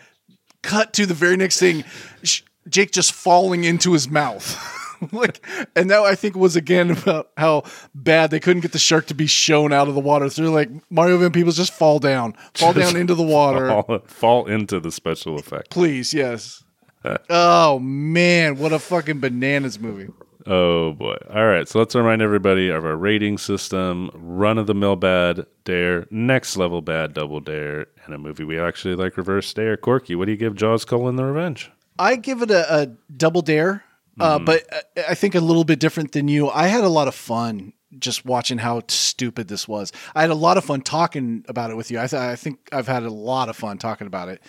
Cut 0.63 0.93
to 0.93 1.05
the 1.05 1.13
very 1.13 1.37
next 1.37 1.59
thing, 1.59 1.83
Sh- 2.23 2.41
Jake 2.67 2.91
just 2.91 3.11
falling 3.13 3.63
into 3.65 3.93
his 3.93 4.09
mouth, 4.09 4.57
like, 5.11 5.45
and 5.75 5.91
that 5.91 5.99
I 5.99 6.15
think 6.15 6.35
was 6.35 6.55
again 6.55 6.89
about 6.91 7.29
how 7.37 7.63
bad 7.93 8.31
they 8.31 8.39
couldn't 8.39 8.61
get 8.61 8.71
the 8.71 8.79
shark 8.79 9.05
to 9.07 9.13
be 9.13 9.27
shown 9.27 9.71
out 9.73 9.87
of 9.89 9.93
the 9.93 9.99
water. 9.99 10.29
So 10.29 10.41
they're 10.41 10.51
like, 10.51 10.69
Mario 10.89 11.17
Van 11.17 11.31
Peebles 11.31 11.57
just 11.57 11.73
fall 11.73 11.99
down, 11.99 12.33
fall 12.55 12.73
down 12.73 12.95
into 12.95 13.13
the 13.13 13.23
water, 13.23 13.67
Fall, 13.85 13.99
fall 14.07 14.45
into 14.47 14.79
the 14.79 14.91
special 14.91 15.37
effect. 15.37 15.69
please, 15.69 16.13
yes. 16.13 16.63
oh 17.29 17.79
man, 17.79 18.57
what 18.57 18.71
a 18.71 18.79
fucking 18.79 19.19
bananas 19.19 19.77
movie! 19.79 20.07
Oh 20.45 20.93
boy. 20.93 21.15
All 21.33 21.45
right. 21.45 21.67
So 21.67 21.79
let's 21.79 21.95
remind 21.95 22.21
everybody 22.21 22.69
of 22.69 22.83
our 22.85 22.95
rating 22.97 23.37
system 23.37 24.09
run 24.13 24.57
of 24.57 24.67
the 24.67 24.73
mill 24.73 24.95
bad, 24.95 25.45
dare, 25.63 26.05
next 26.11 26.57
level 26.57 26.81
bad, 26.81 27.13
double 27.13 27.39
dare, 27.39 27.87
and 28.05 28.13
a 28.13 28.17
movie 28.17 28.43
we 28.43 28.59
actually 28.59 28.95
like 28.95 29.15
reverse 29.17 29.53
dare. 29.53 29.77
Corky, 29.77 30.15
what 30.15 30.25
do 30.25 30.31
you 30.31 30.37
give 30.37 30.55
Jaws 30.55 30.83
Colon 30.85 31.15
the 31.15 31.23
Revenge? 31.23 31.71
I 31.97 32.15
give 32.17 32.41
it 32.41 32.51
a, 32.51 32.81
a 32.81 32.85
double 33.15 33.41
dare, 33.41 33.83
uh, 34.19 34.39
but 34.39 34.63
I- 34.71 34.81
I 35.09 35.13
think 35.15 35.35
a 35.35 35.39
little 35.39 35.63
bit 35.63 35.79
different 35.79 36.11
than 36.11 36.27
you. 36.27 36.49
I 36.49 36.67
had 36.67 36.83
a 36.83 36.89
lot 36.89 37.07
of 37.07 37.15
fun 37.15 37.73
just 37.99 38.25
watching 38.25 38.57
how 38.57 38.81
stupid 38.87 39.47
this 39.47 39.67
was. 39.67 39.91
I 40.15 40.21
had 40.21 40.29
a 40.31 40.35
lot 40.35 40.57
of 40.57 40.65
fun 40.65 40.81
talking 40.81 41.45
about 41.47 41.69
it 41.71 41.77
with 41.77 41.91
you. 41.91 41.99
I, 41.99 42.07
th- 42.07 42.19
I 42.19 42.35
think 42.35 42.67
I've 42.71 42.87
had 42.87 43.03
a 43.03 43.11
lot 43.11 43.49
of 43.49 43.55
fun 43.55 43.77
talking 43.77 44.07
about 44.07 44.29
it 44.29 44.41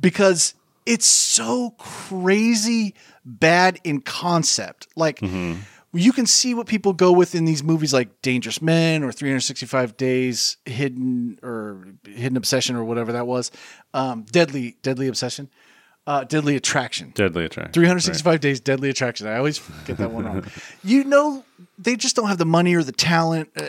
because 0.00 0.54
it's 0.88 1.06
so 1.06 1.74
crazy 1.76 2.94
bad 3.26 3.78
in 3.84 4.00
concept. 4.00 4.88
Like, 4.96 5.20
you 5.92 6.12
can 6.12 6.24
see 6.26 6.54
what 6.54 6.66
people 6.66 6.94
go 6.94 7.12
with 7.12 7.34
in 7.34 7.44
these 7.44 7.62
movies 7.62 7.92
like 7.92 8.22
Dangerous 8.22 8.62
Men 8.62 9.04
or 9.04 9.12
365 9.12 9.98
Days 9.98 10.56
Hidden 10.64 11.38
or 11.42 11.88
Hidden 12.04 12.38
Obsession 12.38 12.74
or 12.74 12.84
whatever 12.84 13.12
that 13.12 13.26
was. 13.26 13.50
Um, 13.92 14.22
Deadly 14.22 14.76
Deadly 14.82 15.08
Obsession. 15.08 15.50
Uh, 16.06 16.24
Deadly 16.24 16.56
Attraction. 16.56 17.12
Deadly 17.14 17.44
Attraction. 17.44 17.72
365 17.74 18.40
Days 18.40 18.60
Deadly 18.60 18.88
Attraction. 18.88 19.26
I 19.26 19.36
always 19.36 19.60
get 19.84 19.98
that 19.98 20.10
one 20.10 20.24
wrong. 20.24 20.46
You 20.82 21.04
know, 21.04 21.44
they 21.76 21.96
just 21.96 22.16
don't 22.16 22.28
have 22.28 22.38
the 22.38 22.46
money 22.46 22.74
or 22.74 22.82
the 22.82 22.92
talent, 22.92 23.50
uh, 23.54 23.66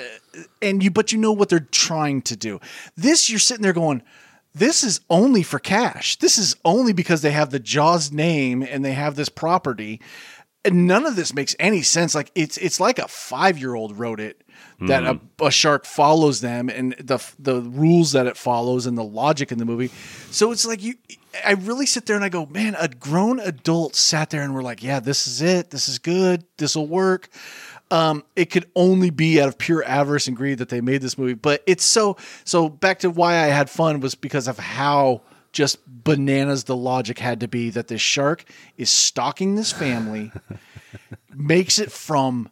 and 0.61 0.81
you, 0.81 0.89
but 0.89 1.11
you 1.11 1.17
know 1.17 1.33
what 1.33 1.49
they're 1.49 1.59
trying 1.59 2.21
to 2.23 2.37
do. 2.37 2.61
This, 2.95 3.29
you're 3.29 3.39
sitting 3.39 3.61
there 3.61 3.73
going, 3.73 4.03
this 4.53 4.83
is 4.83 5.01
only 5.09 5.43
for 5.43 5.59
cash. 5.59 6.17
This 6.17 6.37
is 6.37 6.55
only 6.65 6.93
because 6.93 7.21
they 7.21 7.31
have 7.31 7.51
the 7.51 7.59
Jaws 7.59 8.11
name 8.11 8.63
and 8.63 8.83
they 8.83 8.93
have 8.93 9.15
this 9.15 9.29
property. 9.29 10.01
And 10.65 10.87
none 10.87 11.05
of 11.05 11.15
this 11.15 11.33
makes 11.33 11.55
any 11.59 11.81
sense. 11.81 12.13
Like 12.13 12.31
it's 12.35 12.57
it's 12.57 12.79
like 12.79 12.99
a 12.99 13.07
five 13.07 13.57
year 13.57 13.75
old 13.75 13.97
wrote 13.97 14.19
it 14.19 14.43
that 14.81 15.03
a, 15.03 15.13
hmm. 15.13 15.45
a 15.45 15.51
shark 15.51 15.85
follows 15.85 16.41
them 16.41 16.69
and 16.69 16.93
the 16.93 17.23
the 17.37 17.61
rules 17.61 18.13
that 18.13 18.27
it 18.27 18.37
follows 18.37 18.85
and 18.85 18.97
the 18.97 19.03
logic 19.03 19.51
in 19.51 19.57
the 19.57 19.65
movie. 19.65 19.89
So 20.31 20.51
it's 20.51 20.65
like 20.65 20.81
you, 20.81 20.95
I 21.45 21.53
really 21.53 21.85
sit 21.85 22.05
there 22.05 22.15
and 22.15 22.25
I 22.25 22.29
go, 22.29 22.45
man, 22.45 22.75
a 22.79 22.87
grown 22.87 23.39
adult 23.39 23.95
sat 23.95 24.29
there 24.29 24.41
and 24.41 24.55
we're 24.55 24.63
like, 24.63 24.83
yeah, 24.83 24.99
this 24.99 25.27
is 25.27 25.41
it. 25.41 25.69
This 25.69 25.87
is 25.87 25.99
good. 25.99 26.43
This 26.57 26.75
will 26.75 26.87
work. 26.87 27.29
Um, 27.91 28.23
it 28.35 28.51
could 28.51 28.69
only 28.75 29.09
be 29.09 29.41
out 29.41 29.47
of 29.47 29.57
pure 29.57 29.83
avarice 29.83 30.27
and 30.27 30.37
greed 30.37 30.59
that 30.59 30.69
they 30.69 30.79
made 30.81 31.01
this 31.01 31.17
movie. 31.17 31.33
But 31.33 31.63
it's 31.65 31.83
so 31.83 32.17
so. 32.43 32.69
Back 32.69 32.99
to 32.99 33.09
why 33.09 33.33
I 33.35 33.47
had 33.47 33.69
fun 33.69 33.99
was 33.99 34.13
because 34.15 34.47
of 34.47 34.59
how 34.59 35.21
just 35.51 35.79
bananas 35.87 36.65
the 36.65 36.75
logic 36.75 37.17
had 37.17 37.39
to 37.39 37.47
be 37.47 37.71
that 37.71 37.87
this 37.87 38.01
shark 38.01 38.45
is 38.77 38.91
stalking 38.91 39.55
this 39.55 39.71
family, 39.71 40.31
makes 41.33 41.79
it 41.79 41.91
from 41.91 42.49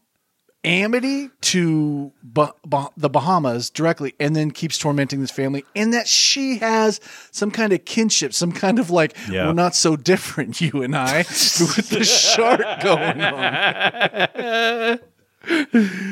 Amity 0.63 1.29
to 1.41 2.11
bah- 2.23 2.51
bah- 2.65 2.89
the 2.97 3.07
Bahamas 3.09 3.69
directly, 3.69 4.15
and 4.19 4.35
then 4.35 4.49
keeps 4.51 4.77
tormenting 4.79 5.21
this 5.21 5.29
family, 5.31 5.63
and 5.75 5.93
that 5.93 6.07
she 6.07 6.57
has 6.57 6.99
some 7.31 7.51
kind 7.51 7.71
of 7.71 7.85
kinship, 7.85 8.33
some 8.33 8.51
kind 8.51 8.79
of 8.79 8.89
like 8.89 9.15
Yeah. 9.29 9.45
we're 9.47 9.53
not 9.53 9.75
so 9.75 9.95
different, 9.95 10.59
you 10.59 10.81
and 10.81 10.95
I, 10.95 11.17
with 11.19 11.89
the 11.89 12.03
shark 12.03 12.59
going 12.81 13.21
on. 13.21 14.99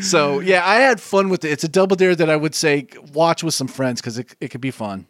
so 0.02 0.40
yeah, 0.40 0.68
I 0.68 0.76
had 0.76 1.00
fun 1.02 1.30
with 1.30 1.44
it. 1.44 1.52
It's 1.52 1.64
a 1.64 1.70
double 1.70 1.96
dare 1.96 2.16
that 2.16 2.30
I 2.30 2.36
would 2.36 2.56
say 2.56 2.88
watch 3.14 3.44
with 3.44 3.54
some 3.54 3.68
friends 3.68 4.02
because 4.02 4.18
it 4.18 4.36
it 4.40 4.50
could 4.50 4.62
be 4.62 4.72
fun. 4.72 5.08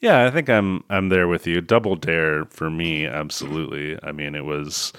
Yeah, 0.00 0.26
I 0.26 0.30
think 0.30 0.48
I'm 0.48 0.84
I'm 0.88 1.08
there 1.08 1.26
with 1.26 1.46
you. 1.46 1.60
Double 1.60 1.96
Dare 1.96 2.44
for 2.46 2.70
me, 2.70 3.06
absolutely. 3.06 3.98
I 4.02 4.12
mean, 4.12 4.34
it 4.34 4.44
was 4.44 4.92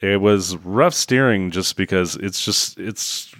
it 0.00 0.20
was 0.20 0.56
rough 0.56 0.94
steering 0.94 1.50
just 1.50 1.76
because 1.76 2.16
it's 2.16 2.44
just 2.44 2.78
it's 2.78 3.34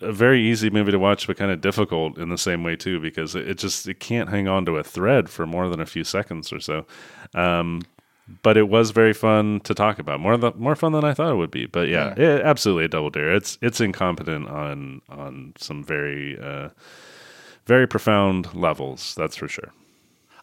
a 0.00 0.12
very 0.12 0.40
easy 0.40 0.70
movie 0.70 0.92
to 0.92 0.98
watch, 0.98 1.26
but 1.26 1.36
kind 1.36 1.50
of 1.50 1.60
difficult 1.60 2.18
in 2.18 2.28
the 2.28 2.38
same 2.38 2.62
way 2.62 2.76
too, 2.76 3.00
because 3.00 3.34
it, 3.34 3.48
it 3.48 3.58
just 3.58 3.88
it 3.88 4.00
can't 4.00 4.28
hang 4.28 4.48
on 4.48 4.66
to 4.66 4.76
a 4.76 4.84
thread 4.84 5.30
for 5.30 5.46
more 5.46 5.68
than 5.68 5.80
a 5.80 5.86
few 5.86 6.04
seconds 6.04 6.52
or 6.52 6.60
so. 6.60 6.86
Um, 7.34 7.82
but 8.42 8.56
it 8.56 8.68
was 8.68 8.90
very 8.90 9.12
fun 9.12 9.60
to 9.64 9.74
talk 9.74 9.98
about, 9.98 10.20
more 10.20 10.36
than, 10.36 10.52
more 10.56 10.76
fun 10.76 10.92
than 10.92 11.04
I 11.04 11.14
thought 11.14 11.32
it 11.32 11.36
would 11.36 11.50
be. 11.50 11.66
But 11.66 11.88
yeah, 11.88 12.14
it, 12.16 12.42
absolutely 12.42 12.84
a 12.84 12.88
double 12.88 13.10
dare. 13.10 13.34
It's 13.34 13.58
it's 13.62 13.80
incompetent 13.80 14.48
on 14.48 15.02
on 15.08 15.52
some 15.58 15.82
very 15.84 16.38
uh, 16.40 16.70
very 17.66 17.86
profound 17.86 18.54
levels. 18.54 19.14
That's 19.16 19.36
for 19.36 19.48
sure. 19.48 19.72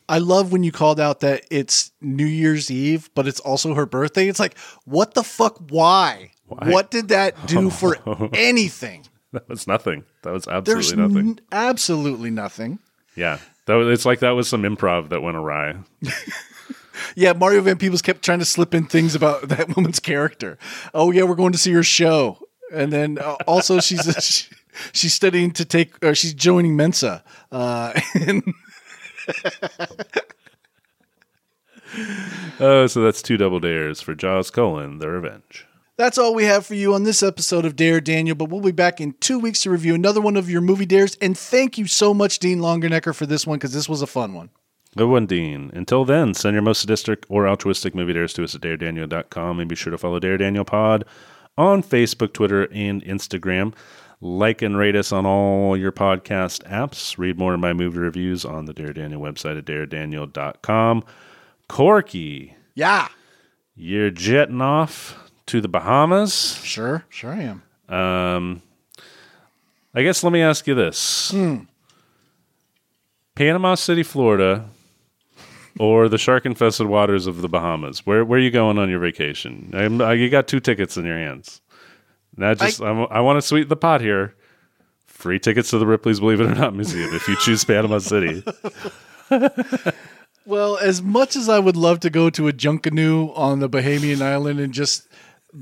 I 0.07 0.19
love 0.19 0.51
when 0.51 0.63
you 0.63 0.71
called 0.71 0.99
out 0.99 1.21
that 1.21 1.45
it's 1.49 1.91
New 1.99 2.27
Year's 2.27 2.69
Eve, 2.69 3.09
but 3.15 3.27
it's 3.27 3.39
also 3.39 3.73
her 3.73 3.87
birthday. 3.87 4.27
It's 4.27 4.39
like, 4.39 4.55
what 4.85 5.15
the 5.15 5.23
fuck? 5.23 5.57
Why? 5.69 6.31
What 6.47 6.91
did 6.91 7.07
that 7.07 7.47
do 7.47 7.69
for 7.71 7.97
anything? 8.33 9.05
That 9.31 9.49
was 9.49 9.65
nothing. 9.65 10.03
That 10.21 10.31
was 10.31 10.45
There's 10.45 10.91
absolutely 10.91 11.07
nothing. 11.23 11.29
n- 11.29 11.39
absolutely 11.51 12.29
nothing. 12.29 12.77
yeah, 13.15 13.39
that 13.65 13.73
was, 13.73 13.87
it's 13.89 14.05
like 14.05 14.19
that 14.19 14.31
was 14.31 14.47
some 14.47 14.61
improv 14.61 15.09
that 15.09 15.21
went 15.23 15.37
awry. 15.37 15.75
Yeah, 17.15 17.33
Mario 17.33 17.61
Van 17.61 17.77
Peebles 17.77 18.01
kept 18.01 18.23
trying 18.23 18.39
to 18.39 18.45
slip 18.45 18.73
in 18.73 18.85
things 18.85 19.15
about 19.15 19.47
that 19.49 19.75
woman's 19.75 19.99
character. 19.99 20.57
Oh 20.93 21.11
yeah, 21.11 21.23
we're 21.23 21.35
going 21.35 21.51
to 21.51 21.57
see 21.57 21.71
her 21.73 21.83
show, 21.83 22.39
and 22.73 22.91
then 22.91 23.17
uh, 23.19 23.35
also 23.47 23.79
she's 23.79 24.03
she, 24.23 24.55
she's 24.93 25.13
studying 25.13 25.51
to 25.51 25.65
take, 25.65 26.03
or 26.03 26.15
she's 26.15 26.33
joining 26.33 26.75
Mensa. 26.75 27.23
Uh, 27.51 27.99
and 28.15 28.43
Oh, 32.59 32.87
so 32.87 33.01
that's 33.01 33.21
two 33.21 33.37
double 33.37 33.59
dares 33.59 34.01
for 34.01 34.15
Jaws 34.15 34.49
colon 34.51 34.97
the 34.99 35.07
Revenge. 35.09 35.65
that's 35.97 36.17
all 36.17 36.33
we 36.35 36.43
have 36.43 36.65
for 36.65 36.73
you 36.75 36.93
on 36.93 37.03
this 37.03 37.23
episode 37.23 37.63
of 37.65 37.75
Dare 37.75 38.01
Daniel. 38.01 38.35
But 38.35 38.49
we'll 38.49 38.61
be 38.61 38.71
back 38.71 38.99
in 38.99 39.13
two 39.21 39.39
weeks 39.39 39.61
to 39.61 39.69
review 39.69 39.95
another 39.95 40.19
one 40.21 40.35
of 40.35 40.49
your 40.49 40.61
movie 40.61 40.85
dares. 40.85 41.15
And 41.21 41.37
thank 41.37 41.77
you 41.77 41.87
so 41.87 42.13
much, 42.13 42.39
Dean 42.39 42.59
Longenecker, 42.59 43.15
for 43.15 43.25
this 43.25 43.47
one 43.47 43.57
because 43.57 43.73
this 43.73 43.87
was 43.87 44.01
a 44.01 44.07
fun 44.07 44.33
one. 44.33 44.49
Good 44.97 45.09
one, 45.09 45.25
Dean. 45.25 45.71
Until 45.73 46.05
then, 46.05 46.33
send 46.33 46.53
your 46.53 46.61
most 46.61 46.79
sadistic 46.81 47.25
or 47.27 47.47
altruistic 47.47 47.93
movie 47.93 48.13
dares 48.13 48.33
to 48.33 48.43
us 48.43 48.55
at 48.55 48.61
daredaniel.com 48.61 49.59
and 49.59 49.67
be 49.69 49.75
sure 49.75 49.91
to 49.91 49.97
follow 49.97 50.19
Dare 50.19 50.37
Daniel 50.37 50.63
Pod 50.63 51.03
on 51.57 51.83
Facebook, 51.83 52.31
Twitter, 52.33 52.69
and 52.71 53.03
Instagram. 53.03 53.73
Like 54.21 54.61
and 54.61 54.77
rate 54.77 54.95
us 54.95 55.11
on 55.11 55.25
all 55.25 55.75
your 55.75 55.91
podcast 55.91 56.63
apps. 56.69 57.17
Read 57.17 57.37
more 57.37 57.53
of 57.53 57.59
my 57.59 57.73
movie 57.73 57.99
reviews 57.99 58.45
on 58.45 58.65
the 58.65 58.73
Dare 58.73 58.93
Daniel 58.93 59.21
website 59.21 59.57
at 59.57 59.65
daredaniel.com. 59.65 61.03
Corky, 61.67 62.55
Yeah, 62.75 63.09
you're 63.75 64.11
jetting 64.11 64.61
off 64.61 65.29
to 65.47 65.59
the 65.59 65.67
Bahamas. 65.67 66.55
sure, 66.63 67.03
sure 67.09 67.33
I 67.33 67.41
am. 67.89 67.93
Um, 67.93 68.61
I 69.93 70.03
guess 70.03 70.23
let 70.23 70.31
me 70.31 70.41
ask 70.41 70.65
you 70.67 70.73
this: 70.75 71.33
Panama 73.35 73.75
City, 73.75 74.03
Florida, 74.03 74.69
or 75.79 76.07
the 76.09 76.17
shark-infested 76.17 76.87
waters 76.87 77.27
of 77.27 77.41
the 77.41 77.49
Bahamas? 77.49 78.05
Where 78.05 78.23
where 78.25 78.39
are 78.39 78.41
you 78.41 78.51
going 78.51 78.77
on 78.77 78.89
your 78.89 78.99
vacation? 78.99 79.71
I'm- 79.73 80.01
uh, 80.01 80.11
you 80.11 80.29
got 80.29 80.47
two 80.47 80.59
tickets 80.59 80.97
in 80.97 81.05
your 81.05 81.17
hands. 81.17 81.61
Now, 82.37 82.53
just 82.53 82.81
I, 82.81 82.87
I 82.89 83.19
want 83.21 83.37
to 83.37 83.41
sweeten 83.41 83.69
the 83.69 83.75
pot 83.77 84.01
here. 84.01 84.35
Free 85.05 85.39
tickets 85.39 85.69
to 85.69 85.77
the 85.77 85.87
Ripley's 85.87 86.19
Believe 86.19 86.41
It 86.41 86.47
or 86.47 86.55
Not 86.55 86.75
Museum 86.75 87.13
if 87.13 87.27
you 87.27 87.37
choose 87.37 87.63
Panama 87.63 87.99
City. 87.99 88.43
Well, 90.47 90.77
as 90.77 91.01
much 91.01 91.35
as 91.35 91.49
I 91.49 91.57
would 91.57 91.75
love 91.75 91.99
to 92.01 92.11
go 92.11 92.29
to 92.29 92.47
a 92.47 92.53
Junkanoo 92.53 93.35
on 93.35 93.59
the 93.61 93.69
Bahamian 93.69 94.21
island 94.21 94.59
and 94.59 94.71
just 94.71 95.07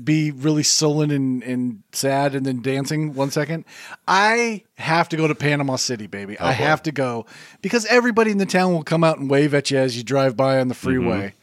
be 0.02 0.30
really 0.30 0.62
sullen 0.62 1.10
and, 1.10 1.42
and 1.42 1.82
sad 1.92 2.34
and 2.34 2.44
then 2.44 2.62
dancing 2.62 3.14
one 3.14 3.30
second, 3.30 3.64
I 4.08 4.64
have 4.76 5.08
to 5.10 5.16
go 5.16 5.28
to 5.28 5.34
Panama 5.34 5.76
City, 5.76 6.06
baby. 6.06 6.38
I 6.38 6.52
have 6.52 6.82
to 6.84 6.92
go 6.92 7.26
because 7.62 7.86
everybody 7.86 8.30
in 8.30 8.38
the 8.38 8.46
town 8.46 8.72
will 8.72 8.82
come 8.82 9.04
out 9.04 9.18
and 9.18 9.30
wave 9.30 9.54
at 9.54 9.70
you 9.70 9.78
as 9.78 9.96
you 9.96 10.02
drive 10.02 10.36
by 10.36 10.58
on 10.60 10.68
the 10.68 10.74
freeway 10.74 11.34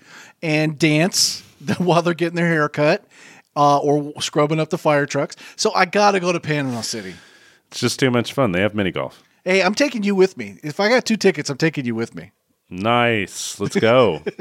and 0.41 0.77
dance 0.77 1.41
while 1.77 2.01
they're 2.01 2.13
getting 2.13 2.35
their 2.35 2.47
hair 2.47 2.69
cut 2.69 3.05
uh, 3.55 3.77
or 3.79 4.19
scrubbing 4.21 4.59
up 4.59 4.69
the 4.69 4.77
fire 4.77 5.05
trucks. 5.05 5.35
So 5.55 5.73
I 5.73 5.85
got 5.85 6.11
to 6.11 6.19
go 6.19 6.31
to 6.31 6.39
Panama 6.39 6.81
City. 6.81 7.13
It's 7.69 7.79
just 7.79 7.99
too 7.99 8.11
much 8.11 8.33
fun. 8.33 8.51
They 8.51 8.61
have 8.61 8.75
mini 8.75 8.91
golf. 8.91 9.23
Hey, 9.45 9.63
I'm 9.63 9.75
taking 9.75 10.03
you 10.03 10.13
with 10.13 10.37
me. 10.37 10.59
If 10.63 10.79
I 10.79 10.89
got 10.89 11.05
two 11.05 11.17
tickets, 11.17 11.49
I'm 11.49 11.57
taking 11.57 11.85
you 11.85 11.95
with 11.95 12.13
me. 12.13 12.31
Nice. 12.69 13.59
Let's 13.59 13.75
go. 13.75 14.21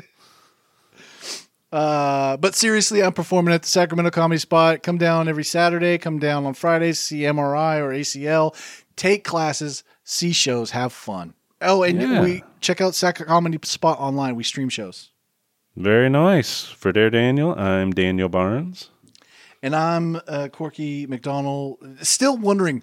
Uh, 1.73 2.37
but 2.37 2.55
seriously, 2.55 3.03
I'm 3.03 3.13
performing 3.13 3.55
at 3.55 3.63
the 3.63 3.69
Sacramento 3.69 4.11
Comedy 4.11 4.39
Spot. 4.39 4.83
Come 4.83 4.99
down 4.99 5.29
every 5.29 5.45
Saturday. 5.45 5.99
Come 5.99 6.19
down 6.19 6.45
on 6.47 6.55
Fridays. 6.55 6.99
See 6.99 7.21
MRI 7.21 7.79
or 7.79 7.91
ACL. 7.91 8.55
Take 8.97 9.25
classes. 9.25 9.85
See 10.05 10.33
shows. 10.33 10.71
Have 10.73 10.93
fun. 10.93 11.35
Oh, 11.63 11.83
and 11.83 12.01
Yeah. 12.01 12.23
we 12.23 12.43
check 12.61 12.81
out 12.81 12.95
Sac 12.95 13.17
Comedy 13.17 13.59
Spot 13.63 13.99
online. 14.01 14.35
We 14.35 14.43
stream 14.45 14.69
shows. 14.69 15.11
Very 15.77 16.11
nice. 16.11 16.65
For 16.65 16.91
Dare 16.93 17.11
Daniel, 17.11 17.55
I'm 17.57 17.93
Daniel 17.93 18.29
Barnes. 18.29 18.91
And 19.63 19.77
I'm 19.77 20.21
uh, 20.27 20.49
Corky 20.51 21.07
McDonald. 21.07 21.79
Still 22.03 22.37
wondering 22.37 22.83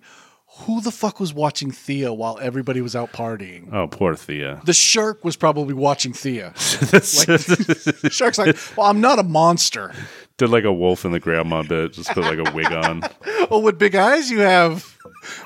who 0.59 0.81
the 0.81 0.91
fuck 0.91 1.19
was 1.19 1.33
watching 1.33 1.71
Thea 1.71 2.13
while 2.13 2.39
everybody 2.41 2.81
was 2.81 2.95
out 2.95 3.11
partying. 3.13 3.71
Oh, 3.71 3.87
poor 3.87 4.15
Thea. 4.15 4.61
The 4.65 4.73
shark 4.73 5.23
was 5.23 5.35
probably 5.35 5.73
watching 5.73 6.13
Thea. 6.13 6.53
Shark's 6.57 8.37
like, 8.37 8.57
well, 8.75 8.87
I'm 8.87 8.99
not 9.01 9.19
a 9.19 9.23
monster. 9.23 9.93
Did 10.37 10.49
like 10.49 10.63
a 10.63 10.73
wolf 10.73 11.05
in 11.05 11.11
the 11.11 11.19
grandma 11.19 11.63
bit, 11.63 11.93
just 11.93 12.09
put 12.09 12.23
like 12.23 12.39
a 12.39 12.51
wig 12.53 12.71
on. 12.71 13.03
Oh, 13.49 13.59
what 13.59 13.77
big 13.77 13.95
eyes 13.95 14.29
you 14.29 14.39
have 14.39 14.97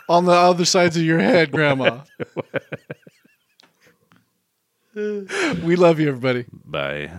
on 0.10 0.26
the 0.26 0.32
other 0.32 0.66
sides 0.66 0.98
of 0.98 1.04
your 1.04 1.20
head, 1.20 1.52
Grandma. 1.52 2.00
we 4.96 5.76
love 5.76 6.00
you, 6.00 6.08
everybody. 6.08 6.46
Bye. 6.66 7.12